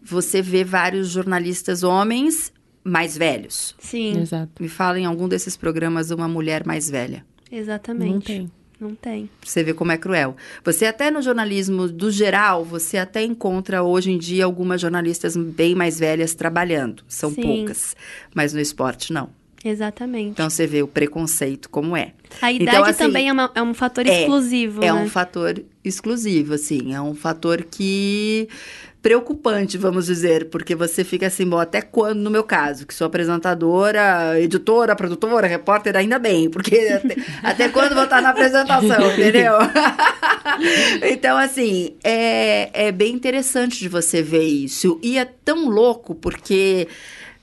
Você 0.00 0.40
vê 0.40 0.62
vários 0.62 1.08
jornalistas 1.08 1.82
homens 1.82 2.52
mais 2.84 3.16
velhos. 3.16 3.74
Sim, 3.78 4.20
exato. 4.20 4.62
Me 4.62 4.68
fala 4.68 4.98
em 4.98 5.04
algum 5.04 5.28
desses 5.28 5.56
programas 5.56 6.10
uma 6.10 6.28
mulher 6.28 6.64
mais 6.64 6.88
velha. 6.88 7.24
exatamente. 7.50 8.12
Não 8.12 8.20
tem. 8.20 8.50
Não 8.82 8.96
tem. 8.96 9.26
Pra 9.40 9.48
Você 9.48 9.62
vê 9.62 9.72
como 9.72 9.92
é 9.92 9.96
cruel. 9.96 10.36
Você 10.64 10.86
até 10.86 11.08
no 11.08 11.22
jornalismo 11.22 11.86
do 11.86 12.10
geral, 12.10 12.64
você 12.64 12.96
até 12.96 13.22
encontra 13.22 13.80
hoje 13.84 14.10
em 14.10 14.18
dia 14.18 14.44
algumas 14.44 14.80
jornalistas 14.80 15.36
bem 15.36 15.72
mais 15.76 16.00
velhas 16.00 16.34
trabalhando. 16.34 17.04
São 17.06 17.30
Sim. 17.30 17.42
poucas. 17.42 17.94
Mas 18.34 18.52
no 18.52 18.58
esporte, 18.60 19.12
não. 19.12 19.30
Exatamente. 19.64 20.30
Então 20.30 20.50
você 20.50 20.66
vê 20.66 20.82
o 20.82 20.88
preconceito 20.88 21.70
como 21.70 21.96
é. 21.96 22.12
A 22.40 22.50
Então, 22.50 22.66
idade 22.66 22.90
assim, 22.90 23.04
também 23.04 23.28
é, 23.28 23.32
uma- 23.32 23.52
é 23.54 23.62
um 23.62 23.72
fator 23.72 24.04
é, 24.04 24.22
exclusivo, 24.22 24.82
É 24.82 24.86
né? 24.92 24.92
um 24.94 25.08
fator 25.08 25.62
exclusivo, 25.84 26.54
assim. 26.54 26.92
É 26.92 27.00
um 27.00 27.14
fator 27.14 27.62
que. 27.62 28.48
Preocupante, 29.02 29.76
vamos 29.76 30.06
dizer, 30.06 30.48
porque 30.48 30.76
você 30.76 31.02
fica 31.02 31.26
assim, 31.26 31.44
bom, 31.44 31.58
até 31.58 31.82
quando, 31.82 32.20
no 32.20 32.30
meu 32.30 32.44
caso, 32.44 32.86
que 32.86 32.94
sou 32.94 33.08
apresentadora, 33.08 34.40
editora, 34.40 34.94
produtora, 34.94 35.48
repórter, 35.48 35.96
ainda 35.96 36.20
bem, 36.20 36.48
porque 36.48 36.76
até, 36.94 37.16
até 37.42 37.68
quando 37.68 37.94
vou 37.94 38.04
estar 38.04 38.22
na 38.22 38.30
apresentação, 38.30 39.10
entendeu? 39.12 39.54
então, 41.02 41.36
assim, 41.36 41.96
é, 42.04 42.86
é 42.86 42.92
bem 42.92 43.12
interessante 43.12 43.80
de 43.80 43.88
você 43.88 44.22
ver 44.22 44.44
isso. 44.44 45.00
E 45.02 45.18
é 45.18 45.24
tão 45.24 45.68
louco, 45.68 46.14
porque, 46.14 46.86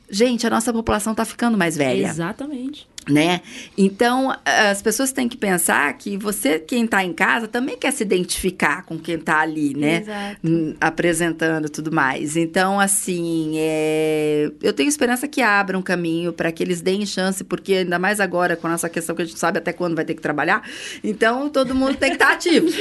gente, 0.10 0.48
a 0.48 0.50
nossa 0.50 0.72
população 0.72 1.14
tá 1.14 1.26
ficando 1.26 1.58
mais 1.58 1.76
velha 1.76 2.08
Exatamente. 2.08 2.89
Né? 3.08 3.42
Então, 3.78 4.36
as 4.46 4.82
pessoas 4.82 5.12
têm 5.12 5.28
que 5.28 5.38
pensar 5.38 5.92
que 5.94 6.16
você, 6.18 6.60
quem 6.60 6.86
tá 6.86 7.04
em 7.04 7.12
casa, 7.14 7.48
também 7.48 7.76
quer 7.78 7.92
se 7.92 8.04
identificar 8.04 8.84
com 8.86 9.00
quem 9.00 9.18
tá 9.18 9.40
ali, 9.40 9.74
né? 9.76 9.98
Exato. 10.02 10.38
Hum, 10.44 10.76
Apresentando 10.80 11.70
tudo 11.70 11.92
mais. 11.92 12.36
Então, 12.38 12.80
assim, 12.80 13.54
é, 13.58 14.52
eu 14.62 14.74
tenho 14.74 14.90
esperança 14.90 15.28
que 15.28 15.42
abra 15.42 15.78
um 15.78 15.82
caminho 15.82 16.32
para 16.34 16.52
que 16.52 16.62
eles 16.62 16.82
deem 16.82 17.04
chance, 17.06 17.44
porque 17.44 17.74
ainda 17.74 17.98
mais 17.98 18.20
agora 18.20 18.56
com 18.56 18.68
essa 18.70 18.88
questão 18.90 19.16
que 19.16 19.22
a 19.24 19.26
gente 19.26 19.40
sabe 19.40 19.58
até 19.58 19.74
quando 19.74 19.96
vai 19.96 20.06
ter 20.06 20.14
que 20.14 20.22
trabalhar, 20.22 20.62
então 21.04 21.50
todo 21.50 21.74
mundo 21.74 21.96
tem 21.96 22.10
que 22.10 22.16
estar 22.16 22.34
ativo. 22.34 22.68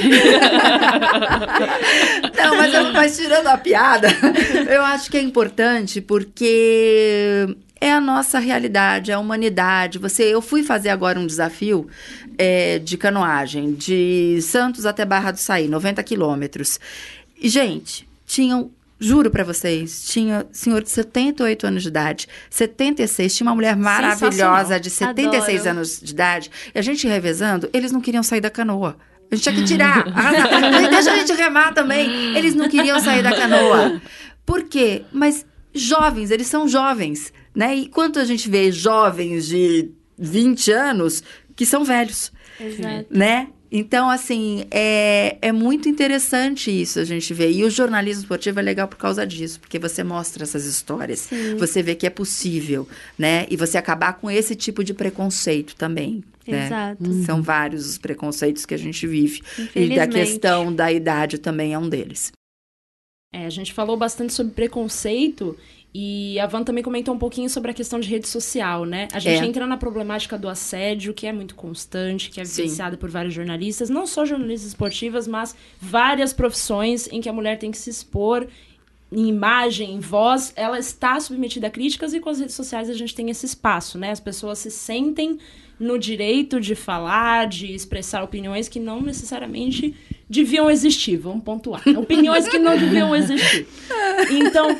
Não, 2.37 2.55
mas, 2.57 2.73
eu- 2.73 2.93
mas 2.93 3.17
tirando 3.17 3.47
a 3.47 3.57
piada, 3.57 4.07
eu 4.69 4.81
acho 4.83 5.09
que 5.09 5.17
é 5.17 5.21
importante 5.21 6.01
porque 6.01 7.47
é 7.81 7.91
a 7.91 8.01
nossa 8.01 8.39
realidade, 8.39 9.11
é 9.11 9.13
a 9.13 9.19
humanidade. 9.19 9.99
Você, 9.99 10.23
eu 10.23 10.41
fui 10.41 10.63
fazer 10.63 10.89
agora 10.89 11.19
um 11.19 11.25
desafio 11.25 11.87
é, 12.37 12.79
de 12.79 12.97
canoagem 12.97 13.73
de 13.73 14.39
Santos 14.41 14.85
até 14.85 15.05
Barra 15.05 15.31
do 15.31 15.39
Saí, 15.39 15.67
90 15.67 16.03
quilômetros. 16.03 16.79
E, 17.39 17.47
gente, 17.47 18.07
tinham 18.25 18.71
Juro 19.01 19.31
pra 19.31 19.45
vocês, 19.45 20.03
tinha 20.09 20.45
senhor 20.51 20.83
de 20.83 20.89
78 20.89 21.65
anos 21.65 21.83
de 21.83 21.87
idade, 21.87 22.27
76, 22.49 23.33
tinha 23.33 23.47
uma 23.47 23.55
mulher 23.55 23.73
maravilhosa 23.73 24.77
de 24.77 24.89
76 24.89 25.61
Adoro. 25.61 25.69
anos 25.69 26.01
de 26.01 26.11
idade, 26.11 26.51
e 26.75 26.77
a 26.77 26.81
gente 26.81 27.07
revezando, 27.07 27.69
eles 27.71 27.93
não 27.93 28.01
queriam 28.01 28.21
sair 28.21 28.41
da 28.41 28.49
canoa. 28.49 28.97
A 29.31 29.35
gente 29.35 29.43
tinha 29.43 29.55
que 29.55 29.63
tirar. 29.63 30.03
Deixa 30.91 31.13
a 31.13 31.17
gente 31.17 31.31
remar 31.31 31.73
também. 31.73 32.35
Eles 32.35 32.53
não 32.53 32.67
queriam 32.67 32.99
sair 32.99 33.23
da 33.23 33.33
canoa. 33.33 34.01
Por 34.45 34.63
quê? 34.63 35.03
Mas 35.13 35.45
jovens, 35.73 36.29
eles 36.29 36.47
são 36.47 36.67
jovens, 36.67 37.31
né? 37.59 37.75
E 37.75 37.89
quanto 37.89 38.19
a 38.19 38.23
gente 38.23 38.49
vê 38.49 38.71
jovens 38.71 39.45
de 39.45 39.91
20 40.17 40.71
anos 40.71 41.21
que 41.57 41.65
são 41.65 41.83
velhos, 41.83 42.31
Exato. 42.57 43.07
né? 43.09 43.49
Então, 43.69 44.09
assim, 44.09 44.63
é, 44.71 45.37
é 45.41 45.51
muito 45.51 45.89
interessante 45.89 46.71
isso 46.71 47.01
a 47.01 47.03
gente 47.03 47.33
ver. 47.33 47.51
E 47.51 47.65
o 47.65 47.69
jornalismo 47.69 48.21
esportivo 48.21 48.61
é 48.61 48.63
legal 48.63 48.87
por 48.87 48.95
causa 48.97 49.27
disso, 49.27 49.59
porque 49.59 49.77
você 49.77 50.05
mostra 50.05 50.43
essas 50.43 50.63
histórias. 50.63 51.19
Sim. 51.19 51.57
Você 51.57 51.83
vê 51.83 51.95
que 51.95 52.07
é 52.07 52.09
possível, 52.09 52.87
né? 53.17 53.45
E 53.49 53.57
você 53.57 53.77
acabar 53.77 54.13
com 54.13 54.31
esse 54.31 54.55
tipo 54.55 54.81
de 54.81 54.93
preconceito 54.93 55.75
também. 55.75 56.23
né? 56.47 56.65
Exato. 56.65 57.13
São 57.25 57.41
vários 57.41 57.89
os 57.89 57.97
preconceitos 57.97 58.65
que 58.65 58.73
a 58.73 58.79
gente 58.79 59.05
vive. 59.05 59.41
E 59.75 59.93
da 59.93 60.07
questão 60.07 60.73
da 60.73 60.89
idade 60.93 61.37
também 61.37 61.73
é 61.73 61.77
um 61.77 61.89
deles. 61.89 62.31
É, 63.31 63.45
a 63.45 63.49
gente 63.49 63.73
falou 63.73 63.95
bastante 63.95 64.33
sobre 64.33 64.53
preconceito 64.53 65.55
e 65.93 66.39
a 66.39 66.45
Van 66.45 66.63
também 66.63 66.83
comentou 66.83 67.13
um 67.13 67.17
pouquinho 67.17 67.49
sobre 67.49 67.71
a 67.71 67.73
questão 67.73 67.99
de 67.99 68.07
rede 68.07 68.27
social, 68.27 68.85
né? 68.85 69.07
A 69.11 69.19
gente 69.19 69.43
É. 69.43 69.45
entra 69.47 69.65
na 69.65 69.75
problemática 69.75 70.37
do 70.37 70.47
assédio, 70.47 71.13
que 71.13 71.25
é 71.25 71.33
muito 71.33 71.55
constante, 71.55 72.29
que 72.29 72.39
é 72.39 72.43
vivenciada 72.43 72.95
por 72.95 73.09
vários 73.09 73.33
jornalistas, 73.33 73.89
não 73.89 74.05
só 74.05 74.25
jornalistas 74.25 74.69
esportivas, 74.69 75.27
mas 75.27 75.55
várias 75.81 76.31
profissões 76.31 77.07
em 77.11 77.19
que 77.21 77.27
a 77.29 77.33
mulher 77.33 77.57
tem 77.57 77.71
que 77.71 77.77
se 77.77 77.89
expor 77.89 78.47
em 79.11 79.27
imagem, 79.27 79.95
em 79.95 79.99
voz, 79.99 80.53
ela 80.55 80.77
está 80.77 81.19
submetida 81.19 81.65
a 81.65 81.69
críticas 81.71 82.13
e 82.13 82.19
com 82.19 82.29
as 82.29 82.39
redes 82.39 82.53
sociais 82.53 82.87
a 82.91 82.93
gente 82.93 83.15
tem 83.15 83.31
esse 83.31 83.45
espaço, 83.47 83.97
né? 83.97 84.11
As 84.11 84.19
pessoas 84.19 84.59
se 84.59 84.69
sentem 84.69 85.39
no 85.79 85.97
direito 85.97 86.59
de 86.61 86.75
falar, 86.75 87.47
de 87.47 87.73
expressar 87.73 88.21
opiniões 88.21 88.67
que 88.67 88.79
não 88.79 89.01
necessariamente 89.01 89.95
deviam 90.29 90.69
existir, 90.69 91.17
vamos 91.17 91.43
pontuar. 91.43 91.81
Opiniões 91.97 92.47
que 92.47 92.59
não 92.59 92.77
deviam 92.77 93.15
existir. 93.15 93.65
Então, 94.29 94.77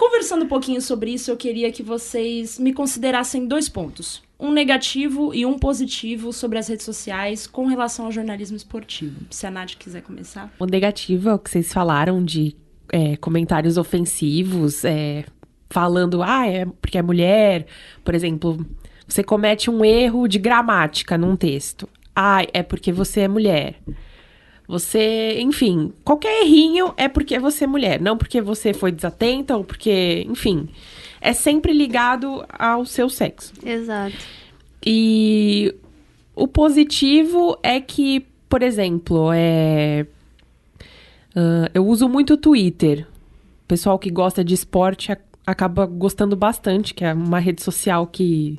conversando 0.00 0.46
um 0.46 0.48
pouquinho 0.48 0.80
sobre 0.80 1.10
isso, 1.10 1.30
eu 1.30 1.36
queria 1.36 1.70
que 1.70 1.82
vocês 1.82 2.58
me 2.58 2.72
considerassem 2.72 3.46
dois 3.46 3.68
pontos. 3.68 4.22
Um 4.38 4.50
negativo 4.50 5.34
e 5.34 5.44
um 5.44 5.58
positivo 5.58 6.32
sobre 6.32 6.56
as 6.56 6.68
redes 6.68 6.86
sociais 6.86 7.46
com 7.46 7.66
relação 7.66 8.06
ao 8.06 8.10
jornalismo 8.10 8.56
esportivo. 8.56 9.20
Se 9.28 9.46
a 9.46 9.50
Nath 9.50 9.74
quiser 9.78 10.00
começar. 10.00 10.50
O 10.58 10.64
negativo 10.64 11.28
é 11.28 11.34
o 11.34 11.38
que 11.38 11.50
vocês 11.50 11.70
falaram 11.70 12.24
de 12.24 12.56
é, 12.90 13.14
comentários 13.18 13.76
ofensivos, 13.76 14.86
é, 14.86 15.26
falando, 15.68 16.22
ah, 16.22 16.46
é 16.46 16.64
porque 16.64 16.96
é 16.96 17.02
mulher. 17.02 17.66
Por 18.02 18.14
exemplo, 18.14 18.66
você 19.06 19.22
comete 19.22 19.68
um 19.68 19.84
erro 19.84 20.26
de 20.26 20.38
gramática 20.38 21.18
num 21.18 21.36
texto. 21.36 21.86
Ah, 22.16 22.42
é 22.54 22.62
porque 22.62 22.90
você 22.90 23.20
é 23.20 23.28
mulher. 23.28 23.74
Você, 24.70 25.40
enfim, 25.40 25.92
qualquer 26.04 26.42
errinho 26.42 26.94
é 26.96 27.08
porque 27.08 27.40
você 27.40 27.64
é 27.64 27.66
mulher, 27.66 28.00
não 28.00 28.16
porque 28.16 28.40
você 28.40 28.72
foi 28.72 28.92
desatenta 28.92 29.56
ou 29.56 29.64
porque, 29.64 30.24
enfim, 30.28 30.68
é 31.20 31.32
sempre 31.32 31.72
ligado 31.72 32.44
ao 32.48 32.86
seu 32.86 33.10
sexo. 33.10 33.52
Exato. 33.66 34.14
E 34.86 35.74
o 36.36 36.46
positivo 36.46 37.58
é 37.64 37.80
que, 37.80 38.24
por 38.48 38.62
exemplo, 38.62 39.32
é. 39.34 40.06
ah, 41.34 41.68
eu 41.74 41.84
uso 41.84 42.08
muito 42.08 42.34
o 42.34 42.36
Twitter. 42.36 43.08
O 43.64 43.66
pessoal 43.66 43.98
que 43.98 44.08
gosta 44.08 44.44
de 44.44 44.54
esporte 44.54 45.10
acaba 45.44 45.84
gostando 45.84 46.36
bastante, 46.36 46.94
que 46.94 47.04
é 47.04 47.12
uma 47.12 47.40
rede 47.40 47.60
social 47.60 48.06
que, 48.06 48.56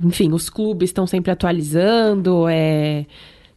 enfim, 0.00 0.32
os 0.32 0.48
clubes 0.48 0.90
estão 0.90 1.04
sempre 1.04 1.32
atualizando, 1.32 2.46
é, 2.48 3.06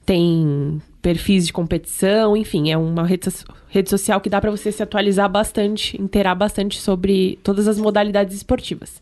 tem 0.05 0.81
perfis 1.01 1.45
de 1.45 1.53
competição, 1.53 2.35
enfim, 2.35 2.71
é 2.71 2.77
uma 2.77 3.05
rede, 3.05 3.29
rede 3.69 3.89
social 3.89 4.21
que 4.21 4.29
dá 4.29 4.39
para 4.39 4.51
você 4.51 4.71
se 4.71 4.81
atualizar 4.81 5.29
bastante, 5.29 5.99
inteirar 6.01 6.35
bastante 6.35 6.79
sobre 6.79 7.39
todas 7.43 7.67
as 7.67 7.79
modalidades 7.79 8.35
esportivas. 8.35 9.01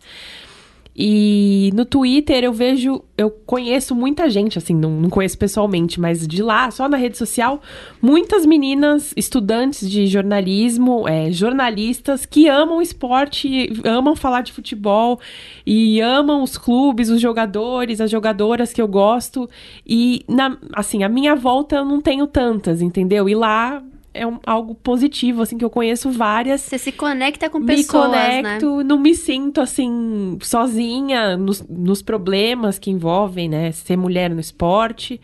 E 0.96 1.72
no 1.74 1.86
Twitter 1.86 2.44
eu 2.44 2.54
vejo, 2.54 3.04
eu 3.18 3.32
conheço 3.32 3.96
muita 3.96 4.30
gente, 4.30 4.60
assim, 4.60 4.76
não, 4.76 4.92
não 4.92 5.10
conheço 5.10 5.38
pessoalmente, 5.38 6.00
mas 6.00 6.28
de 6.28 6.44
lá, 6.44 6.70
só 6.70 6.88
na 6.88 6.98
rede 6.98 7.18
social, 7.18 7.62
muitas 8.02 8.46
meninas, 8.46 9.12
estudantes 9.18 9.90
de 9.90 10.06
jornalismo, 10.06 11.08
é, 11.08 11.32
jornalistas 11.32 12.26
que 12.26 12.48
amam 12.48 12.82
esporte, 12.82 13.72
amam 13.84 14.16
falar 14.16 14.42
de 14.42 14.52
futebol 14.52 15.20
e 15.66 16.00
amam 16.00 16.44
os 16.44 16.58
clubes, 16.58 17.10
os 17.10 17.20
jogadores, 17.20 18.00
as 18.00 18.12
jogadoras 18.12 18.72
que 18.72 18.82
eu 18.82 18.88
gosto. 18.88 19.50
E, 19.86 20.24
na, 20.28 20.58
assim, 20.74 21.04
a 21.04 21.10
minha 21.10 21.36
volta 21.36 21.78
eu 21.78 21.86
não 21.86 22.02
tenho 22.02 22.28
tantas, 22.28 22.82
entendeu? 22.82 23.28
E 23.28 23.34
lá 23.34 23.84
é 24.14 24.26
um- 24.28 24.40
algo 24.46 24.76
positivo, 24.76 25.42
assim, 25.42 25.58
que 25.58 25.66
eu 25.66 25.70
conheço 25.70 26.12
várias 26.12 26.62
Você 26.62 26.78
se 26.78 26.92
conecta 26.92 27.50
com 27.50 27.60
me 27.60 27.66
pessoas, 27.66 28.12
né? 28.12 28.42
conecto, 28.42 28.84
não 28.84 29.00
me 29.00 29.16
sinto 29.16 29.60
assim 29.62 30.38
sozinha 30.42 31.36
nos, 31.38 31.62
nos 31.68 32.02
problemas 32.02 32.78
que 32.78 32.92
envolvem, 32.92 33.50
né, 33.50 33.72
ser 33.72 33.98
mulher 33.98 34.30
no 34.30 34.40
esporte. 34.40 35.20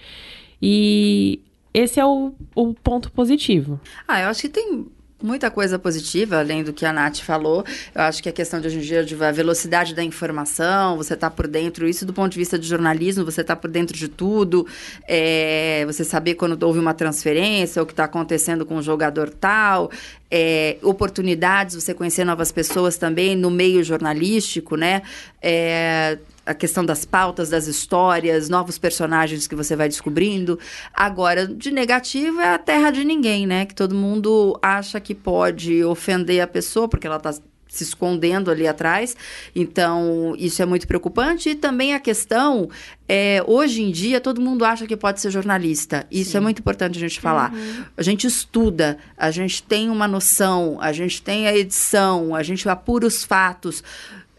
E 0.62 1.40
esse 1.74 2.00
é 2.00 2.06
o, 2.06 2.34
o 2.56 2.74
ponto 2.74 3.12
positivo. 3.12 3.80
Ah, 4.08 4.22
eu 4.22 4.30
acho 4.30 4.42
que 4.42 4.50
tem 4.50 4.86
muita 5.22 5.52
coisa 5.52 5.78
positiva, 5.78 6.40
além 6.40 6.64
do 6.64 6.74
que 6.74 6.86
a 6.86 6.94
Nath 6.94 7.18
falou. 7.18 7.66
Eu 7.94 8.02
acho 8.04 8.24
que 8.24 8.30
a 8.30 8.32
questão 8.32 8.60
de 8.60 8.68
hoje 8.68 8.78
em 8.78 8.82
dia 8.82 9.04
de 9.04 9.22
a 9.24 9.32
velocidade 9.32 9.94
da 9.94 10.04
informação, 10.04 10.96
você 10.98 11.16
tá 11.16 11.30
por 11.30 11.48
dentro, 11.48 11.88
isso 11.88 12.06
do 12.06 12.14
ponto 12.14 12.32
de 12.32 12.40
vista 12.40 12.58
de 12.58 12.68
jornalismo, 12.68 13.26
você 13.26 13.44
tá 13.44 13.56
por 13.56 13.70
dentro 13.70 13.98
de 13.98 14.08
tudo. 14.08 14.66
É, 15.08 15.84
você 15.86 16.04
saber 16.04 16.36
quando 16.36 16.62
houve 16.64 16.80
uma 16.80 16.94
transferência, 16.94 17.82
o 17.82 17.86
que 17.86 17.94
está 17.94 18.06
acontecendo 18.06 18.66
com 18.66 18.78
o 18.78 18.82
jogador 18.82 19.30
tal. 19.30 19.92
é, 20.32 20.78
oportunidades, 20.84 21.76
você 21.76 21.94
conhecer 21.94 22.24
novas 22.24 22.52
pessoas 22.52 22.98
também 22.98 23.36
no 23.36 23.50
meio 23.50 23.84
jornalístico, 23.84 24.76
né? 24.76 25.02
É, 25.42 26.18
a 26.50 26.54
questão 26.56 26.84
das 26.84 27.06
pautas, 27.06 27.50
das 27.50 27.68
histórias, 27.68 28.50
novos 28.50 28.80
personagens 28.80 29.46
que 29.46 29.54
você 29.54 29.76
vai 29.76 29.88
descobrindo. 29.88 30.58
Agora, 30.92 31.46
de 31.46 31.70
negativo 31.70 32.40
é 32.40 32.56
a 32.56 32.58
terra 32.58 32.90
de 32.90 33.04
ninguém, 33.04 33.46
né? 33.46 33.68
Que 33.68 33.76
todo 33.76 33.94
mundo 33.94 34.58
acha 34.60 35.00
que 35.00 35.14
pode 35.14 35.84
ofender 35.84 36.42
a 36.42 36.48
pessoa 36.48 36.88
porque 36.88 37.06
ela 37.06 37.18
está 37.18 37.34
se 37.68 37.84
escondendo 37.84 38.50
ali 38.50 38.68
atrás. 38.68 39.16
Então, 39.56 40.34
isso 40.40 40.60
é 40.60 40.66
muito 40.66 40.88
preocupante. 40.88 41.50
E 41.50 41.56
também 41.56 41.94
a 41.94 42.00
questão, 42.00 42.68
é, 43.08 43.44
hoje 43.46 43.84
em 43.84 43.92
dia, 43.92 44.20
todo 44.20 44.42
mundo 44.42 44.66
acha 44.66 44.88
que 44.88 44.98
pode 44.98 45.22
ser 45.22 45.30
jornalista. 45.30 46.08
Isso 46.10 46.36
é 46.36 46.40
muito 46.40 46.60
importante 46.60 46.98
a 46.98 47.00
gente 47.00 47.22
falar. 47.22 47.54
A 47.96 48.02
gente 48.02 48.26
estuda, 48.26 48.98
a 49.16 49.30
gente 49.30 49.62
tem 49.62 49.92
uma 49.92 50.08
noção, 50.08 50.80
a 50.82 50.92
gente 50.92 51.22
tem 51.22 51.48
a 51.48 51.56
edição, 51.56 52.34
a 52.34 52.42
gente 52.42 52.68
apura 52.68 53.06
os 53.06 53.24
fatos. 53.24 53.84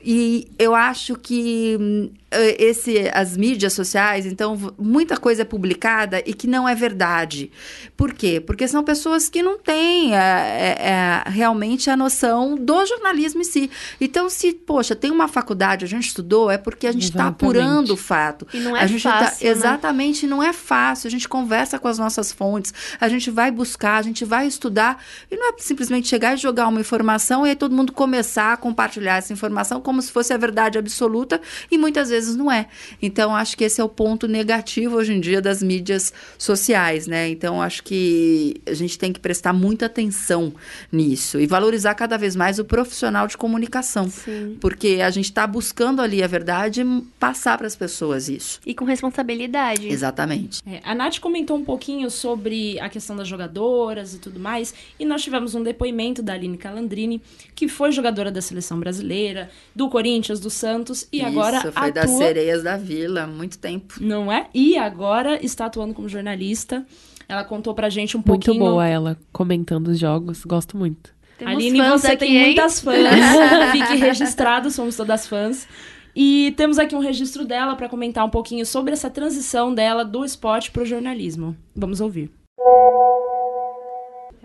E 0.03 0.49
eu 0.59 0.75
acho 0.75 1.15
que 1.17 1.77
hum, 1.79 2.11
eh, 2.31 2.57
esse, 2.63 3.11
as 3.13 3.37
mídias 3.37 3.73
sociais, 3.73 4.25
então, 4.25 4.57
muita 4.79 5.17
coisa 5.17 5.43
é 5.43 5.45
publicada 5.45 6.23
e 6.25 6.33
que 6.33 6.47
não 6.47 6.69
é 6.69 6.75
verdade. 6.77 7.51
Por 7.97 8.15
quê? 8.15 8.41
Porque 8.41 8.69
são 8.69 8.85
pessoas 8.85 9.29
que 9.29 9.43
não 9.43 9.59
têm 9.59 10.15
eh, 10.15 10.77
eh, 10.79 11.23
realmente 11.27 11.91
a 11.91 11.97
noção 11.97 12.55
do 12.55 12.87
jornalismo 12.87 13.41
em 13.41 13.45
si. 13.45 13.71
Então, 14.01 14.31
se, 14.31 14.53
poxa, 14.53 14.95
tem 14.95 15.11
uma 15.11 15.27
faculdade, 15.27 15.85
a 15.85 15.89
gente 15.89 16.07
estudou, 16.07 16.49
é 16.51 16.57
porque 16.57 16.87
a 16.87 16.93
gente 16.93 17.05
está 17.05 17.27
apurando 17.27 17.95
o 17.95 17.97
fato. 17.97 18.47
E 18.55 18.61
não 18.61 18.77
é 18.77 18.83
a 18.83 18.87
gente 18.87 19.03
tá- 19.03 19.25
fácil, 19.25 19.45
né? 19.45 19.51
Exatamente, 19.51 20.27
não 20.27 20.41
é 20.41 20.53
fácil. 20.53 21.09
A 21.09 21.11
gente 21.11 21.29
conversa 21.29 21.81
com 21.81 21.89
as 21.89 21.99
nossas 21.99 22.31
fontes, 22.31 22.73
a 23.01 23.09
gente 23.09 23.29
vai 23.29 23.51
buscar, 23.51 23.97
a 23.97 24.03
gente 24.03 24.25
vai 24.25 24.47
estudar. 24.47 25.03
E 25.29 25.37
não 25.37 25.51
é 25.51 25.55
simplesmente 25.59 26.07
chegar 26.07 26.35
e 26.35 26.37
jogar 26.37 26.69
uma 26.69 26.81
informação 26.81 27.45
e 27.45 27.51
aí 27.51 27.57
todo 27.57 27.75
mundo 27.75 27.93
começar 27.93 28.53
a 28.53 28.57
compartilhar 28.57 29.17
essa 29.17 29.33
informação 29.33 29.81
como 29.91 30.01
se 30.01 30.13
fosse 30.13 30.33
a 30.33 30.37
verdade 30.37 30.79
absoluta 30.79 31.41
e 31.69 31.77
muitas 31.77 32.11
vezes 32.11 32.37
não 32.37 32.51
é. 32.51 32.69
Então, 33.03 33.35
acho 33.35 33.57
que 33.57 33.65
esse 33.65 33.81
é 33.81 33.85
o 33.85 33.89
ponto 33.89 34.29
negativo 34.29 34.95
hoje 34.95 35.13
em 35.13 35.21
dia 35.21 35.43
das 35.43 35.61
mídias 35.61 36.13
sociais, 36.39 37.09
né? 37.09 37.29
Então, 37.29 37.61
acho 37.61 37.83
que 37.83 38.55
a 38.69 38.73
gente 38.73 38.97
tem 38.97 39.13
que 39.13 39.19
prestar 39.19 39.53
muita 39.53 39.87
atenção 39.87 40.55
nisso 40.93 41.41
e 41.41 41.47
valorizar 41.47 41.97
cada 41.97 42.17
vez 42.17 42.37
mais 42.37 42.61
o 42.61 42.65
profissional 42.65 43.27
de 43.27 43.37
comunicação. 43.37 44.09
Sim. 44.09 44.57
Porque 44.61 45.01
a 45.05 45.11
gente 45.11 45.25
está 45.25 45.45
buscando 45.45 46.01
ali 46.01 46.23
a 46.23 46.29
verdade 46.29 46.83
e 46.83 47.03
passar 47.19 47.59
para 47.59 47.67
as 47.67 47.75
pessoas 47.75 48.29
isso. 48.29 48.61
E 48.65 48.73
com 48.73 48.85
responsabilidade. 48.85 49.89
Exatamente. 49.89 50.63
É, 50.65 50.81
a 50.85 50.95
Nath 50.95 51.19
comentou 51.19 51.57
um 51.57 51.65
pouquinho 51.65 52.09
sobre 52.13 52.79
a 52.79 52.89
questão 52.89 53.17
das 53.17 53.27
jogadoras 53.27 54.15
e 54.15 54.21
tudo 54.21 54.39
mais, 54.39 54.73
e 55.01 55.05
nós 55.05 55.21
tivemos 55.21 55.57
um 55.57 55.65
depoimento 55.65 56.23
da 56.23 56.35
Aline 56.35 56.57
Calandrini, 56.57 57.21
que 57.57 57.67
foi 57.67 57.91
jogadora 57.91 58.31
da 58.31 58.41
seleção 58.41 58.79
brasileira, 58.79 59.51
do 59.81 59.89
Corinthians, 59.89 60.39
do 60.41 60.51
Santos, 60.51 61.09
e 61.11 61.23
agora 61.23 61.57
Isso, 61.57 61.73
foi 61.73 61.91
das 61.91 62.05
atua, 62.05 62.19
sereias 62.19 62.63
da 62.63 62.77
vila, 62.77 63.23
há 63.23 63.27
muito 63.27 63.59
tempo. 63.59 63.95
não 63.99 64.31
é? 64.31 64.47
E 64.53 64.77
agora 64.77 65.43
está 65.43 65.65
atuando 65.65 65.95
como 65.95 66.07
jornalista. 66.07 66.85
Ela 67.27 67.45
contou 67.45 67.73
pra 67.75 67.89
gente 67.89 68.15
um 68.15 68.19
Muito 68.21 68.45
pouquinho. 68.45 68.63
boa 68.63 68.87
ela 68.87 69.17
comentando 69.33 69.89
os 69.89 69.99
jogos, 69.99 70.45
gosto 70.45 70.77
muito. 70.77 71.15
Temos 71.39 71.55
Aline, 71.55 71.79
fãs 71.79 72.03
você 72.03 72.09
aqui, 72.09 72.17
tem 72.19 72.37
hein? 72.37 72.45
muitas 72.47 72.81
fãs. 72.81 72.99
Fique 73.73 73.95
registrado, 73.97 74.71
somos 74.71 74.95
todas 74.97 75.27
fãs. 75.27 75.67
E 76.15 76.53
temos 76.59 76.79
aqui 76.79 76.95
um 76.95 76.99
registro 76.99 77.47
dela 77.47 77.75
para 77.75 77.89
comentar 77.89 78.23
um 78.27 78.31
pouquinho 78.31 78.67
sobre 78.67 78.93
essa 78.93 79.09
transição 79.09 79.73
dela 79.73 80.05
do 80.05 80.25
esporte 80.27 80.71
pro 80.71 80.85
jornalismo. 80.85 81.57
Vamos 81.75 82.03
ouvir. 82.03 82.31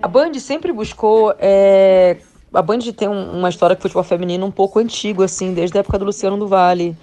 A 0.01 0.07
Band 0.07 0.33
sempre 0.35 0.71
buscou. 0.71 1.33
é, 1.39 2.17
A 2.55 2.61
Band 2.61 2.79
tem 2.95 3.07
um- 3.07 3.37
uma 3.37 3.49
história 3.49 3.75
com 3.75 3.81
futebol 3.81 4.03
feminino 4.03 4.45
um 4.45 4.51
pouco 4.51 4.79
antigo, 4.79 5.23
assim, 5.23 5.53
desde 5.53 5.77
a 5.77 5.81
época 5.81 5.99
do 5.99 6.05
Luciano 6.05 6.37
do 6.37 6.47
Vale. 6.47 6.97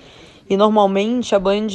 E 0.49 0.57
normalmente 0.57 1.35
a 1.35 1.39
Band 1.39 1.69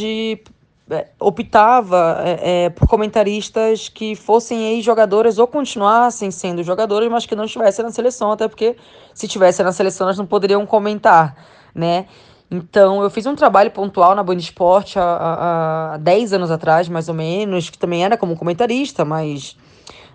é, 0.90 1.08
optava 1.20 2.22
é, 2.24 2.66
é, 2.66 2.70
por 2.70 2.88
comentaristas 2.88 3.90
que 3.90 4.16
fossem 4.16 4.76
ex-jogadoras 4.76 5.38
ou 5.38 5.46
continuassem 5.46 6.32
sendo 6.32 6.64
jogadoras, 6.64 7.10
mas 7.10 7.26
que 7.26 7.36
não 7.36 7.44
estivessem 7.46 7.84
na 7.84 7.92
seleção, 7.92 8.32
até 8.32 8.48
porque 8.48 8.76
se 9.14 9.26
estivessem 9.26 9.66
na 9.66 9.72
seleção 9.72 10.08
elas 10.08 10.18
não 10.18 10.26
poderiam 10.26 10.66
comentar, 10.66 11.36
né? 11.76 12.06
Então, 12.50 13.04
eu 13.04 13.10
fiz 13.10 13.26
um 13.26 13.36
trabalho 13.36 13.70
pontual 13.72 14.16
na 14.16 14.24
Band 14.24 14.38
Esporte 14.38 14.98
há, 14.98 15.04
há, 15.04 15.94
há 15.96 15.98
10 15.98 16.32
anos 16.32 16.50
atrás, 16.50 16.88
mais 16.88 17.10
ou 17.10 17.16
menos, 17.16 17.70
que 17.70 17.78
também 17.78 18.06
era 18.06 18.16
como 18.16 18.38
comentarista, 18.38 19.04
mas 19.04 19.58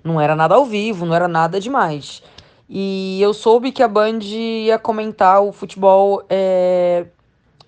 não 0.02 0.18
era 0.18 0.34
nada 0.34 0.54
ao 0.54 0.64
vivo, 0.64 1.04
não 1.04 1.14
era 1.14 1.28
nada 1.28 1.60
demais. 1.60 2.22
E 2.74 3.20
eu 3.20 3.34
soube 3.34 3.70
que 3.70 3.82
a 3.82 3.86
Band 3.88 4.20
ia 4.22 4.78
comentar 4.78 5.42
o 5.42 5.52
futebol. 5.52 6.24
É, 6.26 7.04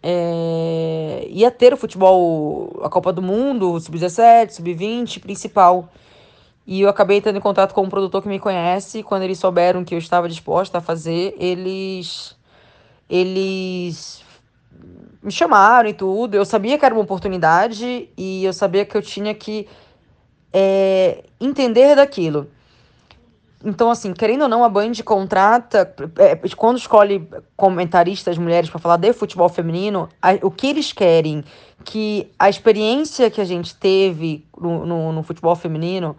é, 0.03 1.27
ia 1.29 1.51
ter 1.51 1.75
o 1.75 1.77
futebol, 1.77 2.81
a 2.83 2.89
Copa 2.89 3.13
do 3.13 3.21
Mundo, 3.21 3.79
Sub-17, 3.79 4.53
Sub-20, 4.53 5.21
principal. 5.21 5.91
E 6.67 6.81
eu 6.81 6.89
acabei 6.89 7.19
entrando 7.19 7.37
em 7.37 7.41
contato 7.41 7.75
com 7.75 7.83
um 7.83 7.91
produtor 7.91 8.23
que 8.23 8.29
me 8.29 8.39
conhece. 8.39 9.03
Quando 9.03 9.25
eles 9.25 9.39
souberam 9.39 9.85
que 9.85 9.95
eu 9.95 9.99
estava 9.99 10.27
disposta 10.27 10.79
a 10.79 10.81
fazer, 10.81 11.37
eles. 11.39 12.35
Eles 13.07 14.25
me 15.23 15.31
chamaram 15.31 15.91
e 15.91 15.93
tudo. 15.93 16.35
Eu 16.35 16.47
sabia 16.47 16.79
que 16.79 16.85
era 16.87 16.95
uma 16.95 17.05
oportunidade 17.05 18.09
e 18.17 18.43
eu 18.43 18.55
sabia 18.55 18.87
que 18.87 18.97
eu 18.97 19.03
tinha 19.03 19.35
que 19.35 19.69
é, 20.51 21.25
entender 21.39 21.95
daquilo. 21.95 22.51
Então, 23.65 23.91
assim, 23.91 24.13
querendo 24.13 24.43
ou 24.43 24.49
não, 24.49 24.63
a 24.63 24.69
Band 24.69 24.93
contrata, 25.05 25.95
é, 26.19 26.37
quando 26.55 26.77
escolhe 26.77 27.27
comentaristas 27.57 28.37
mulheres 28.37 28.69
para 28.69 28.79
falar 28.79 28.99
de 28.99 29.13
futebol 29.13 29.49
feminino, 29.49 30.09
a, 30.21 30.35
o 30.43 30.51
que 30.51 30.67
eles 30.67 30.93
querem 30.93 31.43
que 31.83 32.31
a 32.39 32.49
experiência 32.49 33.31
que 33.31 33.41
a 33.41 33.45
gente 33.45 33.75
teve 33.75 34.47
no, 34.59 34.85
no, 34.85 35.13
no 35.13 35.23
futebol 35.23 35.57
feminino 35.57 36.17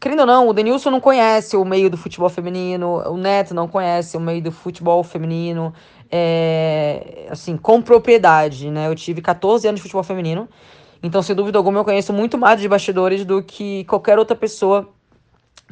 querendo 0.00 0.20
ou 0.20 0.26
não, 0.26 0.48
o 0.48 0.54
Denilson 0.54 0.90
não 0.90 1.00
conhece 1.00 1.56
o 1.56 1.64
meio 1.64 1.90
do 1.90 1.96
futebol 1.96 2.30
feminino, 2.30 3.02
o 3.06 3.18
Neto 3.18 3.52
não 3.52 3.68
conhece 3.68 4.16
o 4.16 4.20
meio 4.20 4.42
do 4.42 4.50
futebol 4.50 5.04
feminino, 5.04 5.74
é, 6.10 7.26
assim, 7.30 7.54
com 7.58 7.82
propriedade, 7.82 8.70
né? 8.70 8.88
Eu 8.88 8.94
tive 8.94 9.20
14 9.20 9.68
anos 9.68 9.78
de 9.78 9.82
futebol 9.82 10.02
feminino, 10.02 10.48
então, 11.02 11.22
sem 11.22 11.36
dúvida 11.36 11.58
alguma, 11.58 11.80
eu 11.80 11.84
conheço 11.84 12.12
muito 12.12 12.38
mais 12.38 12.60
de 12.60 12.68
bastidores 12.68 13.24
do 13.24 13.42
que 13.42 13.84
qualquer 13.84 14.18
outra 14.18 14.34
pessoa 14.34 14.88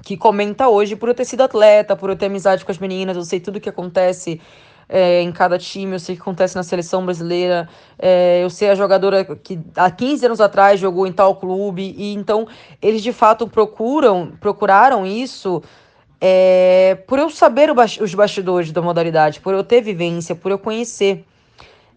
que 0.03 0.16
comenta 0.16 0.68
hoje 0.68 0.96
por 0.96 1.09
eu 1.09 1.14
ter 1.14 1.24
sido 1.24 1.42
atleta, 1.42 1.96
por 1.96 2.11
eu 2.11 2.16
ter 2.16 2.26
amizade 2.26 2.64
com 2.64 2.70
as 2.70 2.78
meninas, 2.78 3.16
eu 3.16 3.24
sei 3.24 3.40
tudo 3.40 3.57
o 3.57 3.61
que 3.61 3.68
acontece 3.68 4.40
é, 4.88 5.20
em 5.20 5.30
cada 5.30 5.59
time, 5.59 5.92
eu 5.92 5.99
sei 5.99 6.14
o 6.14 6.16
que 6.16 6.22
acontece 6.22 6.57
na 6.57 6.62
seleção 6.62 7.05
brasileira, 7.05 7.68
é, 7.99 8.42
eu 8.42 8.49
sei 8.49 8.70
a 8.70 8.74
jogadora 8.74 9.24
que 9.24 9.59
há 9.76 9.90
15 9.90 10.26
anos 10.26 10.40
atrás 10.40 10.80
jogou 10.80 11.07
em 11.07 11.12
tal 11.12 11.36
clube, 11.36 11.94
e 11.96 12.14
então 12.14 12.49
eles 12.80 13.03
de 13.03 13.12
fato 13.12 13.46
procuram, 13.46 14.32
procuraram 14.40 15.05
isso 15.05 15.62
é, 16.20 16.99
por 17.07 17.18
eu 17.18 17.30
saber 17.30 17.70
os 17.70 18.14
bastidores 18.14 18.72
da 18.72 18.80
modalidade, 18.80 19.40
por 19.40 19.55
eu 19.55 19.62
ter 19.62 19.80
vivência, 19.80 20.34
por 20.34 20.51
eu 20.51 20.59
conhecer. 20.59 21.24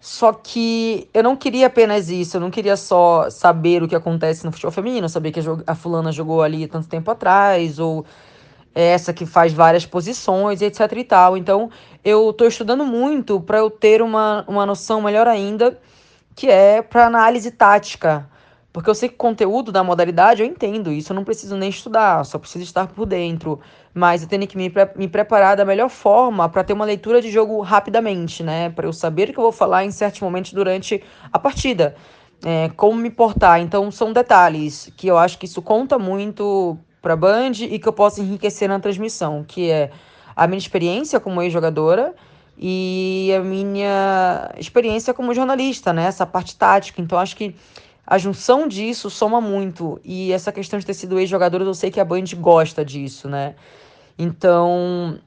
Só 0.02 0.34
que 0.34 1.08
eu 1.14 1.22
não 1.22 1.38
queria 1.38 1.68
apenas 1.68 2.10
isso, 2.10 2.38
eu 2.38 2.42
não 2.42 2.50
queria 2.50 2.76
só 2.76 3.30
saber 3.30 3.84
o 3.84 3.88
que 3.88 3.96
acontece 3.96 4.44
no 4.44 4.52
futebol 4.52 4.72
feminino, 4.72 5.08
saber 5.08 5.32
que 5.32 5.40
a 5.68 5.76
fulana 5.76 6.12
jogou 6.12 6.42
ali 6.42 6.66
tanto 6.66 6.88
tempo 6.88 7.12
atrás, 7.12 7.78
ou 7.78 8.04
essa 8.74 9.14
que 9.14 9.28
faz 9.28 9.54
várias 9.54 9.86
posições, 9.86 10.60
etc 10.60 10.92
e 10.98 11.04
tal. 11.04 11.38
Então, 11.38 11.70
eu 12.04 12.32
estou 12.32 12.48
estudando 12.48 12.84
muito 12.84 13.40
para 13.42 13.60
eu 13.60 13.70
ter 13.70 14.02
uma, 14.02 14.44
uma 14.48 14.66
noção 14.66 15.04
melhor 15.04 15.28
ainda, 15.28 15.80
que 16.36 16.48
é 16.50 16.82
para 16.82 17.06
análise 17.06 17.52
tática. 17.52 18.28
Porque 18.74 18.90
eu 18.90 18.96
sei 18.96 19.10
que 19.10 19.16
o 19.16 19.18
conteúdo 19.18 19.72
da 19.72 19.84
modalidade 19.84 20.42
eu 20.42 20.48
entendo, 20.48 20.92
isso 20.92 21.12
eu 21.12 21.16
não 21.16 21.26
preciso 21.26 21.58
nem 21.58 21.70
estudar, 21.70 22.24
só 22.26 22.40
preciso 22.40 22.64
estar 22.64 22.88
por 22.88 23.06
dentro. 23.06 23.60
Mas 23.94 24.22
eu 24.22 24.30
tenho 24.30 24.48
que 24.48 24.56
me, 24.56 24.70
pre 24.70 24.90
me 24.96 25.08
preparar 25.10 25.58
da 25.58 25.66
melhor 25.66 25.90
forma 25.90 26.48
para 26.48 26.64
ter 26.64 26.72
uma 26.72 26.86
leitura 26.86 27.22
de 27.22 27.30
jogo 27.30 27.60
rapidamente, 27.62 28.42
né? 28.42 28.70
Para 28.70 28.88
eu 28.88 28.94
saber 28.94 29.30
o 29.30 29.34
que 29.34 29.40
eu 29.40 29.44
vou 29.44 29.52
falar 29.52 29.84
em 29.84 29.92
certos 29.92 30.22
momentos 30.22 30.54
durante 30.54 31.04
a 31.32 31.38
partida. 31.38 31.96
É, 32.46 32.70
como 32.70 32.98
me 32.98 33.10
portar. 33.10 33.60
Então, 33.60 33.92
são 33.92 34.14
detalhes 34.14 34.92
que 34.96 35.08
eu 35.08 35.18
acho 35.18 35.38
que 35.38 35.46
isso 35.46 35.62
conta 35.62 36.00
muito 36.00 36.78
para 37.02 37.14
a 37.14 37.18
Band 37.18 37.52
e 37.60 37.78
que 37.78 37.88
eu 37.88 37.94
posso 37.94 38.22
enriquecer 38.22 38.70
na 38.70 38.80
transmissão, 38.80 39.44
que 39.46 39.70
é 39.70 39.92
a 40.36 40.48
minha 40.48 40.58
experiência 40.58 41.20
como 41.20 41.42
ex-jogadora 41.42 42.16
e 42.58 43.32
a 43.36 43.44
minha 43.44 44.52
experiência 44.58 45.14
como 45.14 45.34
jornalista, 45.34 45.92
né? 45.92 46.06
Essa 46.06 46.26
parte 46.26 46.56
tática. 46.56 47.02
Então, 47.02 47.20
acho 47.20 47.36
que 47.36 47.56
a 48.12 48.18
junção 48.18 48.68
disso 48.68 49.10
soma 49.10 49.40
muito. 49.40 49.98
E 50.04 50.34
essa 50.34 50.52
questão 50.52 50.78
de 50.78 50.86
ter 50.86 50.94
sido 50.94 51.18
ex-jogadora, 51.18 51.64
eu 51.64 51.74
sei 51.74 51.90
que 51.90 51.98
a 51.98 52.04
Band 52.04 52.26
gosta 52.36 52.84
disso, 52.84 53.30
né? 53.30 53.56
Então, 54.20 55.18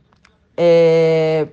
é... 0.55 1.49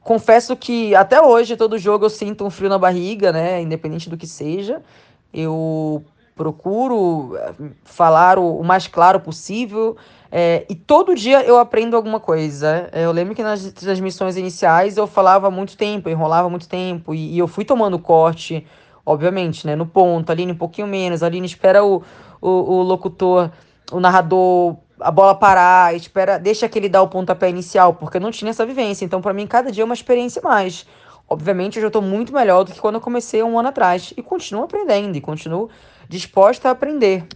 confesso 0.00 0.56
que 0.56 0.94
até 0.94 1.20
hoje, 1.20 1.58
todo 1.58 1.76
jogo, 1.76 2.06
eu 2.06 2.10
sinto 2.10 2.42
um 2.42 2.48
frio 2.48 2.70
na 2.70 2.78
barriga, 2.78 3.32
né? 3.32 3.60
Independente 3.60 4.08
do 4.08 4.16
que 4.16 4.26
seja. 4.26 4.82
Eu 5.30 6.02
procuro 6.34 7.36
eh, 7.36 7.52
falar 7.84 8.38
o, 8.38 8.62
mais 8.64 8.86
claro 8.86 9.20
possível. 9.20 9.94
É, 10.32 10.64
e 10.70 10.74
todo 10.74 11.14
dia 11.14 11.42
eu 11.42 11.58
aprendo 11.58 11.94
alguma 11.96 12.18
coisa. 12.18 12.88
É, 12.92 13.04
eu 13.04 13.12
lembro 13.12 13.34
que 13.34 13.42
nas 13.42 13.62
transmissões 13.72 14.38
iniciais 14.38 14.96
eu 14.96 15.06
falava 15.06 15.50
muito 15.50 15.76
tempo, 15.76 16.08
enrolava 16.08 16.48
muito 16.48 16.66
tempo, 16.66 17.14
e, 17.14 17.34
e, 17.34 17.38
eu 17.38 17.46
fui 17.46 17.64
tomando 17.64 17.98
corte, 17.98 18.66
obviamente, 19.06 19.66
né? 19.66 19.76
No 19.76 19.86
ponto, 19.86 20.30
ali 20.30 20.44
um 20.44 20.54
pouquinho 20.56 20.88
menos, 20.88 21.22
ali 21.22 21.42
espera 21.44 21.84
o, 21.84 22.02
o, 22.40 22.50
o 22.50 22.82
locutor, 22.82 23.50
o 23.92 24.00
narrador, 24.00 24.76
a 25.00 25.10
bola 25.10 25.34
parar, 25.34 25.94
espera, 25.94 26.38
deixa 26.38 26.68
que 26.68 26.78
ele 26.78 26.88
dá 26.88 27.00
o 27.00 27.08
pontapé 27.08 27.48
inicial, 27.48 27.94
porque 27.94 28.16
eu 28.16 28.20
não 28.20 28.32
tinha 28.32 28.50
essa 28.50 28.66
vivência. 28.66 29.04
Então, 29.04 29.22
para 29.22 29.32
mim, 29.32 29.46
cada 29.46 29.70
dia 29.70 29.82
é 29.82 29.84
uma 29.84 29.94
experiência 29.94 30.42
mais. 30.42 30.84
Obviamente, 31.28 31.76
eu 31.76 31.82
já 31.82 31.88
estou 31.88 32.02
muito 32.02 32.32
melhor 32.32 32.64
do 32.64 32.72
que 32.72 32.80
quando 32.80 32.96
eu 32.96 33.00
comecei 33.00 33.42
um 33.42 33.58
ano 33.58 33.68
atrás. 33.68 34.12
E 34.16 34.22
continuo 34.22 34.64
aprendendo, 34.64 35.16
e 35.16 35.20
continuo 35.20 35.68
disposta 36.08 36.68
a 36.68 36.72
aprender. 36.72 37.26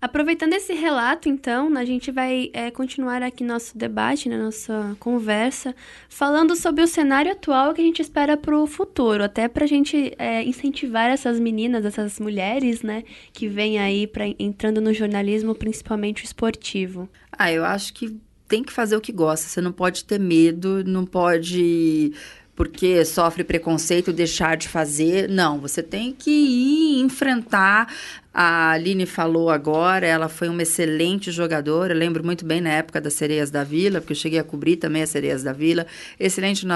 Aproveitando 0.00 0.52
esse 0.52 0.74
relato, 0.74 1.28
então, 1.28 1.74
a 1.76 1.84
gente 1.84 2.12
vai 2.12 2.50
é, 2.52 2.70
continuar 2.70 3.22
aqui 3.22 3.42
nosso 3.42 3.76
debate, 3.76 4.28
né, 4.28 4.36
nossa 4.36 4.94
conversa, 5.00 5.74
falando 6.08 6.54
sobre 6.54 6.82
o 6.82 6.86
cenário 6.86 7.32
atual 7.32 7.72
que 7.72 7.80
a 7.80 7.84
gente 7.84 8.02
espera 8.02 8.36
para 8.36 8.56
o 8.56 8.66
futuro, 8.66 9.24
até 9.24 9.48
para 9.48 9.64
a 9.64 9.68
gente 9.68 10.12
é, 10.18 10.42
incentivar 10.42 11.10
essas 11.10 11.40
meninas, 11.40 11.84
essas 11.84 12.20
mulheres, 12.20 12.82
né, 12.82 13.04
que 13.32 13.48
vêm 13.48 13.78
aí 13.78 14.06
pra, 14.06 14.24
entrando 14.38 14.80
no 14.80 14.92
jornalismo, 14.92 15.54
principalmente 15.54 16.22
o 16.22 16.26
esportivo. 16.26 17.08
Ah, 17.32 17.50
eu 17.50 17.64
acho 17.64 17.94
que 17.94 18.20
tem 18.46 18.62
que 18.62 18.72
fazer 18.72 18.96
o 18.96 19.00
que 19.00 19.12
gosta, 19.12 19.48
você 19.48 19.60
não 19.60 19.72
pode 19.72 20.04
ter 20.04 20.20
medo, 20.20 20.84
não 20.84 21.06
pode 21.06 22.12
porque 22.56 23.04
sofre 23.04 23.44
preconceito 23.44 24.12
deixar 24.12 24.56
de 24.56 24.66
fazer. 24.66 25.28
Não, 25.28 25.60
você 25.60 25.82
tem 25.82 26.10
que 26.10 26.30
ir 26.30 27.00
enfrentar 27.02 27.94
a 28.38 28.72
Aline 28.72 29.06
falou 29.06 29.48
agora, 29.48 30.06
ela 30.06 30.28
foi 30.28 30.50
uma 30.50 30.60
excelente 30.60 31.32
jogadora. 31.32 31.94
Eu 31.94 31.98
lembro 31.98 32.22
muito 32.22 32.44
bem 32.44 32.60
na 32.60 32.68
época 32.68 33.00
das 33.00 33.14
Sereias 33.14 33.50
da 33.50 33.64
Vila, 33.64 33.98
porque 33.98 34.12
eu 34.12 34.16
cheguei 34.16 34.38
a 34.38 34.44
cobrir 34.44 34.76
também 34.76 35.02
as 35.02 35.08
Sereias 35.08 35.42
da 35.42 35.54
Vila. 35.54 35.86
Excelente 36.20 36.66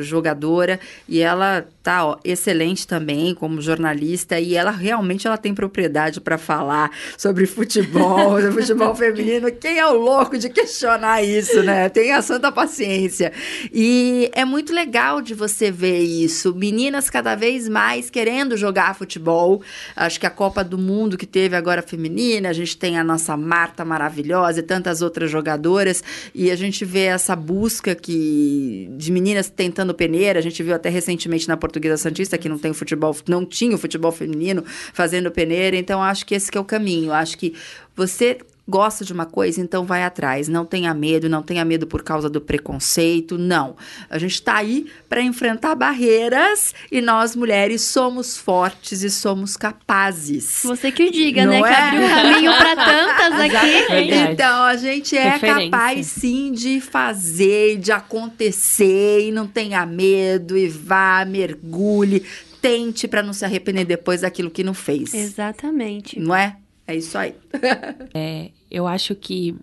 jogadora 0.00 0.78
e 1.08 1.20
ela 1.20 1.66
tá 1.82 2.04
ó, 2.04 2.18
excelente 2.22 2.86
também 2.86 3.34
como 3.34 3.62
jornalista 3.62 4.38
e 4.38 4.54
ela 4.54 4.70
realmente 4.70 5.26
ela 5.26 5.38
tem 5.38 5.54
propriedade 5.54 6.20
para 6.20 6.36
falar 6.36 6.90
sobre 7.16 7.46
futebol, 7.46 8.38
futebol 8.52 8.94
feminino. 8.94 9.50
Quem 9.50 9.78
é 9.78 9.86
o 9.86 9.94
louco 9.94 10.36
de 10.36 10.50
questionar 10.50 11.22
isso, 11.22 11.62
né? 11.62 11.88
Tenha 11.88 12.20
santa 12.20 12.52
paciência. 12.52 13.32
E 13.72 14.30
é 14.34 14.44
muito 14.44 14.74
legal 14.74 15.22
de 15.22 15.32
você 15.32 15.70
ver 15.70 16.00
isso. 16.00 16.54
Meninas 16.54 17.08
cada 17.08 17.34
vez 17.34 17.66
mais 17.66 18.10
querendo 18.10 18.58
jogar 18.58 18.94
futebol. 18.94 19.62
Acho 19.96 20.20
que 20.20 20.26
a 20.26 20.30
Copa 20.30 20.62
do 20.62 20.76
Mundo 20.76 20.97
mundo 20.98 21.16
que 21.16 21.26
teve 21.26 21.54
agora 21.54 21.82
feminina, 21.82 22.48
a 22.48 22.52
gente 22.52 22.76
tem 22.76 22.98
a 22.98 23.04
nossa 23.04 23.36
Marta 23.36 23.84
maravilhosa 23.84 24.60
e 24.60 24.62
tantas 24.62 25.00
outras 25.00 25.30
jogadoras, 25.30 26.02
e 26.34 26.50
a 26.50 26.56
gente 26.56 26.84
vê 26.84 27.04
essa 27.04 27.36
busca 27.36 27.94
que 27.94 28.88
de 28.96 29.12
meninas 29.12 29.48
tentando 29.48 29.94
peneira, 29.94 30.38
a 30.38 30.42
gente 30.42 30.62
viu 30.62 30.74
até 30.74 30.88
recentemente 30.88 31.46
na 31.46 31.56
Portuguesa 31.56 31.96
Santista 31.96 32.36
que 32.36 32.48
não 32.48 32.58
tem 32.58 32.72
futebol, 32.72 33.16
não 33.28 33.44
tinha 33.44 33.74
o 33.74 33.78
futebol 33.78 34.10
feminino 34.10 34.64
fazendo 34.92 35.30
peneira, 35.30 35.76
então 35.76 36.02
acho 36.02 36.26
que 36.26 36.34
esse 36.34 36.50
que 36.50 36.58
é 36.58 36.60
o 36.60 36.64
caminho. 36.64 37.12
Acho 37.12 37.38
que 37.38 37.54
você 37.94 38.38
gosta 38.68 39.04
de 39.04 39.12
uma 39.12 39.24
coisa, 39.24 39.60
então 39.60 39.84
vai 39.84 40.04
atrás. 40.04 40.46
Não 40.46 40.66
tenha 40.66 40.92
medo, 40.92 41.28
não 41.28 41.42
tenha 41.42 41.64
medo 41.64 41.86
por 41.86 42.02
causa 42.02 42.28
do 42.28 42.40
preconceito, 42.40 43.38
não. 43.38 43.76
A 44.10 44.18
gente 44.18 44.34
está 44.34 44.56
aí 44.56 44.86
para 45.08 45.22
enfrentar 45.22 45.74
barreiras 45.74 46.74
e 46.92 47.00
nós, 47.00 47.34
mulheres, 47.34 47.80
somos 47.82 48.36
fortes 48.36 49.02
e 49.02 49.10
somos 49.10 49.56
capazes. 49.56 50.60
Você 50.64 50.92
que 50.92 51.04
o 51.04 51.10
diga, 51.10 51.46
né? 51.46 51.60
não 51.60 51.66
né? 51.66 51.72
É? 51.72 51.74
Que 51.74 51.80
abriu 51.80 52.02
um 52.02 52.08
caminho 52.08 52.56
para 52.56 52.76
tantas 52.76 53.40
aqui. 53.40 54.14
então, 54.32 54.62
a 54.64 54.76
gente 54.76 55.16
é 55.16 55.38
capaz 55.38 56.06
sim 56.06 56.52
de 56.52 56.80
fazer, 56.80 57.78
de 57.78 57.90
acontecer 57.90 59.28
e 59.28 59.32
não 59.32 59.46
tenha 59.46 59.86
medo 59.86 60.58
e 60.58 60.68
vá, 60.68 61.24
mergulhe, 61.24 62.22
tente 62.60 63.08
para 63.08 63.22
não 63.22 63.32
se 63.32 63.44
arrepender 63.44 63.84
depois 63.84 64.20
daquilo 64.20 64.50
que 64.50 64.62
não 64.62 64.74
fez. 64.74 65.14
Exatamente. 65.14 66.18
Não 66.18 66.34
é? 66.34 66.56
É 66.88 66.96
isso 66.96 67.18
aí. 67.18 67.34
é, 68.14 68.50
eu 68.70 68.86
acho 68.86 69.14
que 69.14 69.54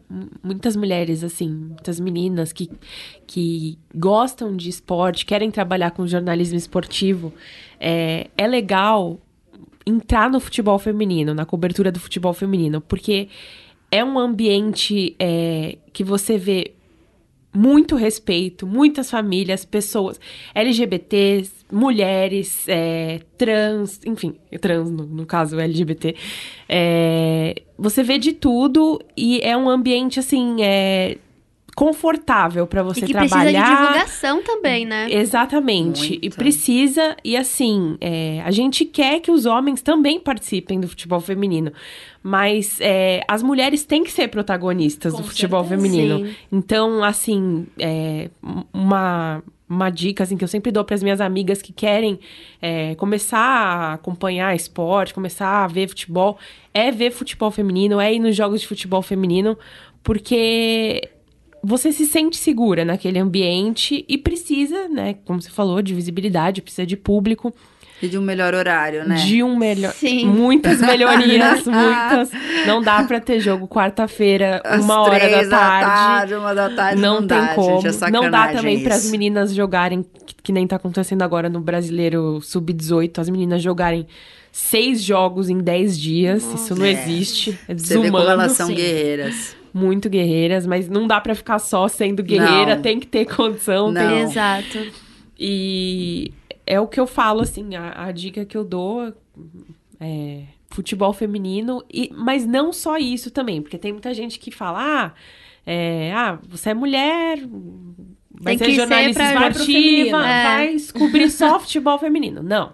muitas 0.43 0.75
mulheres, 0.75 1.23
assim, 1.23 1.49
muitas 1.49 1.99
meninas 1.99 2.53
que, 2.53 2.69
que 3.25 3.79
gostam 3.95 4.55
de 4.55 4.69
esporte, 4.69 5.25
querem 5.25 5.49
trabalhar 5.49 5.89
com 5.89 6.05
jornalismo 6.05 6.55
esportivo, 6.55 7.33
é, 7.79 8.27
é 8.37 8.45
legal 8.45 9.19
entrar 9.87 10.29
no 10.29 10.39
futebol 10.39 10.77
feminino, 10.77 11.33
na 11.33 11.45
cobertura 11.45 11.91
do 11.91 11.99
futebol 11.99 12.31
feminino, 12.31 12.79
porque 12.79 13.27
é 13.89 14.03
um 14.03 14.19
ambiente 14.19 15.15
é, 15.17 15.79
que 15.91 16.03
você 16.03 16.37
vê 16.37 16.74
muito 17.55 17.95
respeito, 17.95 18.67
muitas 18.67 19.09
famílias, 19.09 19.65
pessoas 19.65 20.19
LGBTs, 20.53 21.51
mulheres, 21.71 22.65
é, 22.67 23.21
trans, 23.37 23.99
enfim, 24.05 24.35
trans 24.59 24.89
no, 24.91 25.05
no 25.05 25.25
caso 25.25 25.59
LGBT. 25.59 26.15
É, 26.67 27.55
você 27.77 28.03
vê 28.03 28.17
de 28.17 28.33
tudo 28.33 29.01
e 29.15 29.39
é 29.41 29.55
um 29.55 29.69
ambiente 29.69 30.19
assim, 30.19 30.61
é, 30.61 31.17
confortável 31.75 32.65
para 32.65 32.81
você 32.81 33.01
e 33.01 33.07
que 33.07 33.11
trabalhar. 33.11 33.41
precisa 33.41 33.65
de 33.65 33.81
divulgação 33.81 34.43
também, 34.43 34.85
né? 34.85 35.07
Exatamente. 35.11 36.11
Muito. 36.11 36.25
E 36.25 36.29
precisa, 36.29 37.17
e 37.23 37.35
assim, 37.35 37.97
é, 37.99 38.41
a 38.45 38.51
gente 38.51 38.85
quer 38.85 39.19
que 39.19 39.29
os 39.29 39.45
homens 39.45 39.81
também 39.81 40.17
participem 40.19 40.79
do 40.79 40.87
futebol 40.87 41.19
feminino. 41.19 41.73
Mas 42.27 42.81
é, 42.81 43.21
as 43.27 43.43
mulheres 43.43 43.85
têm 43.85 44.03
que 44.03 44.11
ser 44.11 44.29
protagonistas 44.29 45.13
Com 45.13 45.21
do 45.21 45.27
futebol 45.27 45.63
certeza. 45.63 45.79
feminino. 45.79 46.25
Sim. 46.25 46.35
Então, 46.51 47.03
assim, 47.03 47.67
é, 47.77 48.31
uma, 48.73 49.43
uma 49.69 49.91
dica 49.91 50.23
assim, 50.23 50.35
que 50.35 50.43
eu 50.43 50.47
sempre 50.47 50.71
dou 50.71 50.83
para 50.83 50.95
as 50.95 51.03
minhas 51.03 51.21
amigas 51.21 51.61
que 51.61 51.71
querem 51.71 52.19
é, 52.59 52.95
começar 52.95 53.37
a 53.37 53.93
acompanhar 53.93 54.55
esporte, 54.55 55.13
começar 55.13 55.65
a 55.65 55.67
ver 55.67 55.87
futebol, 55.87 56.39
é 56.73 56.91
ver 56.91 57.11
futebol 57.11 57.51
feminino, 57.51 57.99
é 57.99 58.11
ir 58.11 58.17
nos 58.17 58.35
jogos 58.35 58.61
de 58.61 58.67
futebol 58.67 59.03
feminino, 59.03 59.55
porque 60.01 61.07
você 61.61 61.91
se 61.91 62.07
sente 62.07 62.37
segura 62.37 62.83
naquele 62.83 63.19
ambiente 63.19 64.03
e 64.09 64.17
precisa, 64.17 64.87
né, 64.87 65.13
como 65.25 65.39
você 65.39 65.51
falou, 65.51 65.79
de 65.79 65.93
visibilidade, 65.93 66.63
precisa 66.63 66.87
de 66.87 66.97
público, 66.97 67.53
E 68.01 68.07
de 68.09 68.17
um 68.17 68.21
melhor 68.21 68.53
horário, 68.53 69.07
né? 69.07 69.15
de 69.15 69.41
um 69.41 69.55
melhor, 69.55 69.93
Sim. 69.93 70.25
muitas 70.27 70.81
melhorias, 70.81 71.63
muitas. 71.65 72.29
Não 72.67 72.81
dá 72.81 73.03
pra 73.03 73.21
ter 73.21 73.39
jogo 73.39 73.67
quarta-feira, 73.67 74.61
uma 74.81 75.01
hora 75.01 75.11
da 75.17 75.19
três 75.29 75.49
tarde. 75.49 76.35
uma 76.35 76.53
da 76.53 76.69
tarde. 76.69 77.01
Não, 77.01 77.21
Não, 77.21 77.27
tem 77.27 77.37
dá, 77.39 77.47
como. 77.55 77.81
Gente, 77.81 78.03
é 78.03 78.11
não 78.11 78.29
dá 78.29 78.49
também 78.49 78.83
para 78.83 78.95
as 78.95 79.09
meninas 79.09 79.53
jogarem, 79.55 80.05
que, 80.25 80.35
que 80.43 80.51
nem 80.51 80.67
tá 80.67 80.75
acontecendo 80.75 81.21
agora 81.21 81.47
no 81.49 81.61
Brasileiro 81.61 82.41
Sub-18, 82.41 83.17
as 83.17 83.29
meninas 83.29 83.61
jogarem 83.61 84.05
seis 84.51 85.01
jogos 85.01 85.49
em 85.49 85.57
dez 85.59 85.97
dias. 85.97 86.43
Isso 86.53 86.75
não 86.75 86.85
É. 86.85 86.91
existe. 86.91 87.51
É 87.67 87.73
Você 87.73 87.93
vê 87.95 88.01
desumano. 88.01 88.11
como 88.11 88.29
elas 88.29 88.51
são 88.51 88.67
sim. 88.67 88.75
guerreiras. 88.75 89.55
Muito 89.73 90.09
guerreiras, 90.09 90.65
mas 90.67 90.87
não 90.89 91.07
dá 91.07 91.19
pra 91.21 91.33
ficar 91.33 91.59
só 91.59 91.87
sendo 91.87 92.21
guerreira, 92.23 92.75
Não. 92.75 92.81
tem 92.81 92.99
que 92.99 93.07
ter 93.07 93.25
condição. 93.25 93.93
tem- 93.93 94.03
Não. 94.03 94.17
Exato. 94.19 94.79
E 95.39 96.31
é 96.65 96.79
o 96.79 96.87
que 96.87 96.99
eu 96.99 97.07
falo, 97.07 97.41
assim, 97.41 97.75
a, 97.75 98.05
a 98.05 98.11
dica 98.11 98.45
que 98.45 98.57
eu 98.57 98.63
dou 98.63 99.13
é 99.99 100.43
futebol 100.69 101.13
feminino, 101.13 101.83
e, 101.91 102.11
mas 102.13 102.45
não 102.45 102.73
só 102.73 102.97
isso 102.97 103.31
também, 103.31 103.61
porque 103.61 103.77
tem 103.77 103.93
muita 103.93 104.13
gente 104.13 104.37
que 104.37 104.51
fala, 104.51 104.79
ah, 104.81 105.13
é, 105.65 106.11
ah 106.13 106.39
você 106.47 106.71
é 106.71 106.73
mulher, 106.73 107.39
vai 108.29 108.57
Tem 108.57 108.57
ser 108.57 108.65
que 108.65 108.71
ser 108.71 108.77
jornalista 108.77 109.23
pra- 109.23 109.41
pro 109.41 109.49
esportiva, 109.51 109.65
feminino, 109.65 110.17
é. 110.17 110.43
vai 110.43 110.77
cobrir 110.93 111.31
só 111.31 111.59
futebol 111.59 111.97
feminino. 111.97 112.43
Não. 112.43 112.73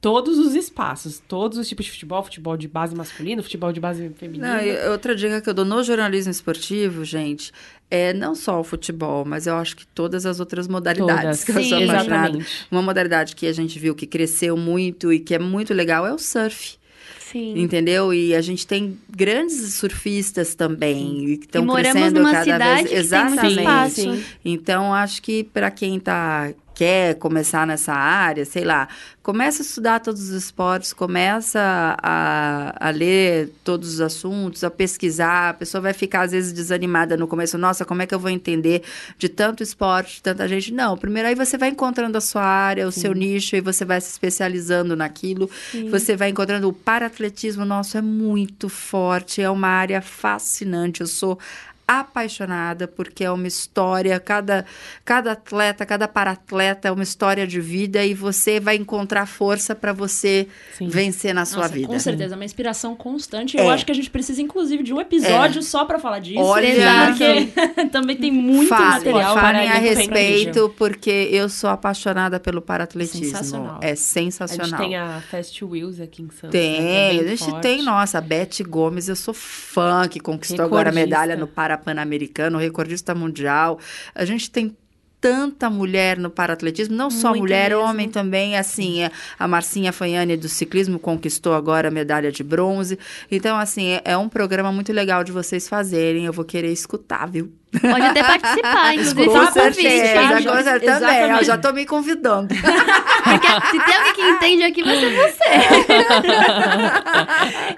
Todos 0.00 0.38
os 0.38 0.54
espaços, 0.54 1.18
todos 1.26 1.56
os 1.56 1.66
tipos 1.66 1.86
de 1.86 1.92
futebol, 1.92 2.22
futebol 2.22 2.58
de 2.58 2.68
base 2.68 2.94
masculino, 2.94 3.42
futebol 3.42 3.72
de 3.72 3.80
base 3.80 4.10
feminina. 4.10 4.60
Não, 4.60 4.92
outra 4.92 5.16
dica 5.16 5.40
que 5.40 5.48
eu 5.48 5.54
dou 5.54 5.64
no 5.64 5.82
jornalismo 5.82 6.30
esportivo, 6.30 7.06
gente, 7.06 7.50
é 7.90 8.12
não 8.12 8.34
só 8.34 8.60
o 8.60 8.64
futebol, 8.64 9.24
mas 9.24 9.46
eu 9.46 9.54
acho 9.56 9.76
que 9.76 9.86
todas 9.86 10.26
as 10.26 10.40
outras 10.40 10.66
modalidades 10.66 11.22
Todas. 11.40 11.44
que 11.44 11.50
eu 11.50 11.54
sou 11.54 11.78
Sim. 11.78 11.84
apaixonada. 11.84 12.28
Exatamente. 12.28 12.66
Uma 12.70 12.82
modalidade 12.82 13.36
que 13.36 13.46
a 13.46 13.52
gente 13.52 13.78
viu 13.78 13.94
que 13.94 14.06
cresceu 14.06 14.56
muito 14.56 15.12
e 15.12 15.20
que 15.20 15.34
é 15.34 15.38
muito 15.38 15.72
legal 15.72 16.06
é 16.06 16.12
o 16.12 16.18
surf. 16.18 16.76
Sim. 17.20 17.58
Entendeu? 17.58 18.14
E 18.14 18.34
a 18.34 18.40
gente 18.40 18.64
tem 18.66 18.96
grandes 19.10 19.74
surfistas 19.74 20.54
também 20.54 21.30
e 21.30 21.38
que 21.38 21.46
estão 21.46 21.66
crescendo 21.66 22.20
numa 22.20 22.30
cada 22.30 22.44
cidade 22.44 22.64
vez 22.64 22.82
que 22.82 22.88
tem 22.88 23.24
muito 23.24 23.48
exatamente. 23.48 23.58
espaço. 23.58 24.24
Então 24.44 24.94
acho 24.94 25.20
que 25.20 25.42
para 25.42 25.70
quem 25.70 25.98
tá 25.98 26.52
quer 26.74 27.14
começar 27.14 27.66
nessa 27.66 27.92
área, 27.92 28.44
sei 28.44 28.64
lá, 28.64 28.88
começa 29.22 29.62
a 29.62 29.64
estudar 29.64 30.00
todos 30.00 30.28
os 30.28 30.30
esportes, 30.30 30.92
começa 30.92 31.96
a, 32.02 32.88
a 32.88 32.90
ler 32.90 33.50
todos 33.62 33.94
os 33.94 34.00
assuntos, 34.00 34.64
a 34.64 34.70
pesquisar, 34.70 35.50
a 35.50 35.54
pessoa 35.54 35.80
vai 35.80 35.92
ficar 35.92 36.22
às 36.22 36.32
vezes 36.32 36.52
desanimada 36.52 37.16
no 37.16 37.28
começo, 37.28 37.56
nossa, 37.56 37.84
como 37.84 38.02
é 38.02 38.06
que 38.06 38.14
eu 38.14 38.18
vou 38.18 38.30
entender 38.30 38.82
de 39.16 39.28
tanto 39.28 39.62
esporte, 39.62 40.16
de 40.16 40.22
tanta 40.22 40.46
gente? 40.48 40.72
Não, 40.74 40.98
primeiro 40.98 41.28
aí 41.28 41.34
você 41.34 41.56
vai 41.56 41.68
encontrando 41.68 42.18
a 42.18 42.20
sua 42.20 42.44
área, 42.44 42.86
o 42.86 42.92
seu 42.92 43.14
nicho, 43.14 43.56
e 43.56 43.60
você 43.60 43.84
vai 43.84 44.00
se 44.00 44.10
especializando 44.10 44.96
naquilo, 44.96 45.48
você 45.90 46.16
vai 46.16 46.30
encontrando 46.30 46.68
o 46.68 46.72
paratletismo 46.72 47.64
nosso 47.64 47.96
é 47.96 48.02
muito 48.02 48.68
forte, 48.68 49.40
é 49.40 49.48
uma 49.48 49.68
área 49.68 50.02
fascinante, 50.02 51.00
eu 51.00 51.06
sou 51.06 51.38
apaixonada 51.86 52.88
porque 52.88 53.24
é 53.24 53.30
uma 53.30 53.46
história, 53.46 54.18
cada, 54.18 54.64
cada 55.04 55.32
atleta, 55.32 55.84
cada 55.84 56.08
paratleta 56.08 56.88
é 56.88 56.90
uma 56.90 57.02
história 57.02 57.46
de 57.46 57.60
vida 57.60 58.04
e 58.04 58.14
você 58.14 58.58
vai 58.60 58.76
encontrar 58.76 59.26
força 59.26 59.74
para 59.74 59.92
você 59.92 60.48
Sim. 60.76 60.88
vencer 60.88 61.34
na 61.34 61.44
sua 61.44 61.62
Nossa, 61.62 61.74
vida. 61.74 61.86
Com 61.88 61.98
certeza, 61.98 62.34
é 62.34 62.36
uma 62.36 62.44
inspiração 62.44 62.94
constante. 62.96 63.56
É. 63.58 63.60
Eu 63.60 63.70
acho 63.70 63.84
que 63.84 63.92
a 63.92 63.94
gente 63.94 64.10
precisa, 64.10 64.40
inclusive, 64.40 64.82
de 64.82 64.92
um 64.92 65.00
episódio 65.00 65.62
só 65.62 65.84
pra 65.84 65.98
falar 65.98 66.18
disso. 66.20 66.40
Olha, 66.40 66.68
porque 67.08 67.88
também 67.92 68.16
tem 68.16 68.30
muito 68.32 68.68
Fale, 68.68 68.84
material. 69.04 69.34
falem 69.34 69.68
a 69.68 69.72
para 69.72 69.80
respeito, 69.80 70.74
porque 70.76 71.28
eu 71.30 71.48
sou 71.48 71.70
apaixonada 71.70 72.40
pelo 72.40 72.62
paratletismo. 72.62 73.24
Sensacional. 73.26 73.78
É 73.82 73.92
A 73.92 73.96
sensacional. 73.96 74.66
gente 74.66 74.78
tem 74.78 74.96
a 74.96 75.20
Fast 75.30 75.64
Wheels 75.64 76.00
aqui 76.00 76.22
em 76.22 76.30
Santos. 76.30 76.42
né, 76.42 76.50
que 76.50 76.58
Tem, 76.58 76.76
é 76.78 77.10
bem 77.10 77.20
a 77.20 77.28
gente 77.36 77.44
forte. 77.50 77.62
tem, 77.62 77.82
nossa, 77.82 78.18
a 78.18 78.20
Beth 78.20 78.62
Gomes, 78.66 79.08
eu 79.08 79.16
sou 79.16 79.34
fã, 79.34 80.08
que 80.08 80.18
conquistou 80.20 80.64
agora 80.64 80.90
a 80.90 80.92
medalha 80.92 81.36
no 81.36 81.46
Parapan-Americano, 81.76 82.58
recordista 82.58 83.14
mundial. 83.14 83.78
A 84.14 84.24
gente 84.24 84.50
tem 84.50 84.76
tanta 85.20 85.70
mulher 85.70 86.18
no 86.18 86.28
paratletismo, 86.28 86.94
não 86.94 87.10
só 87.10 87.30
Muito 87.30 87.40
mulher, 87.40 87.70
mesmo. 87.70 87.84
homem 87.84 88.10
também, 88.10 88.58
assim, 88.58 89.02
é, 89.02 89.10
a 89.38 89.48
Marcinha 89.48 89.90
Fanhani 89.90 90.36
do 90.36 90.50
ciclismo 90.50 90.98
conquistou 90.98 91.54
agora 91.54 91.88
a 91.88 91.90
medalha 91.90 92.30
de 92.30 92.44
bronze. 92.44 92.98
Então, 93.30 93.56
assim, 93.56 93.92
é, 93.92 94.02
é 94.04 94.16
um 94.18 94.28
programa 94.28 94.70
muito 94.70 94.92
legal 94.92 95.24
de 95.24 95.32
vocês 95.32 95.66
fazerem, 95.66 96.26
eu 96.26 96.32
vou 96.32 96.44
querer 96.44 96.70
escutar, 96.70 97.26
viu? 97.26 97.50
Pode 97.80 98.06
até 98.06 98.22
participar, 98.22 98.94
inclusive. 98.94 99.24
Com 99.26 99.46
certeza, 99.52 100.50
com 100.50 100.62
certeza 100.62 101.00
também, 101.00 101.30
eu 101.30 101.44
já 101.44 101.58
tô 101.58 101.72
me 101.72 101.86
convidando. 101.86 102.54
Porque 103.24 103.46
se 103.46 103.84
tem 103.84 103.94
alguém 103.96 104.14
que 104.14 104.22
entende 104.22 104.62
aqui, 104.64 104.82
vai 104.82 104.96
ser 104.96 105.14
você. 105.14 105.44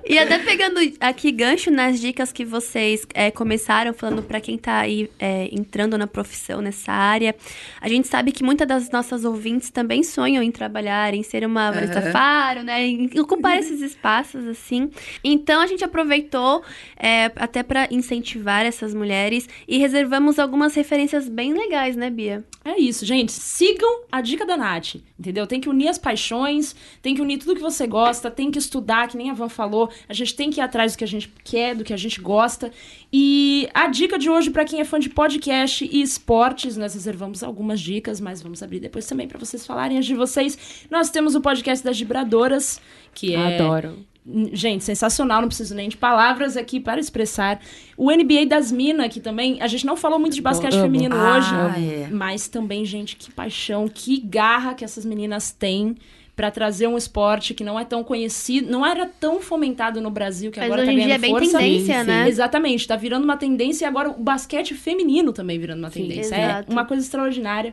e 0.12 0.18
até 0.18 0.38
pegando 0.38 0.80
aqui 1.00 1.30
gancho 1.30 1.70
nas 1.70 2.00
dicas 2.00 2.32
que 2.32 2.44
vocês 2.44 3.06
é, 3.14 3.30
começaram 3.30 3.94
falando 3.94 4.22
pra 4.22 4.40
quem 4.40 4.58
tá 4.58 4.78
aí 4.80 5.10
é, 5.18 5.48
entrando 5.52 5.96
na 5.96 6.06
profissão 6.06 6.60
nessa 6.60 6.92
área. 6.92 7.34
A 7.80 7.88
gente 7.88 8.08
sabe 8.08 8.32
que 8.32 8.42
muitas 8.42 8.66
das 8.66 8.90
nossas 8.90 9.24
ouvintes 9.24 9.70
também 9.70 10.02
sonham 10.02 10.42
em 10.42 10.50
trabalhar, 10.50 11.14
em 11.14 11.22
ser 11.22 11.44
uma 11.44 11.70
Vanessa 11.70 12.00
Aham. 12.00 12.12
Faro, 12.12 12.62
né? 12.62 12.84
Em 12.86 13.10
ocupar 13.20 13.58
esses 13.58 13.80
espaços, 13.80 14.46
assim. 14.46 14.90
Então 15.22 15.60
a 15.60 15.66
gente 15.66 15.84
aproveitou 15.84 16.62
é, 16.96 17.30
até 17.36 17.62
pra 17.62 17.88
incentivar 17.90 18.64
essas 18.64 18.94
mulheres 18.94 19.48
e 19.68 19.78
reservamos 19.86 20.38
algumas 20.38 20.74
referências 20.74 21.28
bem 21.28 21.52
legais, 21.52 21.94
né, 21.94 22.10
Bia? 22.10 22.44
É 22.64 22.76
isso, 22.76 23.06
gente. 23.06 23.30
Sigam 23.30 24.02
a 24.10 24.20
dica 24.20 24.44
da 24.44 24.56
Nath, 24.56 24.96
entendeu? 25.18 25.46
Tem 25.46 25.60
que 25.60 25.68
unir 25.68 25.86
as 25.86 25.96
paixões, 25.96 26.74
tem 27.00 27.14
que 27.14 27.22
unir 27.22 27.38
tudo 27.38 27.54
que 27.54 27.62
você 27.62 27.86
gosta, 27.86 28.28
tem 28.28 28.50
que 28.50 28.58
estudar, 28.58 29.06
que 29.06 29.16
nem 29.16 29.30
a 29.30 29.34
Van 29.34 29.48
falou. 29.48 29.88
A 30.08 30.12
gente 30.12 30.34
tem 30.34 30.50
que 30.50 30.60
ir 30.60 30.62
atrás 30.62 30.92
do 30.92 30.98
que 30.98 31.04
a 31.04 31.06
gente 31.06 31.32
quer, 31.44 31.76
do 31.76 31.84
que 31.84 31.92
a 31.92 31.96
gente 31.96 32.20
gosta. 32.20 32.72
E 33.12 33.68
a 33.72 33.86
dica 33.86 34.18
de 34.18 34.28
hoje, 34.28 34.50
pra 34.50 34.64
quem 34.64 34.80
é 34.80 34.84
fã 34.84 34.98
de 34.98 35.08
podcast 35.08 35.84
e 35.84 36.02
esportes, 36.02 36.76
nós 36.76 36.94
reservamos 36.94 37.44
algumas 37.44 37.80
dicas, 37.80 38.20
mas 38.20 38.42
vamos 38.42 38.62
abrir 38.64 38.80
depois 38.80 39.06
também 39.06 39.28
pra 39.28 39.38
vocês 39.38 39.64
falarem 39.64 39.98
as 39.98 40.04
de 40.04 40.14
vocês. 40.14 40.86
Nós 40.90 41.10
temos 41.10 41.36
o 41.36 41.40
podcast 41.40 41.84
das 41.84 41.96
Vibradoras, 41.96 42.80
que 43.14 43.34
é. 43.34 43.60
Adoro. 43.60 44.04
Gente, 44.52 44.82
sensacional, 44.82 45.40
não 45.40 45.48
preciso 45.48 45.74
nem 45.74 45.88
de 45.88 45.96
palavras 45.96 46.56
aqui 46.56 46.80
para 46.80 46.98
expressar. 46.98 47.60
O 47.96 48.10
NBA 48.10 48.46
das 48.48 48.72
Minas, 48.72 49.12
que 49.12 49.20
também. 49.20 49.58
A 49.62 49.68
gente 49.68 49.86
não 49.86 49.96
falou 49.96 50.18
muito 50.18 50.34
de 50.34 50.42
basquete 50.42 50.74
Amo. 50.74 50.82
feminino 50.82 51.14
Ah, 51.16 51.36
hoje. 51.38 51.80
é. 51.80 52.08
Mas 52.10 52.48
também, 52.48 52.84
gente, 52.84 53.14
que 53.14 53.30
paixão, 53.32 53.88
que 53.88 54.18
garra 54.20 54.74
que 54.74 54.84
essas 54.84 55.04
meninas 55.04 55.52
têm 55.52 55.94
pra 56.34 56.50
trazer 56.50 56.86
um 56.86 56.98
esporte 56.98 57.54
que 57.54 57.64
não 57.64 57.80
é 57.80 57.84
tão 57.84 58.04
conhecido, 58.04 58.70
não 58.70 58.84
era 58.84 59.06
tão 59.06 59.40
fomentado 59.40 60.02
no 60.02 60.10
Brasil, 60.10 60.50
que 60.50 60.58
Mas 60.58 60.66
agora 60.66 60.82
hoje 60.82 60.88
tá 60.90 60.92
em 60.92 60.96
ganhando 60.96 61.08
dia 61.08 61.14
é 61.14 61.18
bem 61.18 61.30
força. 61.30 61.58
tendência, 61.58 62.00
Sim, 62.00 62.06
né? 62.06 62.28
Exatamente, 62.28 62.86
tá 62.86 62.94
virando 62.96 63.24
uma 63.24 63.38
tendência 63.38 63.86
e 63.86 63.88
agora 63.88 64.10
o 64.10 64.22
basquete 64.22 64.74
feminino 64.74 65.32
também 65.32 65.58
virando 65.58 65.78
uma 65.78 65.90
tendência. 65.90 66.34
exato. 66.36 66.70
É 66.70 66.72
uma 66.72 66.84
coisa 66.84 67.02
extraordinária. 67.02 67.72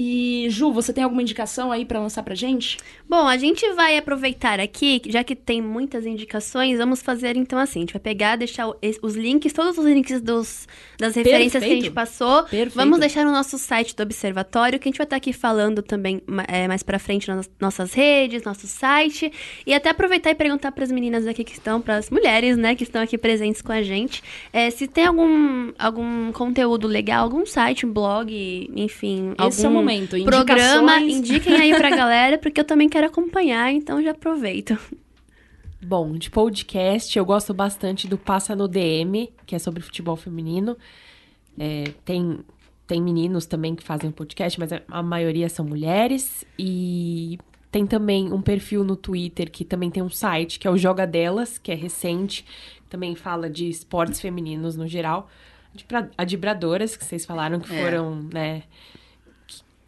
E 0.00 0.46
Ju, 0.48 0.70
você 0.70 0.92
tem 0.92 1.02
alguma 1.02 1.22
indicação 1.22 1.72
aí 1.72 1.84
para 1.84 1.98
lançar 1.98 2.22
pra 2.22 2.32
gente? 2.32 2.78
Bom, 3.08 3.26
a 3.26 3.36
gente 3.36 3.68
vai 3.72 3.98
aproveitar 3.98 4.60
aqui, 4.60 5.02
já 5.06 5.24
que 5.24 5.34
tem 5.34 5.60
muitas 5.60 6.06
indicações, 6.06 6.78
vamos 6.78 7.02
fazer 7.02 7.36
então 7.36 7.58
assim, 7.58 7.80
a 7.80 7.82
gente 7.82 7.94
vai 7.94 8.00
pegar, 8.00 8.36
deixar 8.36 8.68
os 9.02 9.16
links, 9.16 9.52
todos 9.52 9.76
os 9.76 9.84
links 9.84 10.20
dos, 10.20 10.68
das 11.00 11.16
referências 11.16 11.54
Perfeito. 11.54 11.66
que 11.68 11.72
a 11.72 11.84
gente 11.86 11.92
passou, 11.92 12.44
Perfeito. 12.44 12.76
vamos 12.76 13.00
deixar 13.00 13.24
no 13.24 13.32
nosso 13.32 13.58
site 13.58 13.96
do 13.96 14.04
Observatório, 14.04 14.78
que 14.78 14.88
a 14.88 14.90
gente 14.90 14.98
vai 14.98 15.04
estar 15.04 15.16
aqui 15.16 15.32
falando 15.32 15.82
também 15.82 16.22
é, 16.46 16.68
mais 16.68 16.84
para 16.84 17.00
frente 17.00 17.26
nas 17.26 17.50
nossas 17.60 17.92
redes, 17.92 18.44
nosso 18.44 18.68
site, 18.68 19.32
e 19.66 19.74
até 19.74 19.90
aproveitar 19.90 20.30
e 20.30 20.34
perguntar 20.36 20.70
para 20.70 20.84
as 20.84 20.92
meninas 20.92 21.26
aqui 21.26 21.42
que 21.42 21.54
estão, 21.54 21.80
para 21.80 21.96
as 21.96 22.08
mulheres, 22.08 22.56
né, 22.56 22.76
que 22.76 22.84
estão 22.84 23.02
aqui 23.02 23.18
presentes 23.18 23.60
com 23.60 23.72
a 23.72 23.82
gente, 23.82 24.22
é, 24.52 24.70
se 24.70 24.86
tem 24.86 25.06
algum, 25.06 25.72
algum 25.76 26.30
conteúdo 26.30 26.86
legal, 26.86 27.24
algum 27.24 27.44
site, 27.44 27.84
um 27.84 27.92
blog, 27.92 28.70
enfim, 28.76 29.34
Esse 29.48 29.66
algum... 29.66 29.78
É 29.78 29.80
o 29.80 29.87
momento. 29.88 30.24
Programa, 30.24 31.00
indiquem 31.00 31.54
aí 31.54 31.74
pra 31.74 31.90
galera, 31.96 32.38
porque 32.38 32.60
eu 32.60 32.64
também 32.64 32.88
quero 32.88 33.06
acompanhar, 33.06 33.72
então 33.72 34.02
já 34.02 34.10
aproveito. 34.10 34.78
Bom, 35.80 36.12
de 36.12 36.30
podcast, 36.30 37.16
eu 37.16 37.24
gosto 37.24 37.54
bastante 37.54 38.06
do 38.06 38.18
Passa 38.18 38.54
no 38.54 38.66
DM, 38.68 39.32
que 39.46 39.54
é 39.54 39.58
sobre 39.58 39.82
futebol 39.82 40.16
feminino. 40.16 40.76
É, 41.58 41.84
tem, 42.04 42.40
tem 42.86 43.00
meninos 43.00 43.46
também 43.46 43.74
que 43.74 43.82
fazem 43.82 44.10
podcast, 44.10 44.58
mas 44.58 44.70
a 44.88 45.02
maioria 45.02 45.48
são 45.48 45.64
mulheres. 45.64 46.44
E 46.58 47.38
tem 47.70 47.86
também 47.86 48.32
um 48.32 48.42
perfil 48.42 48.82
no 48.82 48.96
Twitter 48.96 49.50
que 49.50 49.64
também 49.64 49.90
tem 49.90 50.02
um 50.02 50.10
site, 50.10 50.58
que 50.58 50.66
é 50.66 50.70
o 50.70 50.76
Joga 50.76 51.06
Delas, 51.06 51.58
que 51.58 51.70
é 51.70 51.74
recente, 51.74 52.44
também 52.88 53.14
fala 53.14 53.48
de 53.48 53.68
esportes 53.68 54.20
femininos 54.20 54.76
no 54.76 54.86
geral. 54.86 55.28
A 56.16 56.24
Dibradoras, 56.24 56.96
que 56.96 57.04
vocês 57.04 57.24
falaram 57.24 57.60
que 57.60 57.72
é. 57.72 57.82
foram, 57.84 58.28
né, 58.32 58.64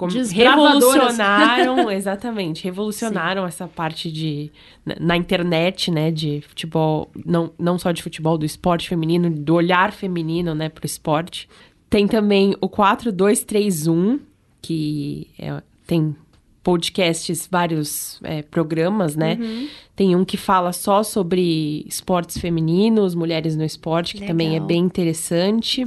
como 0.00 0.10
revolucionaram, 0.12 1.90
exatamente, 1.92 2.64
revolucionaram 2.64 3.42
Sim. 3.42 3.48
essa 3.48 3.68
parte 3.68 4.10
de 4.10 4.50
na 4.98 5.14
internet, 5.14 5.90
né, 5.90 6.10
de 6.10 6.42
futebol, 6.48 7.10
não, 7.26 7.52
não 7.58 7.78
só 7.78 7.92
de 7.92 8.02
futebol, 8.02 8.38
do 8.38 8.46
esporte 8.46 8.88
feminino, 8.88 9.28
do 9.28 9.54
olhar 9.54 9.92
feminino, 9.92 10.54
né, 10.54 10.70
pro 10.70 10.86
esporte. 10.86 11.46
Tem 11.90 12.08
também 12.08 12.56
o 12.62 12.68
4231, 12.68 14.20
que 14.62 15.28
é, 15.38 15.62
tem 15.86 16.16
podcasts, 16.62 17.46
vários 17.50 18.18
é, 18.22 18.40
programas, 18.40 19.14
né? 19.14 19.36
Uhum. 19.38 19.68
Tem 19.94 20.16
um 20.16 20.24
que 20.24 20.38
fala 20.38 20.72
só 20.72 21.02
sobre 21.02 21.84
esportes 21.86 22.38
femininos, 22.38 23.14
mulheres 23.14 23.54
no 23.54 23.64
esporte, 23.64 24.14
que 24.14 24.20
Legal. 24.20 24.32
também 24.32 24.56
é 24.56 24.60
bem 24.60 24.80
interessante. 24.80 25.86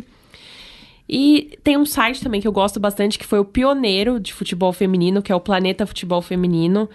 E 1.08 1.58
tem 1.64 1.78
um 1.78 1.86
site 1.86 2.22
também 2.22 2.40
que 2.40 2.48
eu 2.48 2.52
gosto 2.52 2.80
bastante, 2.80 3.20
que 3.20 3.26
foi 3.26 3.40
o 3.40 3.46
pioneiro 3.46 4.20
de 4.20 4.34
futebol 4.34 4.72
feminino, 4.72 5.22
que 5.22 5.32
é 5.32 5.36
o 5.36 5.40
Planeta 5.40 5.86
Futebol 5.86 6.22
Feminino. 6.22 6.90